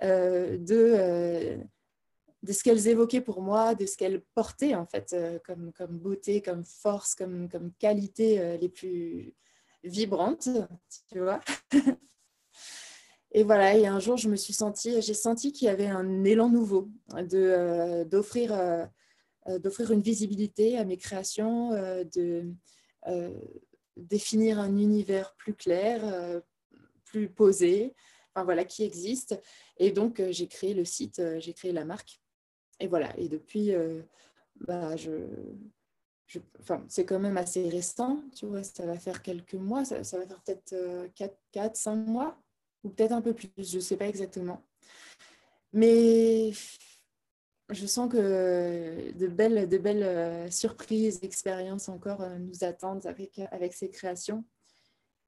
de, 0.00 1.58
de 2.42 2.52
ce 2.52 2.62
qu'elles 2.62 2.88
évoquaient 2.88 3.20
pour 3.20 3.42
moi, 3.42 3.74
de 3.74 3.84
ce 3.84 3.96
qu'elles 3.96 4.22
portaient 4.34 4.74
en 4.74 4.86
fait 4.86 5.14
comme, 5.44 5.72
comme 5.72 5.98
beauté, 5.98 6.40
comme 6.40 6.64
force, 6.64 7.14
comme, 7.14 7.48
comme 7.48 7.72
qualité 7.78 8.56
les 8.58 8.68
plus 8.68 9.34
vibrantes, 9.84 10.48
tu 11.12 11.20
vois. 11.20 11.40
Et 13.32 13.42
voilà, 13.42 13.76
et 13.76 13.86
un 13.86 14.00
jour, 14.00 14.16
je 14.16 14.28
me 14.28 14.36
suis 14.36 14.54
sentie, 14.54 15.02
j'ai 15.02 15.14
senti 15.14 15.52
qu'il 15.52 15.66
y 15.66 15.68
avait 15.68 15.86
un 15.86 16.24
élan 16.24 16.48
nouveau 16.48 16.88
euh, 17.14 18.04
d'offrir, 18.04 18.52
euh, 18.54 18.56
euh, 18.56 18.86
d'offrir 19.62 19.90
une 19.92 20.02
visibilité 20.02 20.76
à 20.78 20.84
mes 20.84 20.96
créations, 20.96 21.70
de 21.70 22.52
définir 23.96 24.58
un 24.58 24.76
univers 24.76 25.34
plus 25.36 25.54
clair, 25.54 26.42
plus 27.04 27.28
posé, 27.28 27.94
enfin 28.34 28.44
voilà, 28.44 28.64
qui 28.64 28.84
existe. 28.84 29.40
Et 29.78 29.90
donc, 29.90 30.22
j'ai 30.30 30.48
créé 30.48 30.74
le 30.74 30.84
site, 30.84 31.22
j'ai 31.38 31.52
créé 31.54 31.72
la 31.72 31.84
marque. 31.84 32.20
Et 32.80 32.86
voilà, 32.86 33.16
et 33.18 33.28
depuis, 33.28 33.72
bah, 34.60 34.96
je, 34.96 35.10
c'est 36.88 37.06
quand 37.06 37.18
même 37.18 37.36
assez 37.36 37.68
récent, 37.68 38.22
tu 38.36 38.46
vois, 38.46 38.62
ça 38.62 38.84
va 38.84 38.98
faire 38.98 39.22
quelques 39.22 39.54
mois, 39.54 39.84
ça, 39.84 40.04
ça 40.04 40.18
va 40.18 40.26
faire 40.26 40.42
peut-être 40.42 41.08
4, 41.14 41.36
4, 41.52 41.76
5 41.76 41.96
mois 42.06 42.38
ou 42.84 42.90
peut-être 42.90 43.12
un 43.12 43.22
peu 43.22 43.32
plus, 43.32 43.50
je 43.56 43.76
ne 43.76 43.80
sais 43.80 43.96
pas 43.96 44.06
exactement. 44.06 44.62
Mais 45.72 46.52
je 47.70 47.86
sens 47.86 48.10
que 48.10 49.12
de 49.12 49.26
belles, 49.26 50.02
euh, 50.02 50.50
surprises, 50.50 51.20
expériences 51.22 51.88
encore 51.88 52.22
euh, 52.22 52.38
nous 52.38 52.64
attendent 52.64 53.06
avec, 53.06 53.40
avec 53.50 53.74
ces 53.74 53.90
créations. 53.90 54.44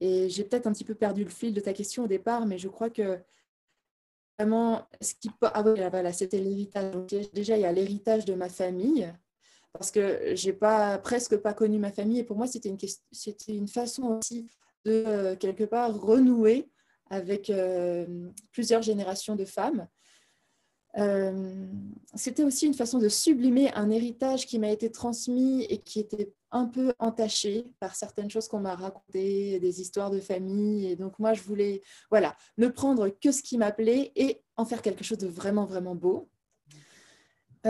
Et 0.00 0.30
j'ai 0.30 0.44
peut-être 0.44 0.66
un 0.66 0.72
petit 0.72 0.84
peu 0.84 0.94
perdu 0.94 1.24
le 1.24 1.30
fil 1.30 1.52
de 1.52 1.60
ta 1.60 1.74
question 1.74 2.04
au 2.04 2.06
départ, 2.06 2.46
mais 2.46 2.56
je 2.56 2.68
crois 2.68 2.88
que 2.88 3.18
vraiment, 4.38 4.88
ce 5.02 5.14
qui 5.14 5.30
ah 5.42 5.62
voilà, 5.62 6.12
c'était 6.14 6.38
l'héritage. 6.38 6.94
Déjà, 7.34 7.58
il 7.58 7.60
y 7.60 7.66
a 7.66 7.72
l'héritage 7.72 8.24
de 8.24 8.32
ma 8.32 8.48
famille, 8.48 9.12
parce 9.74 9.90
que 9.90 10.34
j'ai 10.34 10.54
pas 10.54 10.98
presque 10.98 11.36
pas 11.36 11.52
connu 11.52 11.78
ma 11.78 11.92
famille, 11.92 12.20
et 12.20 12.24
pour 12.24 12.38
moi, 12.38 12.46
c'était 12.46 12.70
une, 12.70 12.78
c'était 13.12 13.54
une 13.54 13.68
façon 13.68 14.04
aussi 14.04 14.50
de 14.86 15.04
euh, 15.06 15.36
quelque 15.36 15.64
part 15.64 15.94
renouer 15.94 16.70
avec 17.10 17.52
plusieurs 18.52 18.82
générations 18.82 19.34
de 19.34 19.44
femmes. 19.44 19.88
C'était 22.14 22.42
aussi 22.42 22.66
une 22.66 22.74
façon 22.74 22.98
de 22.98 23.08
sublimer 23.08 23.72
un 23.74 23.90
héritage 23.90 24.46
qui 24.46 24.58
m'a 24.58 24.70
été 24.70 24.90
transmis 24.90 25.64
et 25.64 25.78
qui 25.78 26.00
était 26.00 26.32
un 26.50 26.66
peu 26.66 26.92
entaché 26.98 27.66
par 27.78 27.94
certaines 27.94 28.28
choses 28.28 28.48
qu'on 28.48 28.58
m'a 28.58 28.74
racontées, 28.74 29.60
des 29.60 29.80
histoires 29.80 30.10
de 30.10 30.18
famille. 30.18 30.86
Et 30.86 30.96
donc 30.96 31.18
moi, 31.18 31.32
je 31.32 31.42
voulais 31.42 31.82
voilà, 32.10 32.36
ne 32.58 32.66
prendre 32.68 33.08
que 33.08 33.30
ce 33.30 33.42
qui 33.42 33.56
m'appelait 33.56 34.10
et 34.16 34.42
en 34.56 34.64
faire 34.64 34.82
quelque 34.82 35.04
chose 35.04 35.18
de 35.18 35.28
vraiment, 35.28 35.64
vraiment 35.64 35.94
beau. 35.94 36.28
et 37.64 37.68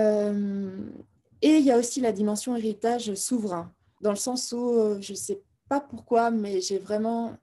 il 1.43 1.64
y 1.64 1.71
a 1.71 1.79
aussi 1.79 2.01
la 2.01 2.12
dimension 2.12 2.57
héritage 2.57 3.14
souverain, 3.14 3.75
dans 4.01 4.11
le 4.11 4.16
sens 4.16 4.53
où 4.53 4.97
je 5.01 5.12
ne 5.12 5.16
sais 5.16 5.43
pas 5.68 5.81
pourquoi, 5.81 6.31
mais 6.31 6.61
j'ai 6.61 6.79
vraiment 6.79 7.37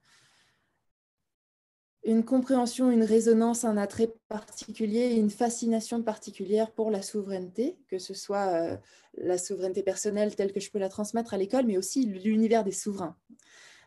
une 2.07 2.23
compréhension, 2.23 2.89
une 2.89 3.03
résonance, 3.03 3.65
un 3.65 3.75
attrait 3.75 4.13
particulier, 4.29 5.15
une 5.15 5.29
fascination 5.29 6.01
particulière 6.01 6.71
pour 6.71 6.89
la 6.89 7.01
souveraineté, 7.01 7.77
que 7.89 7.99
ce 7.99 8.13
soit 8.13 8.47
euh, 8.47 8.77
la 9.17 9.37
souveraineté 9.37 9.83
personnelle 9.83 10.33
telle 10.33 10.53
que 10.53 10.61
je 10.61 10.71
peux 10.71 10.79
la 10.79 10.87
transmettre 10.87 11.33
à 11.33 11.37
l'école, 11.37 11.65
mais 11.65 11.77
aussi 11.77 12.05
l'univers 12.05 12.63
des 12.63 12.71
souverains, 12.71 13.17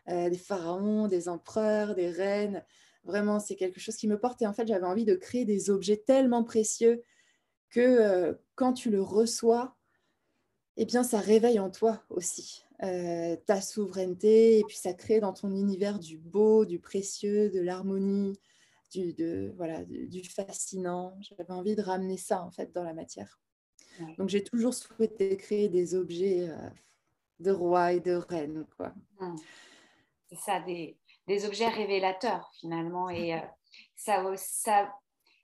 euh, 0.07 0.29
des 0.29 0.37
pharaons, 0.37 1.07
des 1.07 1.29
empereurs, 1.29 1.95
des 1.95 2.11
reines. 2.11 2.63
Vraiment, 3.05 3.39
c'est 3.39 3.55
quelque 3.55 3.79
chose 3.79 3.95
qui 3.95 4.07
me 4.07 4.19
porte. 4.19 4.39
Et 4.43 4.47
en 4.47 4.53
fait, 4.53 4.67
j'avais 4.67 4.85
envie 4.85 5.05
de 5.05 5.15
créer 5.15 5.43
des 5.43 5.71
objets 5.71 5.97
tellement 5.97 6.43
précieux 6.43 7.03
que 7.71 7.79
euh, 7.79 8.33
quand 8.53 8.73
tu 8.73 8.91
le 8.91 9.01
reçois, 9.01 9.75
eh 10.77 10.85
bien, 10.85 11.01
ça 11.01 11.19
réveille 11.19 11.59
en 11.59 11.71
toi 11.71 12.03
aussi. 12.11 12.65
Euh, 12.83 13.35
ta 13.45 13.61
souveraineté, 13.61 14.57
et 14.57 14.63
puis 14.63 14.75
ça 14.75 14.95
crée 14.95 15.19
dans 15.19 15.33
ton 15.33 15.51
univers 15.51 15.99
du 15.99 16.17
beau, 16.17 16.65
du 16.65 16.79
précieux, 16.79 17.51
de 17.51 17.59
l'harmonie, 17.59 18.39
du, 18.91 19.13
de, 19.13 19.53
voilà, 19.55 19.83
du, 19.85 20.23
fascinant. 20.23 21.15
J'avais 21.21 21.51
envie 21.51 21.75
de 21.75 21.83
ramener 21.83 22.17
ça 22.17 22.41
en 22.41 22.49
fait 22.49 22.73
dans 22.73 22.83
la 22.83 22.95
matière. 22.95 23.39
Donc 24.17 24.29
j'ai 24.29 24.43
toujours 24.43 24.73
souhaité 24.73 25.37
créer 25.37 25.69
des 25.69 25.93
objets 25.93 26.49
euh, 26.49 26.69
de 27.39 27.51
roi 27.51 27.93
et 27.93 27.99
de 27.99 28.13
reine. 28.13 28.65
Quoi. 28.75 28.95
Mmh. 29.19 29.35
C'est 30.29 30.39
ça, 30.39 30.59
des, 30.61 30.97
des, 31.27 31.45
objets 31.45 31.67
révélateurs 31.67 32.49
finalement. 32.59 33.11
Et 33.11 33.35
euh, 33.35 33.39
ça, 33.95 34.23
ça, 34.37 34.91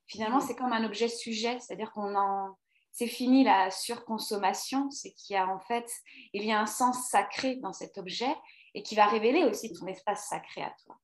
finalement, 0.07 0.39
c'est 0.39 0.55
comme 0.55 0.73
un 0.73 0.85
objet 0.85 1.07
sujet, 1.07 1.59
c'est-à-dire 1.59 1.91
qu'on 1.91 2.15
en 2.15 2.57
c'est 2.97 3.05
fini 3.05 3.43
la 3.43 3.69
surconsommation, 3.69 4.89
c'est 4.89 5.11
qu'il 5.11 5.35
y 5.35 5.37
a 5.37 5.47
en 5.47 5.59
fait, 5.59 5.87
il 6.33 6.43
y 6.43 6.51
a 6.51 6.59
un 6.59 6.65
sens 6.65 7.09
sacré 7.11 7.57
dans 7.57 7.71
cet 7.71 7.99
objet 7.99 8.33
et 8.73 8.81
qui 8.81 8.95
va 8.95 9.05
révéler 9.05 9.43
aussi 9.43 9.71
ton 9.71 9.85
espace 9.85 10.27
sacré 10.27 10.63
à 10.63 10.73
toi. 10.83 10.97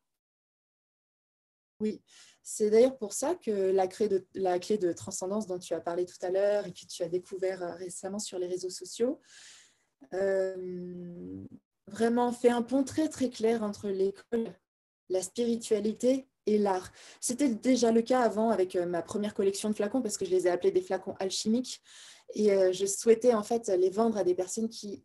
Oui, 1.79 2.01
c'est 2.41 2.71
d'ailleurs 2.71 2.97
pour 2.97 3.13
ça 3.13 3.35
que 3.35 3.51
la 3.51 3.87
clé, 3.87 4.07
de, 4.07 4.25
la 4.33 4.57
clé 4.57 4.79
de 4.79 4.91
transcendance 4.91 5.45
dont 5.45 5.59
tu 5.59 5.75
as 5.75 5.81
parlé 5.81 6.07
tout 6.07 6.17
à 6.25 6.31
l'heure 6.31 6.65
et 6.65 6.73
que 6.73 6.87
tu 6.87 7.03
as 7.03 7.09
découvert 7.09 7.61
euh, 7.61 7.75
récemment 7.75 8.17
sur 8.17 8.39
les 8.39 8.47
réseaux 8.47 8.71
sociaux, 8.71 9.21
euh, 10.13 11.45
vraiment 11.85 12.31
fait 12.31 12.49
un 12.49 12.63
pont 12.63 12.83
très 12.83 13.07
très 13.07 13.29
clair 13.29 13.61
entre 13.61 13.89
l'école, 13.89 14.59
la 15.09 15.21
spiritualité 15.21 16.27
et 16.45 16.57
l'art. 16.57 16.91
C'était 17.19 17.49
déjà 17.49 17.91
le 17.91 18.01
cas 18.01 18.21
avant 18.21 18.49
avec 18.49 18.75
euh, 18.75 18.85
ma 18.85 19.01
première 19.01 19.33
collection 19.33 19.69
de 19.69 19.75
flacons 19.75 20.01
parce 20.01 20.17
que 20.17 20.25
je 20.25 20.31
les 20.31 20.47
ai 20.47 20.49
appelés 20.49 20.71
des 20.71 20.81
flacons 20.81 21.15
alchimiques 21.19 21.81
et 22.35 22.51
euh, 22.51 22.71
je 22.71 22.85
souhaitais 22.85 23.33
en 23.33 23.43
fait 23.43 23.67
les 23.69 23.89
vendre 23.89 24.17
à 24.17 24.23
des 24.23 24.35
personnes 24.35 24.69
qui, 24.69 25.03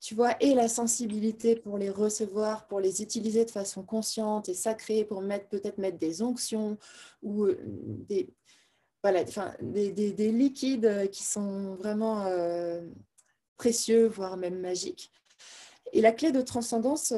tu 0.00 0.14
vois, 0.14 0.36
aient 0.40 0.54
la 0.54 0.68
sensibilité 0.68 1.56
pour 1.56 1.78
les 1.78 1.90
recevoir, 1.90 2.66
pour 2.66 2.80
les 2.80 3.02
utiliser 3.02 3.44
de 3.44 3.50
façon 3.50 3.82
consciente 3.82 4.48
et 4.48 4.54
sacrée, 4.54 5.04
pour 5.04 5.20
mettre 5.20 5.48
peut-être 5.48 5.78
mettre 5.78 5.98
des 5.98 6.22
onctions 6.22 6.78
ou 7.22 7.44
euh, 7.44 7.58
des, 7.64 8.28
voilà, 9.02 9.22
enfin, 9.22 9.54
des, 9.60 9.92
des, 9.92 10.32
liquides 10.32 11.08
qui 11.12 11.22
sont 11.22 11.76
vraiment 11.76 12.28
précieux, 13.56 14.08
voire 14.08 14.36
même 14.36 14.58
magiques. 14.58 15.12
Et 15.92 16.00
la 16.00 16.10
clé 16.10 16.32
de 16.32 16.40
transcendance 16.40 17.12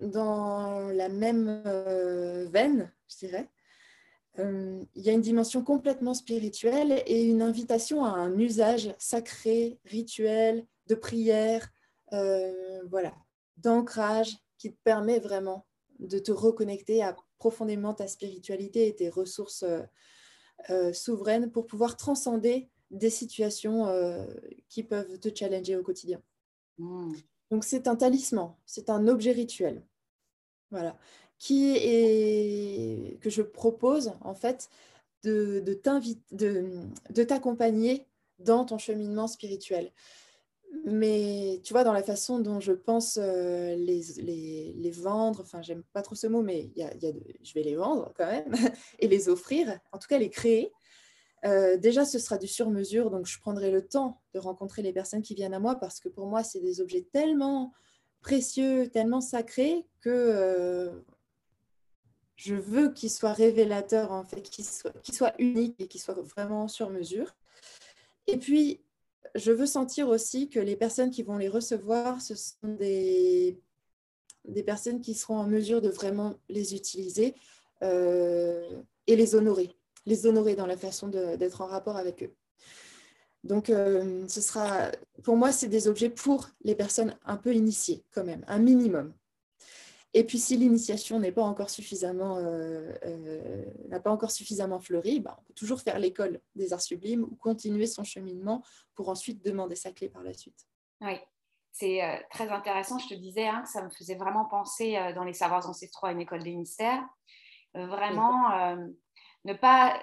dans 0.00 0.88
la 0.88 1.08
même 1.08 1.62
euh, 1.66 2.48
veine, 2.50 2.92
je 3.08 3.26
dirais. 3.26 3.48
Euh, 4.38 4.84
il 4.94 5.02
y 5.02 5.10
a 5.10 5.12
une 5.12 5.20
dimension 5.20 5.64
complètement 5.64 6.14
spirituelle 6.14 7.02
et 7.06 7.24
une 7.24 7.42
invitation 7.42 8.04
à 8.04 8.10
un 8.10 8.38
usage 8.38 8.94
sacré, 8.98 9.80
rituel, 9.84 10.64
de 10.86 10.94
prière, 10.94 11.68
euh, 12.12 12.82
voilà, 12.88 13.14
d'ancrage 13.56 14.38
qui 14.56 14.72
te 14.72 14.78
permet 14.84 15.18
vraiment 15.18 15.66
de 15.98 16.18
te 16.18 16.30
reconnecter 16.30 17.02
à 17.02 17.16
profondément 17.38 17.94
ta 17.94 18.06
spiritualité 18.06 18.86
et 18.86 18.94
tes 18.94 19.08
ressources 19.08 19.64
souveraines 20.92 21.50
pour 21.50 21.66
pouvoir 21.66 21.96
transcender 21.96 22.68
des 22.90 23.10
situations 23.10 23.86
qui 24.68 24.82
peuvent 24.82 25.18
te 25.20 25.28
challenger 25.32 25.76
au 25.76 25.82
quotidien. 25.82 26.20
Mmh. 26.78 27.14
Donc 27.50 27.64
c'est 27.64 27.88
un 27.88 27.96
talisman, 27.96 28.54
c'est 28.66 28.90
un 28.90 29.08
objet 29.08 29.32
rituel. 29.32 29.84
Voilà. 30.70 30.96
Qui 31.38 31.76
est 31.76 33.18
que 33.20 33.30
je 33.30 33.42
propose 33.42 34.12
en 34.22 34.34
fait 34.34 34.68
de, 35.24 35.60
de 35.60 37.22
t'accompagner 37.24 38.06
dans 38.38 38.64
ton 38.64 38.78
cheminement 38.78 39.26
spirituel. 39.26 39.92
Mais 40.84 41.60
tu 41.64 41.72
vois, 41.72 41.84
dans 41.84 41.92
la 41.92 42.02
façon 42.02 42.38
dont 42.38 42.60
je 42.60 42.72
pense 42.72 43.18
euh, 43.20 43.74
les, 43.76 44.02
les, 44.18 44.72
les, 44.76 44.90
vendre, 44.90 45.40
enfin, 45.40 45.62
j'aime 45.62 45.82
pas 45.92 46.02
trop 46.02 46.14
ce 46.14 46.26
mot, 46.26 46.42
mais 46.42 46.70
y 46.76 46.82
a, 46.82 46.94
y 46.96 47.06
a 47.06 47.12
je 47.42 47.54
vais 47.54 47.62
les 47.62 47.74
vendre 47.74 48.12
quand 48.16 48.26
même 48.26 48.52
et 48.98 49.08
les 49.08 49.28
offrir, 49.28 49.78
en 49.92 49.98
tout 49.98 50.08
cas 50.08 50.18
les 50.18 50.30
créer. 50.30 50.72
Euh, 51.44 51.76
déjà, 51.76 52.04
ce 52.04 52.18
sera 52.18 52.36
du 52.36 52.48
sur-mesure, 52.48 53.10
donc 53.10 53.26
je 53.26 53.38
prendrai 53.38 53.70
le 53.70 53.86
temps 53.86 54.20
de 54.34 54.38
rencontrer 54.38 54.82
les 54.82 54.92
personnes 54.92 55.22
qui 55.22 55.34
viennent 55.34 55.54
à 55.54 55.60
moi 55.60 55.76
parce 55.76 56.00
que 56.00 56.08
pour 56.08 56.26
moi, 56.26 56.42
c'est 56.42 56.60
des 56.60 56.80
objets 56.80 57.06
tellement 57.12 57.72
précieux, 58.20 58.88
tellement 58.88 59.20
sacrés 59.20 59.86
que 60.00 60.10
euh, 60.10 61.00
je 62.36 62.54
veux 62.54 62.92
qu'ils 62.92 63.10
soient 63.10 63.32
révélateurs, 63.32 64.12
en 64.12 64.24
fait, 64.24 64.42
qu'ils 64.42 64.64
soient, 64.64 64.92
soient 65.12 65.34
uniques 65.38 65.80
et 65.80 65.88
qu'ils 65.88 66.00
soient 66.00 66.14
vraiment 66.14 66.68
sur 66.68 66.90
mesure. 66.90 67.34
Et 68.26 68.36
puis, 68.36 68.80
je 69.34 69.52
veux 69.52 69.66
sentir 69.66 70.08
aussi 70.08 70.48
que 70.48 70.60
les 70.60 70.76
personnes 70.76 71.10
qui 71.10 71.22
vont 71.22 71.36
les 71.36 71.48
recevoir, 71.48 72.20
ce 72.20 72.34
sont 72.34 72.74
des, 72.78 73.60
des 74.44 74.62
personnes 74.62 75.00
qui 75.00 75.14
seront 75.14 75.38
en 75.38 75.46
mesure 75.46 75.80
de 75.80 75.88
vraiment 75.88 76.34
les 76.48 76.74
utiliser 76.74 77.34
euh, 77.82 78.82
et 79.06 79.16
les 79.16 79.34
honorer 79.34 79.78
les 80.08 80.26
honorer 80.26 80.56
dans 80.56 80.66
la 80.66 80.76
façon 80.76 81.08
d'être 81.08 81.60
en 81.60 81.66
rapport 81.66 81.96
avec 81.96 82.22
eux. 82.22 82.34
Donc, 83.48 83.70
euh, 83.70 84.28
ce 84.28 84.42
sera, 84.42 84.90
pour 85.24 85.36
moi, 85.36 85.52
c'est 85.52 85.68
des 85.68 85.88
objets 85.88 86.10
pour 86.10 86.48
les 86.64 86.74
personnes 86.74 87.16
un 87.24 87.38
peu 87.38 87.54
initiées, 87.54 88.04
quand 88.12 88.22
même, 88.22 88.44
un 88.46 88.58
minimum. 88.58 89.14
Et 90.12 90.24
puis, 90.24 90.38
si 90.38 90.58
l'initiation 90.58 91.18
n'est 91.18 91.32
pas 91.32 91.42
encore 91.42 91.70
suffisamment, 91.70 92.36
euh, 92.36 92.92
euh, 93.06 93.64
n'a 93.88 94.00
pas 94.00 94.10
encore 94.10 94.32
suffisamment 94.32 94.80
fleuri, 94.80 95.20
bah, 95.20 95.38
on 95.40 95.42
peut 95.44 95.54
toujours 95.54 95.80
faire 95.80 95.98
l'école 95.98 96.40
des 96.56 96.74
arts 96.74 96.82
sublimes 96.82 97.24
ou 97.24 97.36
continuer 97.36 97.86
son 97.86 98.04
cheminement 98.04 98.62
pour 98.94 99.08
ensuite 99.08 99.42
demander 99.42 99.76
sa 99.76 99.92
clé 99.92 100.10
par 100.10 100.22
la 100.22 100.34
suite. 100.34 100.66
Oui, 101.00 101.18
c'est 101.72 102.02
très 102.30 102.50
intéressant. 102.50 102.98
Je 102.98 103.08
te 103.08 103.14
disais 103.14 103.48
hein, 103.48 103.62
que 103.62 103.70
ça 103.70 103.82
me 103.82 103.88
faisait 103.90 104.16
vraiment 104.16 104.44
penser 104.44 104.98
dans 105.14 105.24
les 105.24 105.32
savoirs 105.32 105.66
ancestraux 105.68 106.08
à 106.08 106.12
une 106.12 106.20
école 106.20 106.42
des 106.42 106.54
mystères. 106.54 107.02
vraiment 107.74 108.76
ne 109.44 109.54
pas 109.54 110.02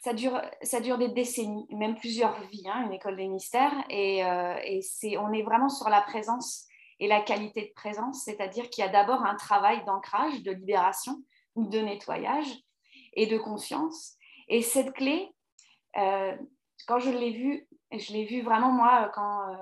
ça 0.00 0.12
dure, 0.12 0.40
ça 0.62 0.80
dure 0.80 0.98
des 0.98 1.08
décennies, 1.08 1.66
même 1.70 1.96
plusieurs 1.96 2.40
vies, 2.48 2.68
hein, 2.68 2.84
une 2.86 2.92
école 2.92 3.16
des 3.16 3.26
mystères. 3.26 3.74
Et, 3.90 4.24
euh, 4.24 4.56
et 4.64 4.80
c'est, 4.82 5.16
on 5.18 5.32
est 5.32 5.42
vraiment 5.42 5.68
sur 5.68 5.88
la 5.88 6.00
présence 6.00 6.66
et 7.00 7.08
la 7.08 7.20
qualité 7.20 7.62
de 7.62 7.72
présence, 7.74 8.24
c'est-à-dire 8.24 8.70
qu'il 8.70 8.84
y 8.84 8.86
a 8.86 8.90
d'abord 8.90 9.24
un 9.24 9.34
travail 9.36 9.84
d'ancrage, 9.84 10.42
de 10.42 10.52
libération 10.52 11.16
de 11.56 11.80
nettoyage 11.80 12.46
et 13.14 13.26
de 13.26 13.38
conscience. 13.38 14.14
Et 14.48 14.62
cette 14.62 14.92
clé, 14.92 15.28
euh, 15.96 16.36
quand 16.86 17.00
je 17.00 17.10
l'ai 17.10 17.30
vue, 17.30 17.68
je 17.92 18.12
l'ai 18.12 18.24
vue 18.24 18.42
vraiment 18.42 18.70
moi, 18.70 19.10
quand 19.14 19.48
euh, 19.48 19.56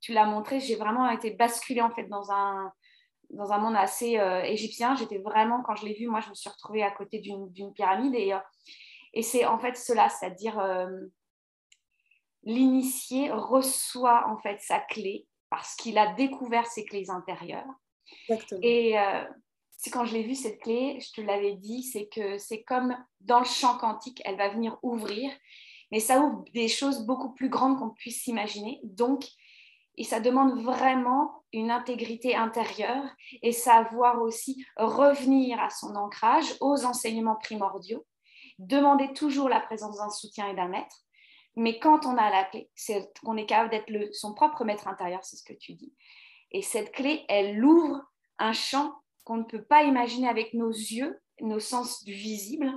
tu 0.00 0.12
l'as 0.12 0.24
montré, 0.24 0.60
j'ai 0.60 0.76
vraiment 0.76 1.08
été 1.10 1.30
basculée 1.30 1.82
en 1.82 1.90
fait 1.90 2.04
dans 2.04 2.30
un, 2.30 2.72
dans 3.30 3.52
un 3.52 3.58
monde 3.58 3.76
assez 3.76 4.18
égyptien. 4.44 4.94
J'étais 4.94 5.18
vraiment, 5.18 5.62
quand 5.62 5.74
je 5.74 5.84
l'ai 5.86 5.94
vue, 5.94 6.08
moi 6.08 6.20
je 6.20 6.30
me 6.30 6.34
suis 6.34 6.50
retrouvée 6.50 6.82
à 6.82 6.90
côté 6.90 7.18
d'une 7.20 7.72
pyramide 7.74 8.14
et 8.14 8.34
et 9.14 9.22
c'est 9.22 9.44
en 9.44 9.58
fait 9.58 9.76
cela, 9.76 10.08
c'est-à-dire 10.08 10.58
euh, 10.58 10.88
l'initié 12.44 13.30
reçoit 13.30 14.26
en 14.28 14.38
fait 14.38 14.60
sa 14.60 14.80
clé 14.80 15.26
parce 15.50 15.74
qu'il 15.76 15.98
a 15.98 16.14
découvert 16.14 16.66
ses 16.66 16.84
clés 16.84 17.10
intérieures. 17.10 17.68
Et 18.62 18.98
euh, 18.98 19.24
c'est 19.70 19.90
quand 19.90 20.04
je 20.04 20.14
l'ai 20.14 20.22
vue 20.22 20.34
cette 20.34 20.60
clé, 20.60 20.98
je 21.00 21.12
te 21.12 21.20
l'avais 21.20 21.54
dit, 21.54 21.82
c'est 21.82 22.08
que 22.08 22.38
c'est 22.38 22.62
comme 22.62 22.96
dans 23.20 23.40
le 23.40 23.44
champ 23.44 23.76
quantique, 23.76 24.22
elle 24.24 24.36
va 24.36 24.48
venir 24.48 24.78
ouvrir, 24.82 25.30
mais 25.90 26.00
ça 26.00 26.20
ouvre 26.20 26.44
des 26.54 26.68
choses 26.68 27.04
beaucoup 27.04 27.34
plus 27.34 27.48
grandes 27.48 27.78
qu'on 27.78 27.90
puisse 27.90 28.22
s'imaginer. 28.22 28.80
Donc, 28.82 29.26
Et 29.98 30.04
ça 30.04 30.20
demande 30.20 30.62
vraiment 30.62 31.44
une 31.52 31.70
intégrité 31.70 32.34
intérieure 32.34 33.04
et 33.42 33.52
savoir 33.52 34.22
aussi 34.22 34.64
revenir 34.76 35.60
à 35.60 35.68
son 35.68 35.94
ancrage, 35.96 36.54
aux 36.60 36.84
enseignements 36.86 37.36
primordiaux, 37.36 38.06
demander 38.58 39.12
toujours 39.12 39.48
la 39.48 39.60
présence 39.60 39.98
d'un 39.98 40.10
soutien 40.10 40.48
et 40.48 40.54
d'un 40.54 40.68
maître. 40.68 40.96
Mais 41.56 41.78
quand 41.78 42.06
on 42.06 42.16
a 42.16 42.30
la 42.30 42.44
clé, 42.44 42.70
c'est 42.74 43.10
qu'on 43.22 43.36
est 43.36 43.46
capable 43.46 43.70
d'être 43.70 44.14
son 44.14 44.34
propre 44.34 44.64
maître 44.64 44.88
intérieur, 44.88 45.22
c'est 45.24 45.36
ce 45.36 45.44
que 45.44 45.52
tu 45.52 45.74
dis. 45.74 45.92
Et 46.50 46.62
cette 46.62 46.92
clé, 46.92 47.24
elle 47.28 47.62
ouvre 47.64 48.02
un 48.38 48.52
champ 48.52 48.94
qu'on 49.24 49.36
ne 49.36 49.44
peut 49.44 49.62
pas 49.62 49.84
imaginer 49.84 50.28
avec 50.28 50.54
nos 50.54 50.70
yeux, 50.70 51.20
nos 51.40 51.60
sens 51.60 52.04
du 52.04 52.12
visible. 52.12 52.72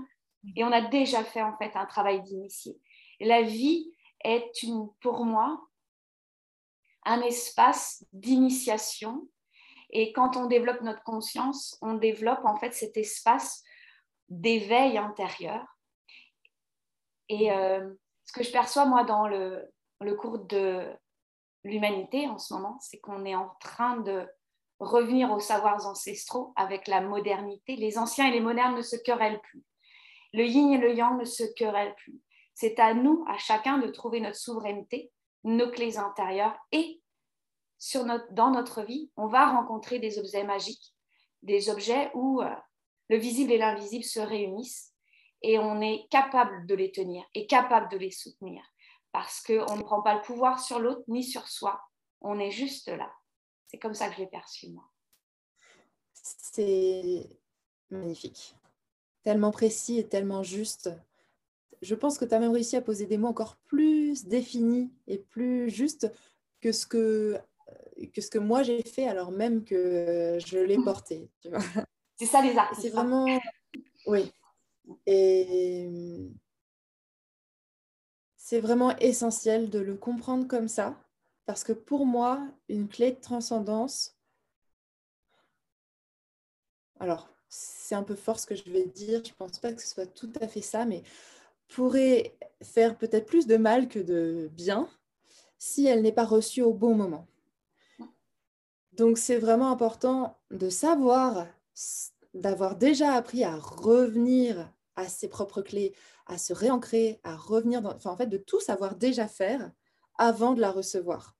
Et 0.55 0.63
on 0.63 0.71
a 0.71 0.81
déjà 0.81 1.23
fait 1.23 1.41
en 1.41 1.57
fait 1.57 1.75
un 1.75 1.85
travail 1.85 2.21
d'initié. 2.21 2.77
La 3.19 3.41
vie 3.41 3.91
est 4.23 4.63
une, 4.63 4.89
pour 5.01 5.25
moi 5.25 5.59
un 7.05 7.21
espace 7.21 8.03
d'initiation. 8.13 9.27
Et 9.91 10.11
quand 10.11 10.35
on 10.35 10.47
développe 10.47 10.81
notre 10.81 11.03
conscience, 11.03 11.77
on 11.81 11.93
développe 11.93 12.43
en 12.43 12.57
fait 12.57 12.73
cet 12.73 12.97
espace 12.97 13.63
d'éveil 14.29 14.97
intérieur. 14.97 15.65
Et 17.29 17.51
euh, 17.51 17.93
ce 18.25 18.33
que 18.33 18.43
je 18.43 18.51
perçois 18.51 18.85
moi 18.85 19.03
dans 19.03 19.27
le, 19.27 19.71
le 20.01 20.15
cours 20.15 20.39
de 20.39 20.85
l'humanité 21.63 22.27
en 22.27 22.37
ce 22.37 22.53
moment, 22.53 22.77
c'est 22.81 22.99
qu'on 22.99 23.25
est 23.25 23.35
en 23.35 23.49
train 23.59 23.97
de 23.97 24.27
revenir 24.79 25.31
aux 25.31 25.39
savoirs 25.39 25.87
ancestraux 25.87 26.53
avec 26.55 26.87
la 26.87 27.01
modernité. 27.01 27.75
Les 27.75 27.97
anciens 27.97 28.27
et 28.27 28.31
les 28.31 28.41
modernes 28.41 28.75
ne 28.75 28.81
se 28.81 28.97
querellent 28.97 29.41
plus. 29.41 29.63
Le 30.33 30.45
yin 30.45 30.73
et 30.73 30.77
le 30.77 30.93
yang 30.93 31.17
ne 31.19 31.25
se 31.25 31.43
querellent 31.55 31.95
plus. 31.95 32.19
C'est 32.53 32.79
à 32.79 32.93
nous, 32.93 33.25
à 33.27 33.37
chacun, 33.37 33.77
de 33.77 33.87
trouver 33.87 34.19
notre 34.19 34.37
souveraineté 34.37 35.11
nos 35.45 35.69
clés 35.69 35.97
intérieures 35.97 36.57
et 36.71 37.01
sur 37.77 38.03
notre, 38.03 38.31
dans 38.33 38.49
notre 38.49 38.81
vie, 38.81 39.11
on 39.15 39.27
va 39.27 39.51
rencontrer 39.51 39.99
des 39.99 40.17
objets 40.17 40.43
magiques, 40.43 40.95
des 41.43 41.69
objets 41.69 42.09
où 42.15 42.41
euh, 42.41 42.49
le 43.09 43.17
visible 43.17 43.51
et 43.51 43.57
l'invisible 43.57 44.03
se 44.03 44.19
réunissent 44.19 44.93
et 45.41 45.59
on 45.59 45.81
est 45.81 46.07
capable 46.09 46.65
de 46.65 46.75
les 46.75 46.91
tenir 46.91 47.23
et 47.33 47.47
capable 47.47 47.89
de 47.91 47.97
les 47.97 48.11
soutenir 48.11 48.63
parce 49.11 49.41
qu'on 49.41 49.77
ne 49.77 49.83
prend 49.83 50.01
pas 50.01 50.15
le 50.15 50.21
pouvoir 50.21 50.59
sur 50.59 50.79
l'autre 50.79 51.03
ni 51.07 51.23
sur 51.23 51.47
soi. 51.47 51.81
On 52.21 52.39
est 52.39 52.51
juste 52.51 52.87
là. 52.87 53.11
C'est 53.67 53.77
comme 53.77 53.93
ça 53.93 54.09
que 54.09 54.15
je 54.15 54.19
l'ai 54.19 54.27
perçu, 54.27 54.69
moi. 54.69 54.83
C'est 56.13 57.29
magnifique. 57.89 58.55
Tellement 59.23 59.51
précis 59.51 59.99
et 59.99 60.07
tellement 60.07 60.43
juste 60.43 60.89
je 61.81 61.95
pense 61.95 62.17
que 62.17 62.25
tu 62.25 62.33
as 62.33 62.39
même 62.39 62.51
réussi 62.51 62.75
à 62.75 62.81
poser 62.81 63.05
des 63.05 63.17
mots 63.17 63.27
encore 63.27 63.57
plus 63.67 64.25
définis 64.25 64.91
et 65.07 65.17
plus 65.17 65.69
justes 65.69 66.11
que 66.61 66.71
ce 66.71 66.85
que, 66.85 67.37
que, 68.13 68.21
ce 68.21 68.29
que 68.29 68.39
moi 68.39 68.63
j'ai 68.63 68.81
fait 68.81 69.07
alors 69.07 69.31
même 69.31 69.63
que 69.63 70.37
je 70.45 70.57
l'ai 70.57 70.77
porté. 70.83 71.29
C'est 72.17 72.25
ça 72.25 72.41
les 72.41 72.57
artistes. 72.57 72.81
C'est 72.81 72.89
vraiment... 72.89 73.25
Oui. 74.07 74.31
Et 75.05 75.89
c'est 78.35 78.59
vraiment 78.59 78.95
essentiel 78.97 79.69
de 79.69 79.79
le 79.79 79.95
comprendre 79.95 80.47
comme 80.47 80.67
ça, 80.67 81.01
parce 81.45 81.63
que 81.63 81.73
pour 81.73 82.05
moi, 82.05 82.47
une 82.69 82.87
clé 82.87 83.11
de 83.11 83.19
transcendance, 83.19 84.15
alors 86.99 87.27
c'est 87.49 87.95
un 87.95 88.03
peu 88.03 88.15
fort 88.15 88.39
ce 88.39 88.45
que 88.45 88.55
je 88.55 88.69
vais 88.69 88.85
dire, 88.85 89.23
je 89.23 89.31
ne 89.31 89.35
pense 89.35 89.59
pas 89.59 89.73
que 89.73 89.81
ce 89.81 89.87
soit 89.87 90.05
tout 90.05 90.31
à 90.39 90.47
fait 90.47 90.61
ça, 90.61 90.85
mais 90.85 91.01
pourrait 91.67 92.37
faire 92.61 92.97
peut-être 92.97 93.25
plus 93.25 93.47
de 93.47 93.57
mal 93.57 93.87
que 93.87 93.99
de 93.99 94.49
bien 94.53 94.87
si 95.57 95.87
elle 95.87 96.03
n'est 96.03 96.11
pas 96.11 96.25
reçue 96.25 96.61
au 96.61 96.73
bon 96.73 96.95
moment. 96.95 97.27
Donc 98.91 99.17
c'est 99.17 99.39
vraiment 99.39 99.71
important 99.71 100.37
de 100.51 100.69
savoir, 100.69 101.47
d'avoir 102.33 102.75
déjà 102.75 103.13
appris 103.13 103.43
à 103.43 103.55
revenir 103.55 104.71
à 104.95 105.07
ses 105.07 105.27
propres 105.27 105.61
clés, 105.61 105.93
à 106.25 106.37
se 106.37 106.53
réancrer, 106.53 107.19
à 107.23 107.35
revenir 107.35 107.81
dans, 107.81 107.93
enfin 107.93 108.11
en 108.11 108.17
fait 108.17 108.27
de 108.27 108.37
tout 108.37 108.59
savoir 108.59 108.95
déjà 108.95 109.27
faire 109.27 109.71
avant 110.17 110.53
de 110.53 110.61
la 110.61 110.71
recevoir. 110.71 111.35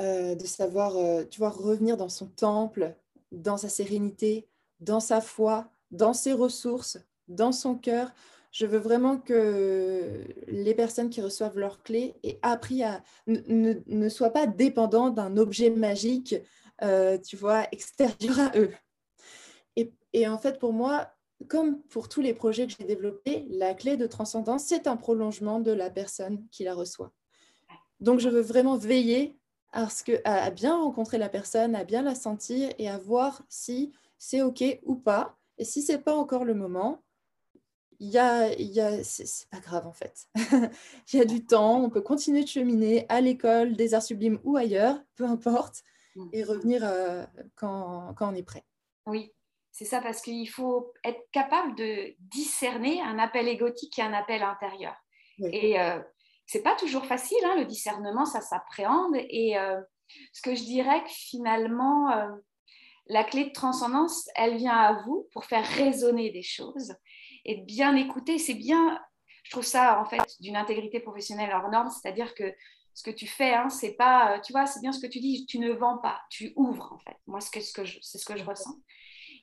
Euh, 0.00 0.34
de 0.34 0.46
savoir, 0.46 0.96
euh, 0.96 1.24
tu 1.24 1.38
vois, 1.38 1.50
revenir 1.50 1.98
dans 1.98 2.08
son 2.08 2.26
temple, 2.26 2.96
dans 3.30 3.58
sa 3.58 3.68
sérénité, 3.68 4.48
dans 4.80 5.00
sa 5.00 5.20
foi, 5.20 5.70
dans 5.90 6.14
ses 6.14 6.32
ressources, 6.32 6.98
dans 7.28 7.52
son 7.52 7.76
cœur. 7.76 8.10
Je 8.52 8.66
veux 8.66 8.78
vraiment 8.78 9.18
que 9.18 10.24
les 10.46 10.74
personnes 10.74 11.10
qui 11.10 11.20
reçoivent 11.20 11.58
leurs 11.58 11.82
clés 11.82 12.14
aient 12.22 12.38
appris 12.42 12.82
à 12.82 13.02
ne, 13.26 14.08
soient 14.08 14.32
pas 14.32 14.46
dépendants 14.46 15.10
d'un 15.10 15.36
objet 15.36 15.70
magique, 15.70 16.36
euh, 16.82 17.18
tu 17.18 17.36
vois, 17.36 17.66
extérieur 17.72 18.38
à 18.38 18.52
eux. 18.56 18.72
Et, 20.14 20.28
en 20.28 20.36
fait, 20.36 20.58
pour 20.58 20.74
moi, 20.74 21.10
comme 21.48 21.80
pour 21.84 22.10
tous 22.10 22.20
les 22.20 22.34
projets 22.34 22.66
que 22.66 22.74
j'ai 22.78 22.84
développés, 22.84 23.46
la 23.48 23.72
clé 23.72 23.96
de 23.96 24.06
transcendance, 24.06 24.64
c'est 24.64 24.86
un 24.86 24.98
prolongement 24.98 25.58
de 25.58 25.72
la 25.72 25.88
personne 25.88 26.46
qui 26.50 26.64
la 26.64 26.74
reçoit. 26.74 27.12
Donc, 28.00 28.20
je 28.20 28.28
veux 28.28 28.42
vraiment 28.42 28.76
veiller 28.76 29.38
à, 29.72 29.88
ce 29.88 30.04
que, 30.04 30.20
à 30.24 30.50
bien 30.50 30.76
rencontrer 30.76 31.16
la 31.16 31.30
personne, 31.30 31.74
à 31.74 31.84
bien 31.84 32.02
la 32.02 32.14
sentir 32.14 32.70
et 32.78 32.90
à 32.90 32.98
voir 32.98 33.42
si 33.48 33.92
c'est 34.18 34.42
OK 34.42 34.62
ou 34.84 34.96
pas. 34.96 35.38
Et 35.56 35.64
si 35.64 35.80
ce 35.80 35.92
n'est 35.92 35.98
pas 35.98 36.14
encore 36.14 36.44
le 36.44 36.52
moment, 36.52 37.02
il 37.98 38.10
y 38.10 38.18
a, 38.18 38.52
y 38.60 38.80
a 38.80 39.02
c'est 39.04 39.48
pas 39.48 39.60
grave 39.60 39.86
en 39.86 39.92
fait. 39.92 40.26
il 41.12 41.18
y 41.18 41.22
a 41.22 41.24
du 41.24 41.46
temps, 41.46 41.82
on 41.82 41.88
peut 41.88 42.02
continuer 42.02 42.42
de 42.42 42.48
cheminer 42.48 43.06
à 43.08 43.20
l'école, 43.20 43.76
des 43.76 43.94
arts 43.94 44.02
sublimes 44.02 44.40
ou 44.44 44.56
ailleurs, 44.56 45.00
peu 45.14 45.24
importe. 45.24 45.84
Et 46.32 46.44
revenir 46.44 46.82
euh, 46.84 47.24
quand, 47.54 48.14
quand, 48.14 48.32
on 48.32 48.34
est 48.34 48.42
prêt. 48.42 48.64
Oui, 49.06 49.32
c'est 49.70 49.84
ça, 49.86 50.00
parce 50.00 50.20
qu'il 50.20 50.48
faut 50.48 50.92
être 51.02 51.22
capable 51.32 51.74
de 51.76 52.14
discerner 52.18 53.00
un 53.00 53.18
appel 53.18 53.48
égotique 53.48 53.98
et 53.98 54.02
un 54.02 54.12
appel 54.12 54.42
intérieur. 54.42 54.94
Et 55.50 55.80
euh, 55.80 55.98
c'est 56.46 56.62
pas 56.62 56.76
toujours 56.76 57.06
facile, 57.06 57.42
hein, 57.44 57.56
le 57.56 57.64
discernement, 57.64 58.26
ça 58.26 58.42
s'appréhende. 58.42 59.16
Et 59.16 59.56
euh, 59.56 59.80
ce 60.32 60.42
que 60.42 60.54
je 60.54 60.62
dirais 60.62 61.02
que 61.02 61.10
finalement, 61.10 62.10
euh, 62.10 62.28
la 63.06 63.24
clé 63.24 63.44
de 63.44 63.52
transcendance, 63.52 64.28
elle 64.34 64.56
vient 64.56 64.76
à 64.76 65.02
vous 65.04 65.28
pour 65.32 65.46
faire 65.46 65.66
résonner 65.66 66.30
des 66.30 66.42
choses 66.42 66.94
et 67.44 67.62
bien 67.62 67.96
écouter. 67.96 68.38
C'est 68.38 68.54
bien, 68.54 69.00
je 69.44 69.50
trouve 69.50 69.64
ça 69.64 70.00
en 70.00 70.04
fait 70.04 70.22
d'une 70.40 70.56
intégrité 70.56 71.00
professionnelle 71.00 71.50
hors 71.52 71.70
norme, 71.70 71.90
c'est-à-dire 71.90 72.34
que 72.34 72.54
ce 72.94 73.02
que 73.02 73.10
tu 73.10 73.26
fais, 73.26 73.54
hein, 73.54 73.68
c'est 73.68 73.94
pas, 73.94 74.40
tu 74.40 74.52
vois, 74.52 74.66
c'est 74.66 74.80
bien 74.80 74.92
ce 74.92 75.00
que 75.00 75.10
tu 75.10 75.20
dis, 75.20 75.46
tu 75.46 75.58
ne 75.58 75.72
vends 75.72 75.98
pas, 75.98 76.20
tu 76.30 76.52
ouvres 76.56 76.92
en 76.92 76.98
fait. 76.98 77.16
Moi, 77.26 77.40
c'est 77.40 77.60
ce 77.60 77.72
que 77.72 77.84
je, 77.84 77.98
c'est 78.02 78.18
ce 78.18 78.24
que 78.24 78.36
je 78.36 78.44
ressens. 78.44 78.76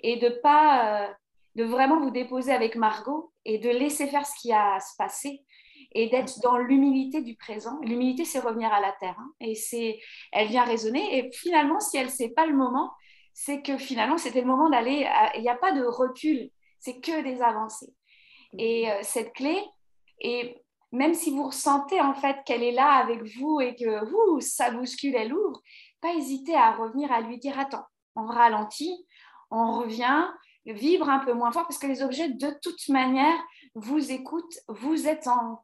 Et 0.01 0.17
de 0.17 0.29
pas, 0.41 1.03
euh, 1.03 1.13
de 1.55 1.63
vraiment 1.63 1.99
vous 1.99 2.11
déposer 2.11 2.51
avec 2.51 2.75
Margot 2.75 3.33
et 3.45 3.57
de 3.57 3.69
laisser 3.69 4.07
faire 4.07 4.25
ce 4.25 4.39
qui 4.39 4.51
a 4.51 4.75
à 4.75 4.79
se 4.79 4.95
passer 4.97 5.43
et 5.93 6.07
d'être 6.09 6.39
dans 6.41 6.57
l'humilité 6.57 7.21
du 7.21 7.35
présent. 7.35 7.79
L'humilité, 7.81 8.23
c'est 8.25 8.39
revenir 8.39 8.71
à 8.71 8.79
la 8.79 8.91
terre. 8.99 9.15
Hein, 9.17 9.31
et 9.39 9.55
c'est, 9.55 9.99
elle 10.31 10.47
vient 10.47 10.63
résonner. 10.63 11.17
Et 11.17 11.31
finalement, 11.33 11.79
si 11.79 11.97
elle 11.97 12.09
sait 12.09 12.29
pas 12.29 12.45
le 12.45 12.55
moment, 12.55 12.91
c'est 13.33 13.61
que 13.61 13.77
finalement, 13.77 14.17
c'était 14.17 14.41
le 14.41 14.47
moment 14.47 14.69
d'aller. 14.69 15.07
Il 15.35 15.41
n'y 15.41 15.49
a 15.49 15.55
pas 15.55 15.71
de 15.71 15.83
recul 15.83 16.51
c'est 16.79 16.99
que 17.01 17.21
des 17.21 17.41
avancées. 17.41 17.93
Et 18.57 18.89
euh, 18.89 18.99
cette 19.03 19.33
clé, 19.33 19.61
et 20.21 20.61
même 20.91 21.13
si 21.13 21.31
vous 21.31 21.43
ressentez 21.43 22.01
en 22.01 22.13
fait 22.13 22.37
qu'elle 22.45 22.63
est 22.63 22.71
là 22.71 22.93
avec 22.93 23.23
vous 23.37 23.61
et 23.61 23.75
que 23.75 24.05
vous, 24.05 24.39
ça 24.41 24.71
bouscule, 24.71 25.15
elle 25.15 25.33
ouvre, 25.33 25.61
pas 26.01 26.13
hésiter 26.13 26.55
à 26.55 26.71
revenir 26.71 27.11
à 27.11 27.21
lui 27.21 27.37
dire 27.37 27.59
attends, 27.59 27.85
on 28.15 28.25
ralentit, 28.25 29.05
on 29.51 29.79
revient, 29.79 30.27
vibre 30.65 31.09
un 31.09 31.19
peu 31.19 31.33
moins 31.33 31.51
fort 31.51 31.63
parce 31.63 31.77
que 31.77 31.87
les 31.87 32.03
objets 32.03 32.29
de 32.29 32.53
toute 32.61 32.89
manière 32.89 33.37
vous 33.75 34.11
écoutent, 34.11 34.59
vous 34.67 35.07
êtes 35.07 35.27
en. 35.27 35.63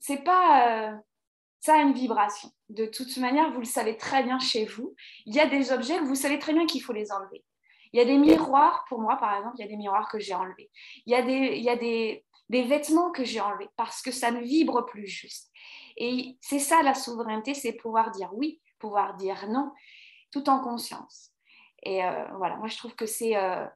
C'est 0.00 0.24
pas. 0.24 0.68
Euh, 0.68 0.96
ça 1.60 1.74
a 1.74 1.82
une 1.82 1.92
vibration. 1.92 2.50
De 2.68 2.86
toute 2.86 3.16
manière, 3.16 3.50
vous 3.50 3.58
le 3.58 3.66
savez 3.66 3.96
très 3.96 4.22
bien 4.22 4.38
chez 4.38 4.64
vous. 4.64 4.94
Il 5.26 5.34
y 5.34 5.40
a 5.40 5.46
des 5.46 5.72
objets 5.72 5.98
que 5.98 6.04
vous 6.04 6.14
savez 6.14 6.38
très 6.38 6.52
bien 6.52 6.66
qu'il 6.66 6.82
faut 6.82 6.92
les 6.92 7.10
enlever. 7.10 7.44
Il 7.92 7.98
y 7.98 8.02
a 8.02 8.04
des 8.04 8.18
miroirs, 8.18 8.84
pour 8.88 9.00
moi 9.00 9.16
par 9.16 9.36
exemple, 9.36 9.56
il 9.58 9.62
y 9.62 9.64
a 9.64 9.68
des 9.68 9.76
miroirs 9.76 10.08
que 10.08 10.18
j'ai 10.18 10.34
enlevés. 10.34 10.70
Il 11.06 11.12
y 11.12 11.16
a 11.16 11.22
des, 11.22 11.56
il 11.56 11.62
y 11.62 11.70
a 11.70 11.76
des, 11.76 12.24
des 12.48 12.62
vêtements 12.62 13.10
que 13.10 13.24
j'ai 13.24 13.40
enlevés 13.40 13.68
parce 13.76 14.02
que 14.02 14.10
ça 14.10 14.30
ne 14.30 14.40
vibre 14.40 14.86
plus 14.86 15.06
juste. 15.06 15.50
Et 15.96 16.38
c'est 16.40 16.58
ça 16.58 16.82
la 16.82 16.94
souveraineté, 16.94 17.54
c'est 17.54 17.72
pouvoir 17.72 18.10
dire 18.10 18.30
oui, 18.32 18.60
pouvoir 18.78 19.14
dire 19.16 19.48
non, 19.48 19.72
tout 20.30 20.48
en 20.48 20.60
conscience. 20.60 21.32
Et 21.82 22.04
euh, 22.04 22.24
voilà, 22.36 22.56
moi 22.56 22.68
je 22.68 22.76
trouve 22.76 22.94
que 22.94 23.04
euh, 23.04 23.66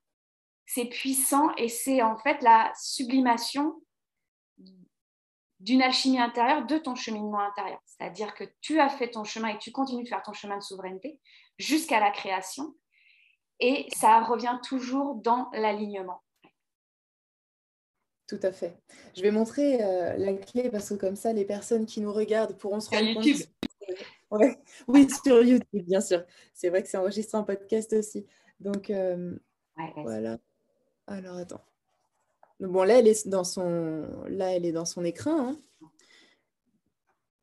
c'est 0.67 0.87
puissant 0.87 1.55
et 1.57 1.69
c'est 1.69 2.03
en 2.03 2.19
fait 2.19 2.43
la 2.43 2.73
sublimation 2.77 3.81
d'une 5.61 5.83
alchimie 5.83 6.21
intérieure 6.21 6.67
de 6.67 6.79
ton 6.79 6.97
cheminement 6.97 7.39
intérieur. 7.39 7.81
C'est-à-dire 7.85 8.35
que 8.35 8.45
tu 8.61 8.81
as 8.81 8.89
fait 8.89 9.11
ton 9.11 9.23
chemin 9.23 9.49
et 9.49 9.59
tu 9.59 9.71
continues 9.71 10.03
de 10.03 10.09
faire 10.09 10.23
ton 10.23 10.33
chemin 10.33 10.57
de 10.57 10.63
souveraineté 10.63 11.21
jusqu'à 11.59 12.01
la 12.01 12.11
création 12.11 12.75
et 13.61 13.87
ça 13.95 14.21
revient 14.21 14.59
toujours 14.65 15.15
dans 15.15 15.49
l'alignement. 15.53 16.21
Tout 18.27 18.41
à 18.43 18.53
fait. 18.53 18.79
Je 19.15 19.23
vais 19.23 19.31
montrer 19.31 19.83
euh, 19.83 20.17
la 20.17 20.33
clé 20.35 20.71
parce 20.71 20.89
que 20.89 20.95
comme 20.95 21.17
ça, 21.17 21.33
les 21.33 21.45
personnes 21.45 21.87
qui 21.87 22.01
nous 22.01 22.13
regardent 22.13 22.57
pourront 22.57 22.81
se 22.81 22.91
rendre 22.91 23.15
compte 23.15 23.27
Oui, 24.89 25.09
sur 25.25 25.43
YouTube, 25.43 25.85
bien 25.87 26.01
sûr. 26.01 26.25
C'est 26.55 26.71
vrai 26.71 26.83
que 26.83 26.89
c'est 26.89 26.97
enregistré 26.97 27.37
en 27.37 27.45
podcast 27.45 27.93
aussi. 27.93 28.27
Donc, 28.61 28.91
euh, 28.91 29.35
voilà. 29.97 30.39
Alors, 31.07 31.37
attends. 31.37 31.61
Bon, 32.61 32.85
là, 32.85 33.01
elle 33.01 33.09
est 33.09 33.29
dans 33.29 33.45
son, 33.45 34.07
là, 34.29 34.53
elle 34.55 34.65
est 34.65 34.73
dans 34.73 34.85
son 34.85 35.05
écrin. 35.05 35.49
Hein. 35.49 35.59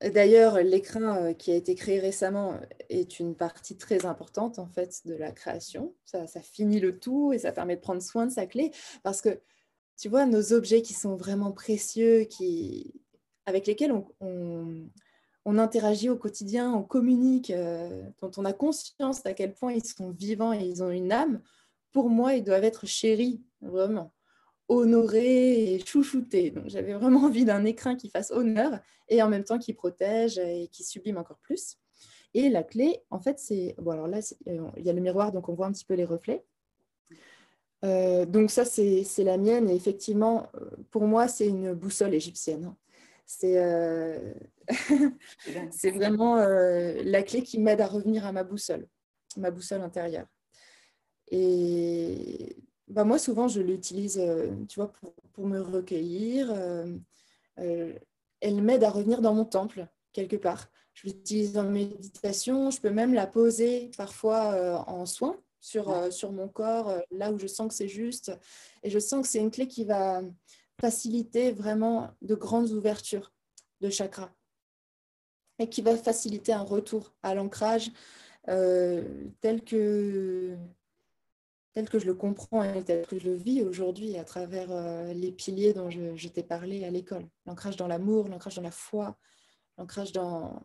D'ailleurs, 0.09 0.61
l'écrin 0.61 1.17
euh, 1.17 1.34
qui 1.34 1.51
a 1.51 1.55
été 1.55 1.75
créé 1.75 1.99
récemment 1.99 2.57
est 2.88 3.19
une 3.19 3.36
partie 3.36 3.75
très 3.75 4.05
importante 4.05 4.57
en 4.57 4.67
fait 4.67 5.05
de 5.05 5.13
la 5.13 5.34
création. 5.34 5.93
Ça, 6.05 6.25
ça, 6.25 6.41
finit 6.41 6.80
le 6.80 6.97
tout 6.97 7.34
et 7.34 7.39
ça 7.39 7.51
permet 7.51 7.75
de 7.75 7.82
prendre 7.82 8.01
soin 8.01 8.25
de 8.25 8.32
sa 8.32 8.45
clé 8.45 8.71
parce 9.03 9.21
que 9.21 9.41
tu 10.00 10.10
vois, 10.10 10.26
nos 10.26 10.54
objets 10.54 10.82
qui 10.82 10.93
sont 10.93 11.16
vraiment 11.16 11.52
précieux, 11.52 12.24
qui, 12.24 12.93
avec 13.45 13.68
lesquels 13.68 13.93
on, 14.22 14.89
interagit 15.45 16.10
au 16.10 16.16
quotidien, 16.16 16.72
on 16.74 16.84
communique, 16.84 17.50
euh, 17.50 18.04
dont 18.22 18.32
on 18.38 18.45
a 18.45 18.54
conscience 18.54 19.26
à 19.26 19.34
quel 19.34 19.54
point 19.54 19.74
ils 19.74 19.84
sont 19.84 20.12
vivants 20.12 20.54
et 20.54 20.64
ils 20.64 20.84
ont 20.84 20.91
une 20.91 21.12
âme, 21.12 21.41
pour 21.91 22.10
moi, 22.10 22.36
ils 22.36 22.43
doivent 22.43 22.64
être 22.64 22.86
chéris, 22.86 23.41
vraiment 23.62 24.14
honorés 24.70 25.74
et 25.74 25.86
chouchoutés. 25.86 26.52
Donc 26.52 26.70
j'avais 26.70 26.93
vraiment 26.93 27.22
envie 27.24 27.43
d'un 27.43 27.66
écrin 27.66 27.95
qui 27.95 28.10
fasse 28.10 28.32
honneur 28.32 28.80
et 29.10 29.22
en 29.22 29.28
même 29.28 29.43
temps 29.43 29.58
qui 29.58 29.74
protège 29.74 30.38
et 30.38 30.70
qui 30.72 30.84
sublime 30.84 31.18
encore 31.18 31.39
plus. 31.39 31.78
Et 32.36 32.50
la 32.50 32.64
clé, 32.64 33.02
en 33.10 33.20
fait, 33.20 33.39
c'est... 33.39 33.76
Bon, 33.80 33.91
alors 33.91 34.08
là, 34.08 34.20
euh, 34.47 34.70
il 34.78 34.86
y 34.86 34.89
a 34.89 34.93
le 34.93 35.02
miroir, 35.02 35.32
donc 35.32 35.50
on 35.50 35.56
voit 35.56 35.66
un 35.66 35.72
petit 35.72 35.86
peu 35.86 35.95
les 35.95 36.06
reflets. 36.06 36.45
Euh, 37.86 38.25
donc 38.25 38.51
ça, 38.51 38.65
c'est 38.65 39.23
la 39.23 39.38
mienne. 39.38 39.69
Et 39.69 39.75
effectivement, 39.75 40.47
euh, 40.55 40.69
pour 40.91 41.03
moi, 41.03 41.27
c'est 41.27 41.47
une 41.47 41.73
boussole 41.73 42.13
égyptienne. 42.13 42.73
C'est 43.25 43.57
c'est 45.71 45.91
vraiment 45.91 46.38
la 46.38 47.23
clé 47.23 47.43
qui 47.43 47.59
m'aide 47.59 47.82
à 47.82 47.88
revenir 47.88 48.25
à 48.25 48.32
ma 48.32 48.43
boussole, 48.43 48.88
ma 49.38 49.51
boussole 49.51 49.82
intérieure. 49.82 50.25
Et 51.30 52.55
bah 52.88 53.03
moi, 53.03 53.19
souvent, 53.19 53.47
je 53.47 53.61
l'utilise, 53.61 54.19
tu 54.67 54.80
vois, 54.80 54.91
pour, 54.91 55.13
pour, 55.34 55.45
me 55.45 55.59
recueillir. 55.59 56.51
elle 57.57 58.61
m'aide 58.63 58.84
à 58.84 58.89
revenir 58.89 59.21
dans 59.21 59.36
mon 59.36 59.45
temple, 59.45 59.88
quelque 60.11 60.36
part. 60.36 60.67
Je 60.95 61.07
l'utilise 61.07 61.55
en 61.55 61.69
méditation. 61.69 62.71
Je 62.71 62.82
peux 62.82 62.89
même 62.89 63.13
la 63.13 63.27
poser 63.27 63.91
parfois 63.95 64.86
en 64.88 65.05
soins 65.05 65.39
sur, 65.60 65.89
euh, 65.89 66.12
sur 66.12 66.32
mon 66.32 66.47
corps, 66.47 66.89
euh, 66.89 66.99
là 67.12 67.32
où 67.32 67.39
je 67.39 67.47
sens 67.47 67.68
que 67.70 67.74
c'est 67.74 67.88
juste. 67.88 68.32
Et 68.84 68.89
je 68.89 68.99
sens 68.99 69.22
que 69.22 69.28
c'est 69.28 69.39
une 69.39 69.51
clé 69.51 69.68
qui 69.68 69.84
va 69.84 70.22
faciliter 70.80 71.51
vraiment 71.51 72.12
de 72.22 72.36
grandes 72.36 72.72
ouvertures 72.72 73.34
de 73.82 73.89
chakras 73.89 74.32
et 75.60 75.70
qui 75.70 75.82
va 75.82 75.95
faciliter 75.97 76.53
un 76.53 76.62
retour 76.62 77.14
à 77.22 77.36
l'ancrage 77.36 77.91
euh, 78.47 79.28
tel, 79.41 79.64
que, 79.64 80.55
tel 81.74 81.89
que 81.89 81.99
je 81.99 82.05
le 82.05 82.14
comprends 82.14 82.64
et 82.64 82.84
tel 82.84 83.05
que 83.05 83.20
je 83.20 83.26
le 83.26 83.36
vis 83.36 83.62
aujourd'hui 83.64 84.18
à 84.18 84.24
travers 84.24 84.70
les 85.14 85.34
piliers 85.34 85.74
dont 85.74 85.89
je, 85.89 86.16
je 86.16 86.30
t'ai 86.30 86.43
parlé 86.43 86.86
à 86.86 86.89
l'école. 86.89 87.28
L'ancrage 87.45 87.76
dans 87.76 87.88
l'amour, 87.88 88.30
l'ancrage 88.30 88.55
dans 88.55 88.62
la 88.62 88.72
foi, 88.72 89.18
l'ancrage 89.78 90.14
dans 90.14 90.64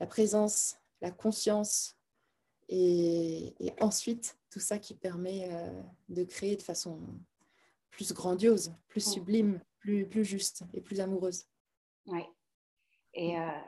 la 0.00 0.06
présence, 0.06 0.76
la 1.02 1.10
conscience, 1.10 1.98
et, 2.68 3.54
ensuite, 3.80 4.38
tout 4.50 4.60
ça 4.60 4.78
qui 4.78 4.94
permet 4.94 5.48
euh, 5.50 5.82
de 6.08 6.24
créer 6.24 6.56
de 6.56 6.62
façon 6.62 7.00
plus 7.90 8.12
grandiose, 8.12 8.74
plus 8.88 9.06
mm. 9.06 9.10
sublime, 9.10 9.60
plus, 9.78 10.08
plus 10.08 10.24
juste 10.24 10.64
et 10.72 10.80
plus 10.80 11.00
amoureuse. 11.00 11.46
Oui. 12.06 12.24
Et 13.14 13.38
euh, 13.38 13.60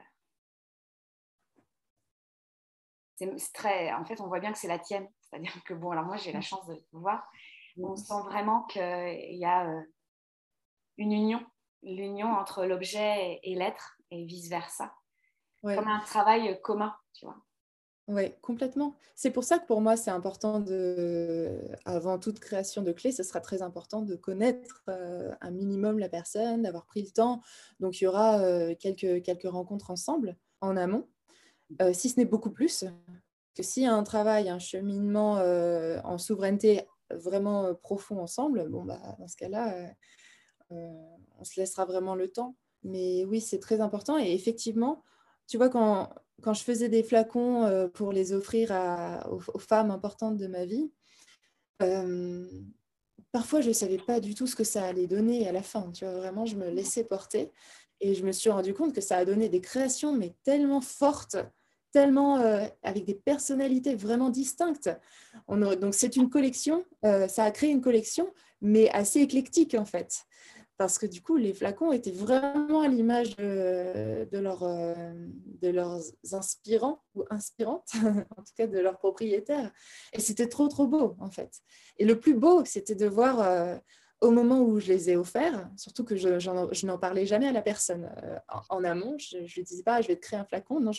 c'est 3.16 3.52
très. 3.52 3.92
En 3.92 4.04
fait, 4.04 4.20
on 4.20 4.26
voit 4.26 4.40
bien 4.40 4.52
que 4.52 4.58
c'est 4.58 4.68
la 4.68 4.78
tienne. 4.78 5.08
C'est-à-dire 5.20 5.52
que, 5.64 5.74
bon, 5.74 5.90
alors 5.90 6.04
moi, 6.04 6.16
j'ai 6.16 6.32
la 6.32 6.40
mm. 6.40 6.42
chance 6.42 6.66
de 6.66 6.74
te 6.74 6.96
voir. 6.96 7.28
On 7.78 7.92
mm. 7.92 7.96
sent 7.96 8.22
vraiment 8.24 8.62
qu'il 8.64 9.36
y 9.36 9.44
a 9.44 9.68
euh, 9.68 9.82
une 10.96 11.12
union, 11.12 11.44
l'union 11.82 12.28
entre 12.28 12.64
l'objet 12.64 13.40
et 13.42 13.54
l'être 13.54 13.98
et 14.10 14.24
vice-versa. 14.24 14.94
Comme 15.62 15.88
un 15.88 16.00
travail 16.00 16.60
commun, 16.62 16.96
tu 17.12 17.24
vois. 17.24 17.36
Oui, 18.08 18.32
complètement. 18.40 18.94
C'est 19.16 19.32
pour 19.32 19.42
ça 19.42 19.58
que 19.58 19.66
pour 19.66 19.80
moi, 19.80 19.96
c'est 19.96 20.12
important 20.12 20.60
de, 20.60 21.60
avant 21.84 22.20
toute 22.20 22.38
création 22.38 22.82
de 22.82 22.92
clés, 22.92 23.10
ce 23.10 23.24
sera 23.24 23.40
très 23.40 23.62
important 23.62 24.00
de 24.02 24.14
connaître 24.14 24.84
euh, 24.88 25.34
un 25.40 25.50
minimum 25.50 25.98
la 25.98 26.08
personne, 26.08 26.62
d'avoir 26.62 26.86
pris 26.86 27.02
le 27.02 27.10
temps. 27.10 27.40
Donc, 27.80 28.00
il 28.00 28.04
y 28.04 28.06
aura 28.06 28.38
euh, 28.42 28.76
quelques, 28.78 29.24
quelques 29.24 29.50
rencontres 29.50 29.90
ensemble 29.90 30.36
en 30.60 30.76
amont, 30.76 31.08
euh, 31.82 31.92
si 31.92 32.08
ce 32.08 32.20
n'est 32.20 32.26
beaucoup 32.26 32.50
plus. 32.50 32.84
Que 33.56 33.64
s'il 33.64 33.82
y 33.82 33.86
a 33.86 33.94
un 33.94 34.04
travail, 34.04 34.50
un 34.50 34.60
cheminement 34.60 35.40
en 36.04 36.18
souveraineté 36.18 36.82
vraiment 37.10 37.74
profond 37.74 38.20
ensemble, 38.20 38.68
bon, 38.68 38.84
bah, 38.84 39.00
dans 39.18 39.28
ce 39.28 39.36
cas-là, 39.36 39.74
on 40.70 41.44
se 41.44 41.58
laissera 41.58 41.86
vraiment 41.86 42.14
le 42.14 42.28
temps. 42.28 42.54
Mais 42.84 43.24
oui, 43.24 43.40
c'est 43.40 43.58
très 43.58 43.80
important. 43.80 44.18
Et 44.18 44.32
effectivement, 44.32 45.02
tu 45.48 45.56
vois, 45.56 45.70
quand, 45.70 46.10
quand 46.42 46.54
je 46.54 46.62
faisais 46.62 46.88
des 46.88 47.02
flacons 47.02 47.64
euh, 47.64 47.88
pour 47.88 48.12
les 48.12 48.32
offrir 48.32 48.70
aux, 49.30 49.58
femmes 49.58 49.90
importantes 49.90 50.36
de 50.36 50.46
ma 50.46 50.64
vie, 50.64 50.90
euh, 51.82 52.46
parfois 53.32 53.60
je 53.60 53.68
ne 53.68 53.74
savais 53.74 53.98
pas 53.98 54.20
du 54.20 54.34
tout 54.34 54.46
ce 54.46 54.56
que 54.56 54.64
ça 54.64 54.84
allait 54.84 55.06
donner 55.06 55.48
à 55.48 55.52
la 55.52 55.62
fin. 55.62 55.90
Tu 55.92 56.04
vois, 56.04 56.14
vraiment, 56.14 56.46
je 56.46 56.56
me 56.56 56.68
laissais 56.68 57.04
porter 57.04 57.52
et 58.00 58.14
je 58.14 58.24
me 58.24 58.32
suis 58.32 58.50
rendu 58.50 58.74
compte 58.74 58.94
que 58.94 59.00
ça 59.00 59.16
a 59.16 59.24
donné 59.24 59.48
des 59.48 59.60
créations, 59.60 60.12
mais 60.12 60.34
tellement 60.44 60.82
fortes, 60.82 61.36
tellement 61.92 62.38
euh, 62.40 62.66
avec 62.82 63.06
des 63.06 63.14
personnalités 63.14 63.94
vraiment 63.94 64.28
distinctes. 64.28 64.90
donc 65.48 65.94
c'est 65.94 66.16
une 66.16 66.28
collection, 66.28 66.84
ça 67.02 67.44
a 67.44 67.50
créé 67.50 67.70
une 67.70 67.80
collection, 67.80 68.30
mais 68.60 68.90
assez 68.90 69.20
éclectique 69.20 69.74
en 69.74 69.86
fait 69.86 70.26
parce 70.78 70.98
que 70.98 71.06
du 71.06 71.22
coup, 71.22 71.36
les 71.36 71.54
flacons 71.54 71.92
étaient 71.92 72.10
vraiment 72.10 72.82
à 72.82 72.88
l'image 72.88 73.36
de, 73.36 74.38
leur, 74.38 74.62
euh, 74.62 74.94
de, 75.62 75.68
leurs 75.68 76.00
inspirants 76.32 77.02
ou 77.14 77.24
inspirantes, 77.30 77.88
en 78.36 78.42
tout 78.42 78.52
cas 78.56 78.66
de 78.66 78.78
leurs 78.78 78.98
propriétaires. 78.98 79.72
Et 80.12 80.20
c'était 80.20 80.48
trop, 80.48 80.68
trop 80.68 80.86
beau, 80.86 81.16
en 81.18 81.30
fait. 81.30 81.60
Et 81.98 82.04
le 82.04 82.20
plus 82.20 82.34
beau, 82.34 82.64
c'était 82.64 82.94
de 82.94 83.06
voir 83.06 83.40
euh, 83.40 83.76
au 84.20 84.30
moment 84.30 84.60
où 84.60 84.78
je 84.78 84.88
les 84.88 85.10
ai 85.10 85.16
offerts, 85.16 85.68
surtout 85.76 86.04
que 86.04 86.16
je, 86.16 86.86
n'en 86.86 86.98
parlais 86.98 87.26
jamais 87.26 87.48
à 87.48 87.52
la 87.52 87.62
personne 87.62 88.10
euh, 88.24 88.38
en, 88.68 88.84
amont, 88.84 89.16
je 89.18 89.38
ne 89.38 89.46
lui 89.46 89.64
disais 89.64 89.82
pas, 89.82 90.02
je 90.02 90.08
vais 90.08 90.16
te 90.16 90.20
créer 90.20 90.38
un 90.38 90.44
flacon. 90.44 90.80
Non, 90.80 90.92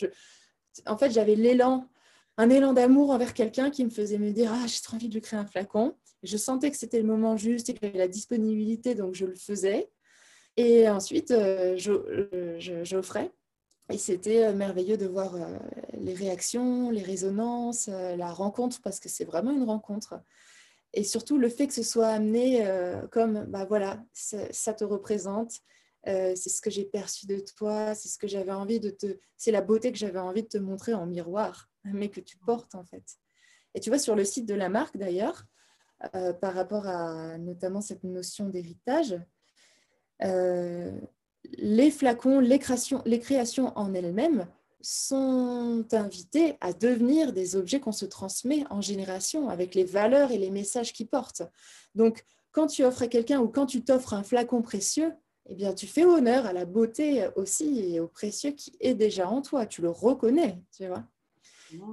en 0.86 0.96
fait, 0.96 1.10
j'avais 1.10 1.36
l'élan, 1.36 1.88
un 2.36 2.50
élan 2.50 2.72
d'amour 2.72 3.10
envers 3.10 3.32
quelqu'un 3.32 3.70
qui 3.70 3.84
me 3.84 3.90
faisait 3.90 4.18
me 4.18 4.32
dire, 4.32 4.52
ah, 4.52 4.66
j'ai 4.66 4.80
trop 4.80 4.96
envie 4.96 5.08
de 5.08 5.14
lui 5.14 5.20
créer 5.20 5.38
un 5.38 5.46
flacon. 5.46 5.94
Je 6.22 6.36
sentais 6.36 6.70
que 6.70 6.76
c'était 6.76 7.00
le 7.00 7.06
moment 7.06 7.36
juste 7.36 7.68
et 7.68 7.74
que 7.74 7.80
j'avais 7.82 7.98
la 7.98 8.08
disponibilité, 8.08 8.94
donc 8.94 9.14
je 9.14 9.26
le 9.26 9.34
faisais. 9.34 9.90
Et 10.56 10.88
ensuite, 10.88 11.30
euh, 11.30 11.76
j'offrais. 12.58 13.30
Et 13.90 13.96
c'était 13.96 14.46
euh, 14.46 14.52
merveilleux 14.52 14.96
de 14.96 15.06
voir 15.06 15.36
euh, 15.36 15.56
les 16.00 16.14
réactions, 16.14 16.90
les 16.90 17.02
résonances, 17.02 17.86
la 17.86 18.32
rencontre, 18.32 18.80
parce 18.82 18.98
que 18.98 19.08
c'est 19.08 19.24
vraiment 19.24 19.52
une 19.52 19.62
rencontre. 19.62 20.20
Et 20.94 21.04
surtout 21.04 21.38
le 21.38 21.48
fait 21.48 21.68
que 21.68 21.74
ce 21.74 21.84
soit 21.84 22.08
amené 22.08 22.66
comme, 23.12 23.44
bah 23.44 23.66
voilà, 23.66 24.02
ça 24.14 24.72
te 24.72 24.84
représente, 24.84 25.52
c'est 26.06 26.48
ce 26.48 26.62
que 26.62 26.70
j'ai 26.70 26.86
perçu 26.86 27.26
de 27.26 27.38
toi, 27.40 27.94
c'est 27.94 28.08
ce 28.08 28.16
que 28.16 28.26
j'avais 28.26 28.52
envie 28.52 28.80
de 28.80 28.88
te, 28.88 29.18
c'est 29.36 29.50
la 29.50 29.60
beauté 29.60 29.92
que 29.92 29.98
j'avais 29.98 30.18
envie 30.18 30.44
de 30.44 30.48
te 30.48 30.56
montrer 30.56 30.94
en 30.94 31.04
miroir, 31.04 31.68
mais 31.84 32.08
que 32.08 32.20
tu 32.20 32.38
portes 32.38 32.74
en 32.74 32.84
fait. 32.84 33.04
Et 33.74 33.80
tu 33.80 33.90
vois, 33.90 33.98
sur 33.98 34.16
le 34.16 34.24
site 34.24 34.46
de 34.46 34.54
la 34.54 34.70
marque 34.70 34.96
d'ailleurs, 34.96 35.44
euh, 36.14 36.32
par 36.32 36.54
rapport 36.54 36.86
à 36.86 37.38
notamment 37.38 37.80
cette 37.80 38.04
notion 38.04 38.48
d'héritage. 38.48 39.16
Euh, 40.22 40.92
les 41.56 41.90
flacons, 41.90 42.40
les 42.40 42.58
créations, 42.58 43.02
les 43.04 43.18
créations 43.18 43.76
en 43.76 43.94
elles-mêmes 43.94 44.46
sont 44.80 45.84
invitées 45.92 46.56
à 46.60 46.72
devenir 46.72 47.32
des 47.32 47.56
objets 47.56 47.80
qu'on 47.80 47.92
se 47.92 48.04
transmet 48.04 48.64
en 48.70 48.80
génération 48.80 49.48
avec 49.48 49.74
les 49.74 49.84
valeurs 49.84 50.30
et 50.30 50.38
les 50.38 50.50
messages 50.50 50.92
qu'ils 50.92 51.08
portent. 51.08 51.42
Donc, 51.96 52.24
quand 52.52 52.68
tu 52.68 52.84
offres 52.84 53.02
à 53.02 53.08
quelqu'un 53.08 53.40
ou 53.40 53.48
quand 53.48 53.66
tu 53.66 53.82
t'offres 53.82 54.14
un 54.14 54.22
flacon 54.22 54.62
précieux, 54.62 55.12
eh 55.46 55.54
bien, 55.54 55.74
tu 55.74 55.86
fais 55.86 56.04
honneur 56.04 56.46
à 56.46 56.52
la 56.52 56.64
beauté 56.64 57.26
aussi 57.34 57.80
et 57.80 58.00
au 58.00 58.06
précieux 58.06 58.52
qui 58.52 58.76
est 58.80 58.94
déjà 58.94 59.28
en 59.28 59.42
toi. 59.42 59.66
Tu 59.66 59.82
le 59.82 59.90
reconnais, 59.90 60.62
tu 60.76 60.86
vois. 60.86 61.04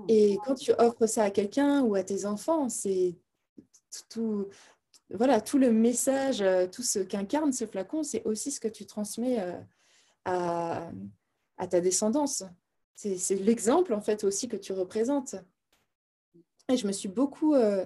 Et 0.08 0.38
quand 0.45 0.56
tu 0.56 0.72
offres 0.78 1.08
ça 1.08 1.24
à 1.24 1.32
quelqu'un 1.32 1.82
ou 1.82 1.95
à 1.95 2.03
tes 2.03 2.26
enfants, 2.26 2.70
c'est 2.70 3.16
tout, 4.10 4.48
voilà, 5.10 5.39
tout 5.39 5.58
le 5.58 5.72
message, 5.72 6.41
euh, 6.41 6.68
tout 6.68 6.82
ce 6.82 7.00
qu'incarne 7.00 7.54
ce 7.54 7.66
flacon, 7.66 8.04
c'est 8.04 8.24
aussi 8.26 8.52
ce 8.52 8.60
que 8.60 8.68
tu 8.68 8.86
transmets 8.86 9.39
euh, 9.39 9.60
à, 10.26 11.68
ta 11.70 11.80
descendance. 11.80 12.43
C'est 12.96 13.36
l'exemple, 13.36 13.93
en 13.93 14.02
fait, 14.02 14.24
aussi 14.24 14.48
que 14.48 14.58
tu 14.58 14.74
représentes. 14.74 15.36
Et 16.70 16.78
je 16.78 16.88
me 16.88 16.91
suis 16.91 17.10
beaucoup 17.10 17.54
euh, 17.54 17.86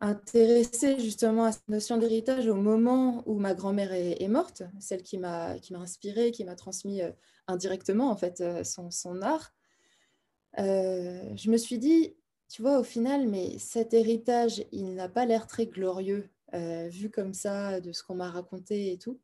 intéressée 0.00 0.98
justement 1.00 1.44
à 1.44 1.52
cette 1.52 1.68
notion 1.68 1.98
d'héritage 1.98 2.46
au 2.46 2.54
moment 2.54 3.22
où 3.26 3.34
ma 3.38 3.52
grand-mère 3.52 3.92
est, 3.92 4.28
morte, 4.28 4.62
celle 4.80 5.02
qui 5.02 5.18
m'a 5.18 5.56
inspirée, 5.74 6.30
qui 6.30 6.44
m'a 6.44 6.54
transmis 6.54 7.02
indirectement 7.46 8.10
en 8.10 8.16
fait 8.16 8.42
son, 8.64 9.20
art. 9.22 9.52
Je 10.56 11.50
me 11.50 11.56
suis 11.56 11.78
dit, 11.78 12.14
tu 12.52 12.60
vois, 12.60 12.78
au 12.78 12.84
final, 12.84 13.26
mais 13.28 13.58
cet 13.58 13.94
héritage, 13.94 14.62
il 14.72 14.94
n'a 14.94 15.08
pas 15.08 15.24
l'air 15.24 15.46
très 15.46 15.64
glorieux, 15.64 16.28
vu 16.52 17.08
comme 17.08 17.32
ça, 17.32 17.80
de 17.80 17.92
ce 17.92 18.02
qu'on 18.02 18.14
m'a 18.14 18.30
raconté 18.30 18.92
et 18.92 18.98
tout. 18.98 19.18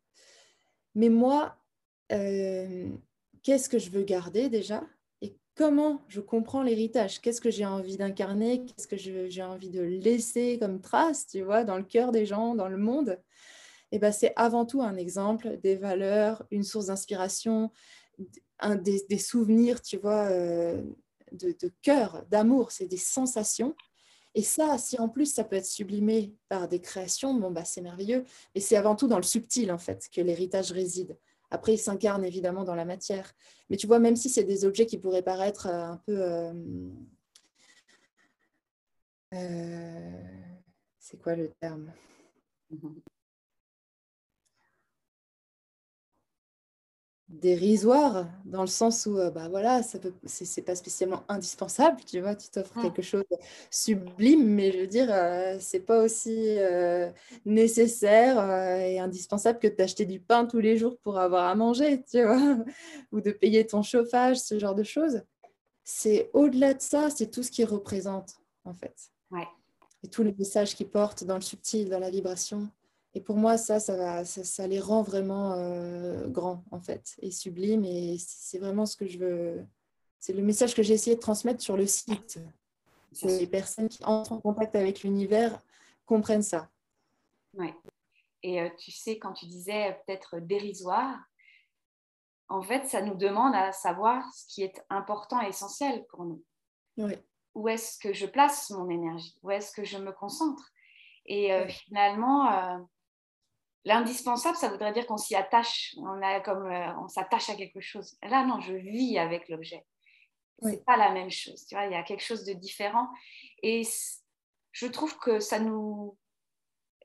Mais 0.94 1.10
moi, 1.10 1.54
qu'est-ce 2.08 3.68
que 3.68 3.78
je 3.78 3.90
veux 3.90 4.02
garder 4.02 4.48
déjà? 4.48 4.82
Comment 5.56 6.00
je 6.08 6.20
comprends 6.20 6.62
l'héritage, 6.62 7.20
qu'est-ce 7.20 7.42
que 7.42 7.50
j'ai 7.50 7.66
envie 7.66 7.98
d'incarner, 7.98 8.64
qu'est-ce 8.64 8.88
que 8.88 8.96
j'ai 8.96 9.42
envie 9.42 9.70
de 9.70 9.82
laisser 9.82 10.56
comme 10.58 10.80
trace, 10.80 11.26
tu 11.26 11.42
vois, 11.42 11.64
dans 11.64 11.76
le 11.76 11.82
cœur 11.82 12.12
des 12.12 12.24
gens, 12.24 12.54
dans 12.54 12.68
le 12.68 12.78
monde? 12.78 13.20
Et 13.90 13.96
eh 13.96 13.98
ben, 13.98 14.12
c'est 14.12 14.32
avant 14.36 14.64
tout 14.64 14.80
un 14.82 14.96
exemple, 14.96 15.58
des 15.62 15.76
valeurs, 15.76 16.46
une 16.50 16.62
source 16.62 16.86
d'inspiration, 16.86 17.72
des, 18.82 19.18
souvenirs, 19.18 19.82
tu 19.82 19.96
vois, 19.98 20.28
euh, 20.30 20.82
de, 21.32 21.72
cœur, 21.82 22.24
d'amour, 22.30 22.70
c'est 22.72 22.86
des 22.86 22.96
sensations. 22.96 23.74
Et 24.34 24.42
ça, 24.42 24.78
si 24.78 24.98
en 24.98 25.08
plus 25.08 25.32
ça 25.32 25.44
peut 25.44 25.56
être 25.56 25.66
sublimé 25.66 26.34
par 26.48 26.68
des 26.68 26.80
créations, 26.80 27.34
bon, 27.34 27.50
bah, 27.50 27.64
c'est 27.64 27.80
merveilleux. 27.80 28.24
Et 28.54 28.60
c'est 28.60 28.76
avant 28.76 28.94
tout 28.94 29.08
dans 29.08 29.16
le 29.16 29.22
subtil, 29.22 29.72
en 29.72 29.78
fait, 29.78 30.08
que 30.12 30.20
l'héritage 30.20 30.70
réside. 30.72 31.16
Après, 31.50 31.74
il 31.74 31.78
s'incarne 31.78 32.24
évidemment 32.24 32.64
dans 32.64 32.74
la 32.74 32.84
matière. 32.84 33.32
Mais 33.70 33.76
tu 33.76 33.86
vois, 33.86 33.98
même 33.98 34.16
si 34.16 34.28
c'est 34.28 34.44
des 34.44 34.64
objets 34.64 34.86
qui 34.86 34.98
pourraient 34.98 35.22
paraître 35.22 35.66
euh, 35.66 35.84
un 35.84 35.96
peu... 36.06 36.20
Euh, 36.20 36.52
euh, 39.34 40.22
c'est 40.98 41.20
quoi 41.20 41.34
le 41.34 41.50
terme? 41.60 41.92
Dérisoire 47.28 48.26
dans 48.46 48.62
le 48.62 48.68
sens 48.68 49.04
où 49.04 49.18
euh, 49.18 49.30
bah 49.30 49.48
voilà 49.50 49.82
ça 49.82 49.98
peut 49.98 50.14
c'est 50.24 50.62
pas 50.62 50.74
spécialement 50.74 51.24
indispensable 51.28 52.00
tu 52.06 52.20
vois 52.20 52.34
tu 52.34 52.48
t'offres 52.48 52.78
mmh. 52.78 52.82
quelque 52.82 53.02
chose 53.02 53.24
de 53.30 53.36
sublime 53.70 54.46
mais 54.46 54.72
je 54.72 54.78
veux 54.78 54.86
dire 54.86 55.08
euh, 55.10 55.58
c'est 55.60 55.80
pas 55.80 56.02
aussi 56.02 56.56
euh, 56.58 57.10
nécessaire 57.44 58.38
et 58.80 58.98
indispensable 58.98 59.58
que 59.58 59.68
d'acheter 59.68 60.06
du 60.06 60.20
pain 60.20 60.46
tous 60.46 60.60
les 60.60 60.78
jours 60.78 60.96
pour 60.98 61.18
avoir 61.18 61.44
à 61.44 61.54
manger 61.54 62.02
tu 62.10 62.22
vois 62.22 62.56
ou 63.12 63.20
de 63.20 63.30
payer 63.30 63.66
ton 63.66 63.82
chauffage 63.82 64.38
ce 64.38 64.58
genre 64.58 64.74
de 64.74 64.84
choses. 64.84 65.22
C'est 65.84 66.30
au-delà 66.32 66.72
de 66.72 66.80
ça 66.80 67.10
c'est 67.10 67.30
tout 67.30 67.42
ce 67.42 67.50
qui 67.50 67.64
représente 67.64 68.36
en 68.64 68.72
fait. 68.72 68.94
Et 70.04 70.08
tous 70.08 70.22
les 70.22 70.32
messages 70.32 70.76
qui 70.76 70.84
portent 70.84 71.24
dans 71.24 71.34
le 71.34 71.40
subtil 71.40 71.90
dans 71.90 71.98
la 71.98 72.08
vibration 72.08 72.70
et 73.14 73.20
pour 73.20 73.36
moi, 73.36 73.56
ça, 73.56 73.80
ça, 73.80 73.96
va, 73.96 74.24
ça, 74.24 74.66
les 74.66 74.80
rend 74.80 75.02
vraiment 75.02 75.52
euh, 75.54 76.28
grands, 76.28 76.62
en 76.70 76.80
fait, 76.80 77.16
et 77.20 77.30
sublimes. 77.30 77.84
Et 77.84 78.16
c'est 78.18 78.58
vraiment 78.58 78.86
ce 78.86 78.96
que 78.96 79.06
je 79.06 79.18
veux. 79.18 79.66
C'est 80.18 80.32
le 80.32 80.42
message 80.42 80.74
que 80.74 80.82
j'ai 80.82 80.94
essayé 80.94 81.16
de 81.16 81.20
transmettre 81.20 81.62
sur 81.62 81.76
le 81.76 81.86
site. 81.86 82.38
Que 83.20 83.26
les 83.26 83.46
personnes 83.46 83.88
qui 83.88 84.04
entrent 84.04 84.32
en 84.32 84.40
contact 84.40 84.76
avec 84.76 85.02
l'univers 85.02 85.58
comprennent 86.04 86.42
ça. 86.42 86.68
Ouais. 87.54 87.74
Et 88.42 88.60
euh, 88.60 88.68
tu 88.78 88.90
sais, 88.90 89.18
quand 89.18 89.32
tu 89.32 89.46
disais 89.46 89.98
peut-être 90.06 90.38
dérisoire, 90.40 91.18
en 92.48 92.62
fait, 92.62 92.86
ça 92.86 93.00
nous 93.00 93.14
demande 93.14 93.54
à 93.54 93.72
savoir 93.72 94.24
ce 94.34 94.46
qui 94.46 94.62
est 94.62 94.84
important 94.90 95.40
et 95.42 95.48
essentiel 95.48 96.06
pour 96.06 96.24
nous. 96.24 96.44
Où 97.54 97.68
est-ce 97.68 97.98
que 97.98 98.12
je 98.12 98.26
place 98.26 98.70
mon 98.70 98.90
énergie? 98.90 99.36
Où 99.42 99.50
est-ce 99.50 99.72
que 99.72 99.84
je 99.84 99.98
me 99.98 100.12
concentre? 100.12 100.70
Et 101.26 101.52
euh, 101.52 101.66
finalement, 101.68 102.86
L'indispensable, 103.88 104.58
ça 104.58 104.68
voudrait 104.68 104.92
dire 104.92 105.06
qu'on 105.06 105.16
s'y 105.16 105.34
attache, 105.34 105.94
on, 105.96 106.20
a 106.20 106.40
comme, 106.40 106.66
euh, 106.66 106.94
on 107.02 107.08
s'attache 107.08 107.48
à 107.48 107.54
quelque 107.54 107.80
chose. 107.80 108.18
Là, 108.22 108.44
non, 108.44 108.60
je 108.60 108.74
vis 108.74 109.16
avec 109.16 109.48
l'objet. 109.48 109.86
Ce 110.60 110.68
n'est 110.68 110.76
pas 110.76 110.98
la 110.98 111.10
même 111.10 111.30
chose. 111.30 111.64
Tu 111.64 111.74
vois, 111.74 111.86
il 111.86 111.92
y 111.92 111.94
a 111.94 112.02
quelque 112.02 112.22
chose 112.22 112.44
de 112.44 112.52
différent. 112.52 113.08
Et 113.62 113.88
je 114.72 114.86
trouve 114.88 115.16
que 115.16 115.40
ça 115.40 115.58
nous. 115.58 116.18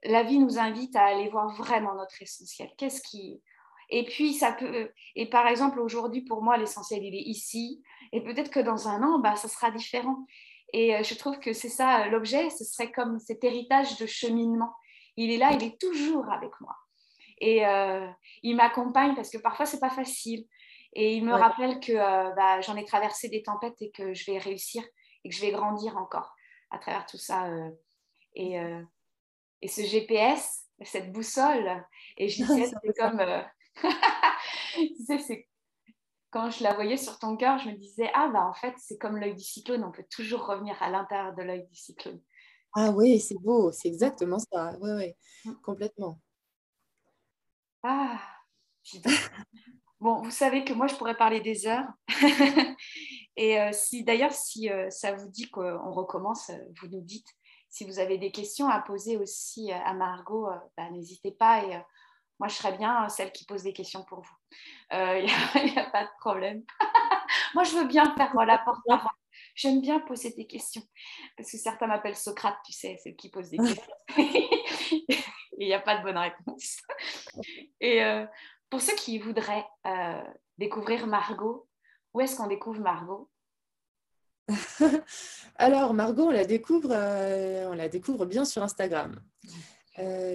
La 0.03 0.23
vie 0.23 0.39
nous 0.39 0.59
invite 0.59 0.93
à 0.97 1.05
aller 1.05 1.29
voir 1.29 1.55
vraiment 1.55 1.95
notre 1.95 2.21
essentiel. 2.21 2.69
Qu'est-ce 2.77 3.01
qui. 3.01 3.41
Et 3.89 4.03
puis, 4.03 4.33
ça 4.33 4.51
peut. 4.51 4.91
Et 5.15 5.29
par 5.29 5.47
exemple, 5.47 5.79
aujourd'hui, 5.79 6.23
pour 6.23 6.41
moi, 6.41 6.57
l'essentiel, 6.57 7.01
il 7.01 7.15
est 7.15 7.29
ici. 7.29 7.81
Et 8.11 8.21
peut-être 8.21 8.51
que 8.51 8.59
dans 8.59 8.89
un 8.89 9.01
an, 9.03 9.19
bah, 9.19 9.37
ça 9.37 9.47
sera 9.47 9.71
différent. 9.71 10.25
Et 10.73 10.97
euh, 10.97 11.03
je 11.03 11.13
trouve 11.13 11.39
que 11.39 11.53
c'est 11.53 11.69
ça, 11.69 12.09
l'objet, 12.09 12.49
ce 12.49 12.65
serait 12.65 12.91
comme 12.91 13.19
cet 13.19 13.45
héritage 13.45 13.97
de 13.99 14.05
cheminement 14.05 14.73
il 15.17 15.31
est 15.31 15.37
là, 15.37 15.51
il 15.51 15.63
est 15.63 15.79
toujours 15.79 16.31
avec 16.31 16.51
moi. 16.61 16.75
Et 17.39 17.65
euh, 17.65 18.07
il 18.41 18.55
m'accompagne 18.55 19.15
parce 19.15 19.29
que 19.29 19.37
parfois, 19.37 19.65
c'est 19.65 19.79
pas 19.79 19.89
facile. 19.89 20.45
Et 20.93 21.15
il 21.15 21.25
me 21.25 21.33
rappelle 21.33 21.79
que 21.79 21.91
euh, 21.91 22.31
bah, 22.35 22.61
j'en 22.61 22.75
ai 22.75 22.85
traversé 22.85 23.29
des 23.29 23.43
tempêtes 23.43 23.81
et 23.81 23.91
que 23.91 24.13
je 24.13 24.31
vais 24.31 24.37
réussir 24.37 24.83
et 25.23 25.29
que 25.29 25.35
je 25.35 25.41
vais 25.41 25.51
grandir 25.51 25.97
encore 25.97 26.33
à 26.69 26.77
travers 26.77 27.05
tout 27.05 27.17
ça. 27.17 27.47
Euh. 27.47 27.69
et, 28.35 28.55
et, 29.61 29.67
ce 29.67 29.81
GPS, 29.81 30.65
cette 30.83 31.11
boussole, 31.11 31.85
et 32.17 32.27
je 32.29 32.43
disais, 32.45 32.65
c'est 32.65 32.93
comme. 32.97 33.23
tu 34.75 35.03
sais, 35.05 35.19
c'est 35.19 35.47
quand 36.33 36.49
je 36.49 36.63
la 36.63 36.73
voyais 36.73 36.97
sur 36.97 37.19
ton 37.19 37.37
cœur, 37.37 37.59
je 37.59 37.69
me 37.69 37.75
disais, 37.75 38.09
ah 38.15 38.27
bah 38.27 38.43
en 38.47 38.53
fait, 38.53 38.73
c'est 38.77 38.97
comme 38.97 39.17
l'œil 39.17 39.35
du 39.35 39.43
cyclone, 39.43 39.83
on 39.83 39.91
peut 39.91 40.05
toujours 40.09 40.47
revenir 40.47 40.81
à 40.81 40.89
l'intérieur 40.89 41.35
de 41.35 41.43
l'œil 41.43 41.63
du 41.67 41.75
cyclone. 41.75 42.19
Ah 42.75 42.91
oui, 42.91 43.19
c'est 43.19 43.37
beau, 43.39 43.71
c'est 43.71 43.87
exactement 43.87 44.39
ça. 44.39 44.75
Oui, 44.81 44.91
oui, 44.91 45.13
mmh. 45.45 45.53
complètement. 45.61 46.19
Ah, 47.83 48.19
bon, 49.99 50.21
vous 50.21 50.31
savez 50.31 50.63
que 50.63 50.73
moi, 50.73 50.87
je 50.87 50.95
pourrais 50.95 51.17
parler 51.17 51.41
des 51.41 51.67
heures. 51.67 51.87
Et 53.35 53.59
euh, 53.59 53.71
si 53.71 54.03
d'ailleurs, 54.03 54.31
si 54.31 54.69
euh, 54.69 54.89
ça 54.89 55.13
vous 55.13 55.29
dit 55.29 55.49
qu'on 55.49 55.91
recommence, 55.91 56.49
euh, 56.49 56.57
vous 56.81 56.87
nous 56.87 57.01
dites. 57.01 57.27
Si 57.69 57.85
vous 57.85 57.97
avez 57.97 58.19
des 58.19 58.31
questions 58.31 58.69
à 58.69 58.79
poser 58.81 59.17
aussi 59.17 59.71
à 59.71 59.95
Margot, 59.95 60.47
bah, 60.77 60.91
n'hésitez 60.91 61.31
pas. 61.31 61.63
Et 61.63 61.81
moi, 62.39 62.47
je 62.47 62.53
serais 62.53 62.77
bien 62.77 63.09
celle 63.09 63.31
qui 63.31 63.45
pose 63.45 63.63
des 63.63 63.73
questions 63.73 64.03
pour 64.03 64.21
vous. 64.21 64.35
Il 64.91 65.25
n'y 65.25 65.79
a, 65.79 65.89
pas 65.89 66.03
de 66.03 66.09
problème. 66.19 66.61
moi, 67.55 67.63
je 67.63 67.75
veux 67.75 67.85
bien 67.85 68.15
faire 68.15 68.31
la 68.45 68.59
porte-parole. 68.59 69.09
J'aime 69.55 69.81
bien 69.81 69.99
poser 69.99 70.31
des 70.31 70.47
questions 70.47 70.81
parce 71.37 71.51
que 71.51 71.57
certains 71.57 71.87
m'appellent 71.87 72.15
Socrate, 72.15 72.57
tu 72.65 72.73
sais, 72.73 72.97
celle 73.03 73.15
qui 73.15 73.29
pose 73.29 73.49
des 73.49 73.57
questions. 73.57 73.93
il 75.57 75.67
n'y 75.67 75.73
a 75.73 75.79
pas 75.79 75.97
de 75.97 76.03
bonne 76.03 76.17
réponse. 76.17 76.77
Et 77.79 78.03
euh, 78.03 78.25
pour 78.69 78.81
ceux 78.81 78.95
qui 78.95 79.19
voudraient 79.19 79.65
euh, 79.85 80.21
découvrir 80.57 81.07
Margot, 81.07 81.67
où 82.13 82.21
est-ce 82.21 82.35
qu'on 82.35 82.47
découvre 82.47 82.81
Margot? 82.81 83.29
Alors, 85.55 85.93
Margot, 85.93 86.27
on 86.27 86.31
la 86.31 86.45
découvre, 86.45 86.91
euh, 86.91 87.69
on 87.69 87.73
la 87.73 87.89
découvre 87.89 88.25
bien 88.25 88.45
sur 88.45 88.63
Instagram. 88.63 89.21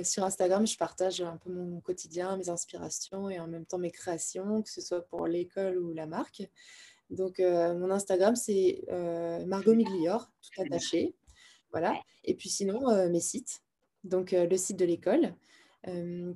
sur 0.05 0.25
Instagram, 0.25 0.67
je 0.67 0.77
partage 0.77 1.21
un 1.21 1.37
peu 1.37 1.51
mon 1.51 1.81
quotidien, 1.81 2.37
mes 2.37 2.49
inspirations 2.49 3.29
et 3.29 3.41
en 3.41 3.49
même 3.49 3.67
temps 3.67 3.79
mes 3.79 3.91
créations, 3.91 4.63
que 4.63 4.71
ce 4.71 4.81
soit 4.81 5.05
pour 5.09 5.27
l'école 5.27 5.79
ou 5.79 5.93
la 5.93 6.07
marque. 6.07 6.43
Donc, 7.11 7.41
euh, 7.41 7.75
mon 7.75 7.91
Instagram, 7.91 8.37
c'est 8.37 8.85
euh, 8.91 9.45
Margot 9.47 9.75
Miglior, 9.75 10.31
tout 10.43 10.63
attaché. 10.63 11.15
Voilà. 11.71 11.95
Et 12.25 12.35
puis 12.35 12.49
sinon, 12.49 12.89
euh, 12.91 13.09
mes 13.09 13.21
sites. 13.21 13.63
Donc, 14.05 14.33
le 14.33 14.57
site 14.57 14.79
de 14.79 14.85
l'école, 14.85 15.35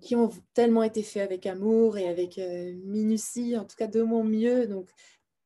qui 0.01 0.17
ont 0.17 0.31
tellement 0.55 0.83
été 0.83 1.03
faits 1.03 1.23
avec 1.23 1.47
amour 1.47 1.97
et 1.97 2.09
avec 2.09 2.39
minutie, 2.39 3.57
en 3.57 3.65
tout 3.65 3.77
cas 3.77 3.87
de 3.87 4.03
mon 4.03 4.25
mieux. 4.25 4.67
Donc, 4.67 4.91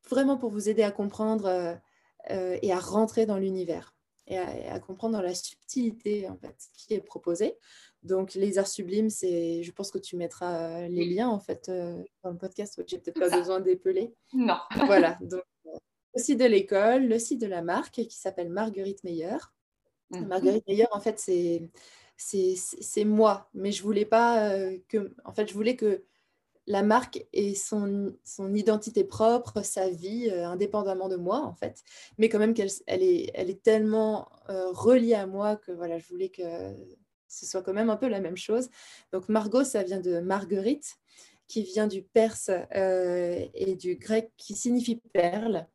vraiment 0.08 0.36
pour 0.38 0.50
vous 0.50 0.68
aider 0.68 0.82
à 0.82 0.90
comprendre 0.90 1.78
et 2.30 2.72
à 2.72 2.78
rentrer 2.78 3.26
dans 3.26 3.36
l'univers 3.36 3.94
et 4.28 4.38
à, 4.38 4.80
comprendre 4.80 5.16
dans 5.16 5.22
la 5.22 5.34
subtilité 5.34 6.28
en 6.28 6.36
fait 6.36 6.56
qui 6.74 6.94
est 6.94 7.00
proposée. 7.00 7.56
Donc, 8.06 8.34
les 8.34 8.58
arts 8.58 8.68
sublimes, 8.68 9.10
c'est, 9.10 9.64
je 9.64 9.72
pense 9.72 9.90
que 9.90 9.98
tu 9.98 10.16
mettras 10.16 10.84
euh, 10.84 10.88
les 10.88 11.04
liens 11.04 11.28
en 11.28 11.40
fait 11.40 11.68
euh, 11.68 12.00
dans 12.22 12.30
le 12.30 12.36
podcast. 12.36 12.80
J'ai 12.86 12.98
peut-être 12.98 13.18
pas 13.18 13.36
besoin 13.36 13.60
d'épeler. 13.60 14.14
Non. 14.32 14.58
voilà. 14.86 15.18
Donc, 15.20 15.42
euh, 15.66 15.76
le 16.14 16.22
site 16.22 16.38
de 16.38 16.44
l'école, 16.44 17.06
le 17.06 17.18
site 17.18 17.40
de 17.40 17.48
la 17.48 17.62
marque 17.62 17.94
qui 17.94 18.16
s'appelle 18.16 18.48
Marguerite 18.48 19.02
Meyer. 19.02 19.38
Mhm. 20.10 20.26
Marguerite 20.28 20.66
Meyer, 20.68 20.86
en 20.92 21.00
fait, 21.00 21.18
c'est, 21.18 21.68
c'est, 22.16 23.04
moi, 23.04 23.50
mais 23.54 23.72
je 23.72 23.82
voulais 23.82 24.04
pas 24.04 24.50
que, 24.88 25.12
en 25.24 25.32
fait, 25.32 25.48
je 25.48 25.54
voulais 25.54 25.74
que 25.74 26.04
la 26.68 26.82
marque 26.82 27.26
ait 27.32 27.54
son, 27.54 28.16
son 28.24 28.54
identité 28.54 29.02
propre, 29.04 29.62
sa 29.62 29.90
vie, 29.90 30.30
indépendamment 30.30 31.08
de 31.08 31.16
moi, 31.16 31.40
en 31.40 31.54
fait. 31.54 31.82
Mais 32.18 32.28
quand 32.28 32.38
même 32.38 32.54
qu'elle 32.54 32.70
elle 32.86 33.02
est, 33.02 33.30
elle 33.34 33.50
est 33.50 33.62
tellement 33.62 34.28
reliée 34.48 35.14
à 35.14 35.26
moi 35.26 35.56
que 35.56 35.72
voilà, 35.72 35.98
je 35.98 36.06
voulais 36.06 36.28
que 36.28 36.72
ce 37.36 37.46
soit 37.46 37.62
quand 37.62 37.72
même 37.72 37.90
un 37.90 37.96
peu 37.96 38.08
la 38.08 38.20
même 38.20 38.36
chose. 38.36 38.68
Donc 39.12 39.28
Margot, 39.28 39.64
ça 39.64 39.82
vient 39.82 40.00
de 40.00 40.20
Marguerite, 40.20 40.96
qui 41.48 41.62
vient 41.62 41.86
du 41.86 42.02
perse 42.02 42.50
euh, 42.74 43.44
et 43.54 43.76
du 43.76 43.96
grec 43.96 44.32
qui 44.36 44.54
signifie 44.54 45.00
perle. 45.12 45.66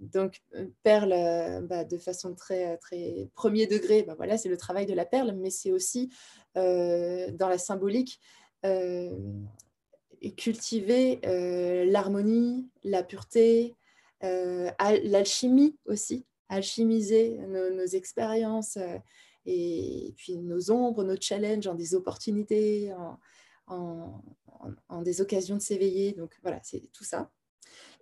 donc, 0.00 0.42
perle, 0.82 1.66
bah, 1.66 1.84
de 1.84 1.96
façon 1.96 2.34
très, 2.34 2.76
très 2.76 3.28
premier 3.34 3.66
degré, 3.66 4.02
bah, 4.02 4.14
voilà, 4.16 4.36
c'est 4.36 4.50
le 4.50 4.56
travail 4.56 4.86
de 4.86 4.94
la 4.94 5.06
perle, 5.06 5.32
mais 5.32 5.50
c'est 5.50 5.72
aussi 5.72 6.10
dans 6.54 7.48
la 7.48 7.58
symbolique 7.58 8.20
cultiver 10.36 11.20
l'harmonie, 11.86 12.68
la 12.84 13.02
pureté, 13.02 13.74
l'alchimie 14.20 15.76
aussi, 15.86 16.26
alchimiser 16.48 17.38
nos, 17.48 17.86
expériences 17.86 18.78
et 19.50 20.14
puis 20.16 20.36
nos 20.36 20.70
ombres, 20.70 21.04
nos 21.04 21.16
challenges 21.18 21.66
en 21.66 21.74
des 21.74 21.94
opportunités, 21.94 22.92
en, 23.66 25.02
des 25.02 25.20
occasions 25.20 25.56
de 25.56 25.62
s'éveiller. 25.62 26.12
Donc 26.12 26.38
voilà, 26.42 26.60
c'est 26.62 26.90
tout 26.92 27.04
ça. 27.04 27.30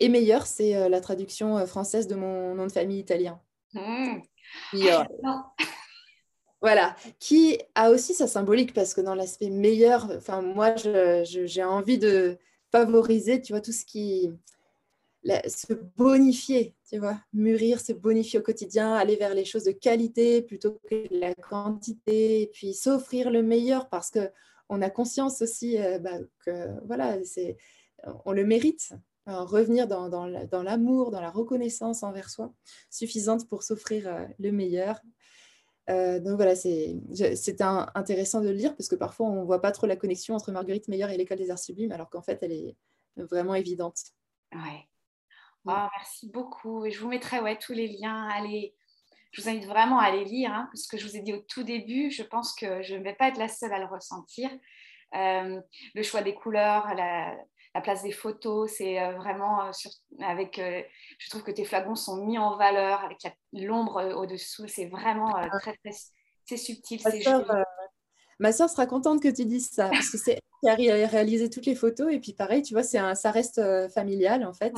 Et 0.00 0.08
meilleur, 0.08 0.46
c'est 0.46 0.88
la 0.88 1.00
traduction 1.00 1.64
française 1.66 2.08
de 2.08 2.16
mon 2.16 2.54
nom 2.54 2.66
de 2.66 2.72
famille 2.72 2.98
italien. 2.98 3.40
Mmh. 3.74 4.20
Voilà, 6.62 6.96
qui 7.20 7.58
a 7.74 7.90
aussi 7.90 8.14
sa 8.14 8.26
symbolique 8.26 8.72
parce 8.72 8.94
que 8.94 9.02
dans 9.02 9.14
l'aspect 9.14 9.50
meilleur, 9.50 10.10
enfin 10.16 10.40
moi 10.40 10.74
j'ai 10.74 11.62
envie 11.62 11.98
de 11.98 12.38
favoriser, 12.72 13.42
tu 13.42 13.52
vois, 13.52 13.60
tout 13.60 13.72
ce 13.72 13.84
qui 13.84 14.32
se 15.48 15.72
bonifier, 15.96 16.74
tu 16.88 16.98
vois, 16.98 17.18
mûrir, 17.32 17.80
se 17.80 17.92
bonifier 17.92 18.38
au 18.38 18.42
quotidien, 18.42 18.94
aller 18.94 19.16
vers 19.16 19.34
les 19.34 19.44
choses 19.44 19.64
de 19.64 19.72
qualité 19.72 20.42
plutôt 20.42 20.80
que 20.88 21.06
la 21.10 21.34
quantité, 21.34 22.42
et 22.42 22.46
puis 22.46 22.74
s'offrir 22.74 23.30
le 23.30 23.42
meilleur 23.42 23.88
parce 23.88 24.10
que 24.10 24.30
on 24.68 24.82
a 24.82 24.90
conscience 24.90 25.42
aussi 25.42 25.78
euh, 25.78 25.98
bah, 25.98 26.18
que 26.44 26.68
voilà, 26.86 27.22
c'est 27.24 27.56
on 28.24 28.32
le 28.32 28.44
mérite. 28.44 28.92
revenir 29.26 29.88
dans, 29.88 30.08
dans 30.08 30.62
l'amour, 30.62 31.10
dans 31.10 31.20
la 31.20 31.30
reconnaissance 31.30 32.02
envers 32.02 32.30
soi, 32.30 32.52
suffisante 32.90 33.48
pour 33.48 33.62
s'offrir 33.62 34.06
euh, 34.06 34.24
le 34.38 34.52
meilleur 34.52 35.00
euh, 35.88 36.18
donc 36.18 36.36
voilà, 36.36 36.56
c'est 36.56 36.96
intéressant 37.94 38.40
de 38.40 38.48
le 38.48 38.54
lire 38.54 38.74
parce 38.76 38.88
que 38.88 38.96
parfois 38.96 39.26
on 39.26 39.40
ne 39.42 39.46
voit 39.46 39.60
pas 39.60 39.70
trop 39.70 39.86
la 39.86 39.96
connexion 39.96 40.34
entre 40.34 40.50
Marguerite 40.50 40.88
Meyer 40.88 41.06
et 41.12 41.16
l'école 41.16 41.38
des 41.38 41.50
arts 41.50 41.58
sublimes, 41.58 41.92
alors 41.92 42.10
qu'en 42.10 42.22
fait 42.22 42.38
elle 42.42 42.52
est 42.52 42.76
vraiment 43.16 43.54
évidente. 43.54 44.00
Ouais. 44.52 44.88
Oh, 45.66 45.88
merci 45.98 46.30
beaucoup. 46.30 46.84
Et 46.84 46.90
je 46.90 47.00
vous 47.00 47.08
mettrai 47.08 47.40
ouais, 47.40 47.58
tous 47.58 47.72
les 47.72 47.88
liens. 47.88 48.28
Allez, 48.28 48.74
je 49.32 49.42
vous 49.42 49.48
invite 49.48 49.66
vraiment 49.66 49.98
à 49.98 50.10
les 50.10 50.24
lire, 50.24 50.52
hein, 50.52 50.68
parce 50.72 50.86
que 50.86 50.96
je 50.96 51.06
vous 51.06 51.16
ai 51.16 51.20
dit 51.20 51.32
au 51.32 51.40
tout 51.40 51.62
début, 51.62 52.10
je 52.10 52.22
pense 52.22 52.54
que 52.54 52.82
je 52.82 52.94
ne 52.94 53.02
vais 53.02 53.14
pas 53.14 53.28
être 53.28 53.38
la 53.38 53.48
seule 53.48 53.72
à 53.72 53.78
le 53.78 53.86
ressentir. 53.86 54.50
Euh, 55.14 55.60
le 55.94 56.02
choix 56.02 56.22
des 56.22 56.34
couleurs, 56.34 56.94
la, 56.94 57.36
la 57.76 57.82
place 57.82 58.02
des 58.02 58.12
photos, 58.12 58.72
c'est 58.74 59.00
euh, 59.00 59.12
vraiment 59.16 59.66
euh, 59.66 59.70
avec. 60.22 60.58
Euh, 60.58 60.82
je 61.18 61.28
trouve 61.28 61.42
que 61.42 61.50
tes 61.50 61.64
flagons 61.64 61.94
sont 61.94 62.24
mis 62.24 62.38
en 62.38 62.56
valeur 62.56 63.04
avec 63.04 63.18
l'ombre 63.52 64.14
au-dessous. 64.16 64.66
C'est 64.66 64.86
vraiment 64.86 65.34
ah. 65.36 65.48
très, 65.60 65.76
très, 65.76 65.90
c'est 66.46 66.56
subtil. 66.56 67.00
Ma 67.04 67.20
soeur, 67.20 67.64
ma 68.38 68.52
soeur 68.52 68.70
sera 68.70 68.86
contente 68.86 69.22
que 69.22 69.28
tu 69.28 69.44
dises 69.44 69.70
ça 69.70 69.90
parce 69.90 70.08
que 70.08 70.16
c'est 70.16 70.40
elle 70.62 70.76
qui 70.76 70.90
a 70.90 71.06
réalisé 71.06 71.50
toutes 71.50 71.66
les 71.66 71.74
photos 71.74 72.12
et 72.12 72.18
puis 72.18 72.32
pareil, 72.32 72.62
tu 72.62 72.72
vois, 72.72 72.82
c'est 72.82 72.98
ça 73.14 73.30
reste 73.30 73.60
familial 73.90 74.44
en 74.46 74.54
fait. 74.54 74.72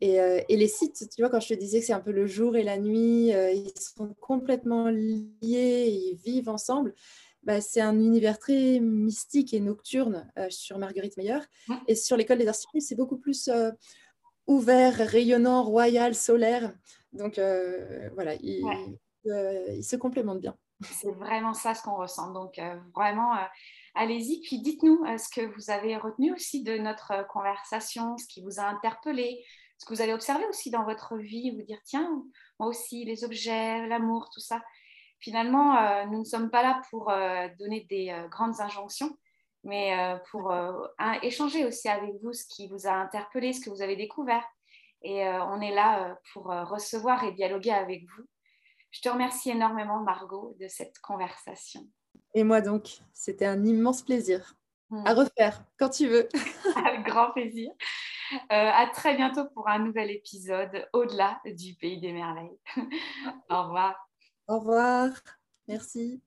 Et, 0.00 0.18
et, 0.48 0.56
les 0.56 0.68
sites, 0.68 1.08
tu 1.14 1.22
vois, 1.22 1.28
quand 1.28 1.40
je 1.40 1.48
te 1.48 1.54
disais 1.54 1.80
que 1.80 1.86
c'est 1.86 1.92
un 1.92 2.00
peu 2.00 2.12
le 2.12 2.26
jour 2.26 2.56
et 2.56 2.62
la 2.62 2.78
nuit, 2.78 3.30
ils 3.30 3.72
sont 3.80 4.14
complètement 4.20 4.88
liés, 4.88 5.32
ils 5.42 6.18
vivent 6.24 6.48
ensemble. 6.48 6.94
Bah, 7.48 7.60
c'est 7.60 7.80
un 7.80 7.98
univers 7.98 8.38
très 8.38 8.80
mystique 8.80 9.54
et 9.54 9.60
nocturne 9.60 10.30
euh, 10.38 10.48
sur 10.50 10.78
Marguerite 10.78 11.16
Meyer. 11.16 11.38
Et 11.86 11.94
sur 11.94 12.16
l'école 12.16 12.36
des 12.36 12.46
arts 12.48 12.56
c'est 12.78 12.94
beaucoup 12.94 13.16
plus 13.16 13.48
euh, 13.48 13.70
ouvert, 14.46 14.94
rayonnant, 14.94 15.62
royal, 15.62 16.14
solaire. 16.14 16.74
Donc 17.12 17.38
euh, 17.38 18.10
voilà, 18.14 18.34
il, 18.42 18.62
se 19.24 19.96
complémente 19.96 20.40
bien. 20.40 20.56
C'est 20.82 21.10
vraiment 21.12 21.54
ça 21.54 21.74
ce 21.74 21.82
qu'on 21.82 21.96
ressent. 21.96 22.32
Donc 22.32 22.60
vraiment, 22.94 23.32
allez-y. 23.94 24.40
Puis 24.42 24.60
dites-nous 24.60 25.04
ce 25.16 25.28
que 25.28 25.46
vous 25.54 25.70
avez 25.70 25.96
retenu 25.96 26.32
aussi 26.34 26.62
de 26.62 26.76
notre 26.76 27.26
conversation, 27.28 28.16
ce 28.16 28.26
qui 28.26 28.42
vous 28.42 28.60
a 28.60 28.64
interpellé, 28.64 29.42
ce 29.78 29.86
que 29.86 29.94
vous 29.94 30.02
avez 30.02 30.12
observé 30.12 30.44
aussi 30.46 30.70
dans 30.70 30.84
votre 30.84 31.16
vie, 31.16 31.56
vous 31.56 31.62
dire, 31.62 31.78
tiens, 31.84 32.22
moi 32.58 32.68
aussi, 32.68 33.04
les 33.04 33.24
objets, 33.24 33.86
l'amour, 33.86 34.28
tout 34.32 34.40
ça 34.40 34.60
finalement, 35.20 35.76
euh, 35.76 36.04
nous 36.06 36.20
ne 36.20 36.24
sommes 36.24 36.50
pas 36.50 36.62
là 36.62 36.80
pour 36.90 37.10
euh, 37.10 37.48
donner 37.58 37.86
des 37.90 38.10
euh, 38.10 38.28
grandes 38.28 38.60
injonctions, 38.60 39.16
mais 39.64 39.92
pour 40.30 40.54
échanger 41.22 41.66
aussi 41.66 41.88
avec 41.88 42.12
vous 42.22 42.32
ce 42.32 42.46
qui 42.46 42.68
vous 42.68 42.86
a 42.86 42.92
interpellé, 42.92 43.52
ce 43.52 43.60
que 43.60 43.70
vous 43.70 43.82
avez 43.82 43.96
découvert. 43.96 44.44
Et 45.02 45.26
on 45.26 45.60
est 45.60 45.74
là 45.74 46.16
pour 46.32 46.44
recevoir 46.44 47.24
et 47.24 47.32
dialoguer 47.32 47.72
avec 47.72 48.04
vous. 48.04 48.22
Je 48.92 49.02
te 49.02 49.08
remercie 49.08 49.50
énormément, 49.50 50.00
Margot, 50.00 50.56
de 50.60 50.68
cette 50.68 50.98
conversation. 51.00 51.82
Et 52.34 52.44
moi 52.44 52.60
donc, 52.60 53.00
c'était 53.12 53.46
un 53.46 53.62
immense 53.64 54.00
plaisir. 54.00 54.54
Hmm. 54.90 55.06
À 55.06 55.12
refaire, 55.12 55.62
quand 55.76 55.90
tu 55.90 56.06
veux. 56.06 56.28
Avec 56.86 57.02
grand 57.04 57.32
plaisir. 57.32 57.72
Euh, 58.32 58.46
à 58.50 58.86
très 58.86 59.14
bientôt 59.16 59.46
pour 59.54 59.68
un 59.68 59.78
nouvel 59.78 60.10
épisode 60.10 60.86
au-delà 60.92 61.40
du 61.44 61.74
pays 61.74 62.00
des 62.00 62.12
merveilles. 62.12 62.58
Au 63.50 63.62
revoir. 63.64 63.94
Au 64.48 64.58
revoir. 64.58 65.10
Merci. 65.66 66.22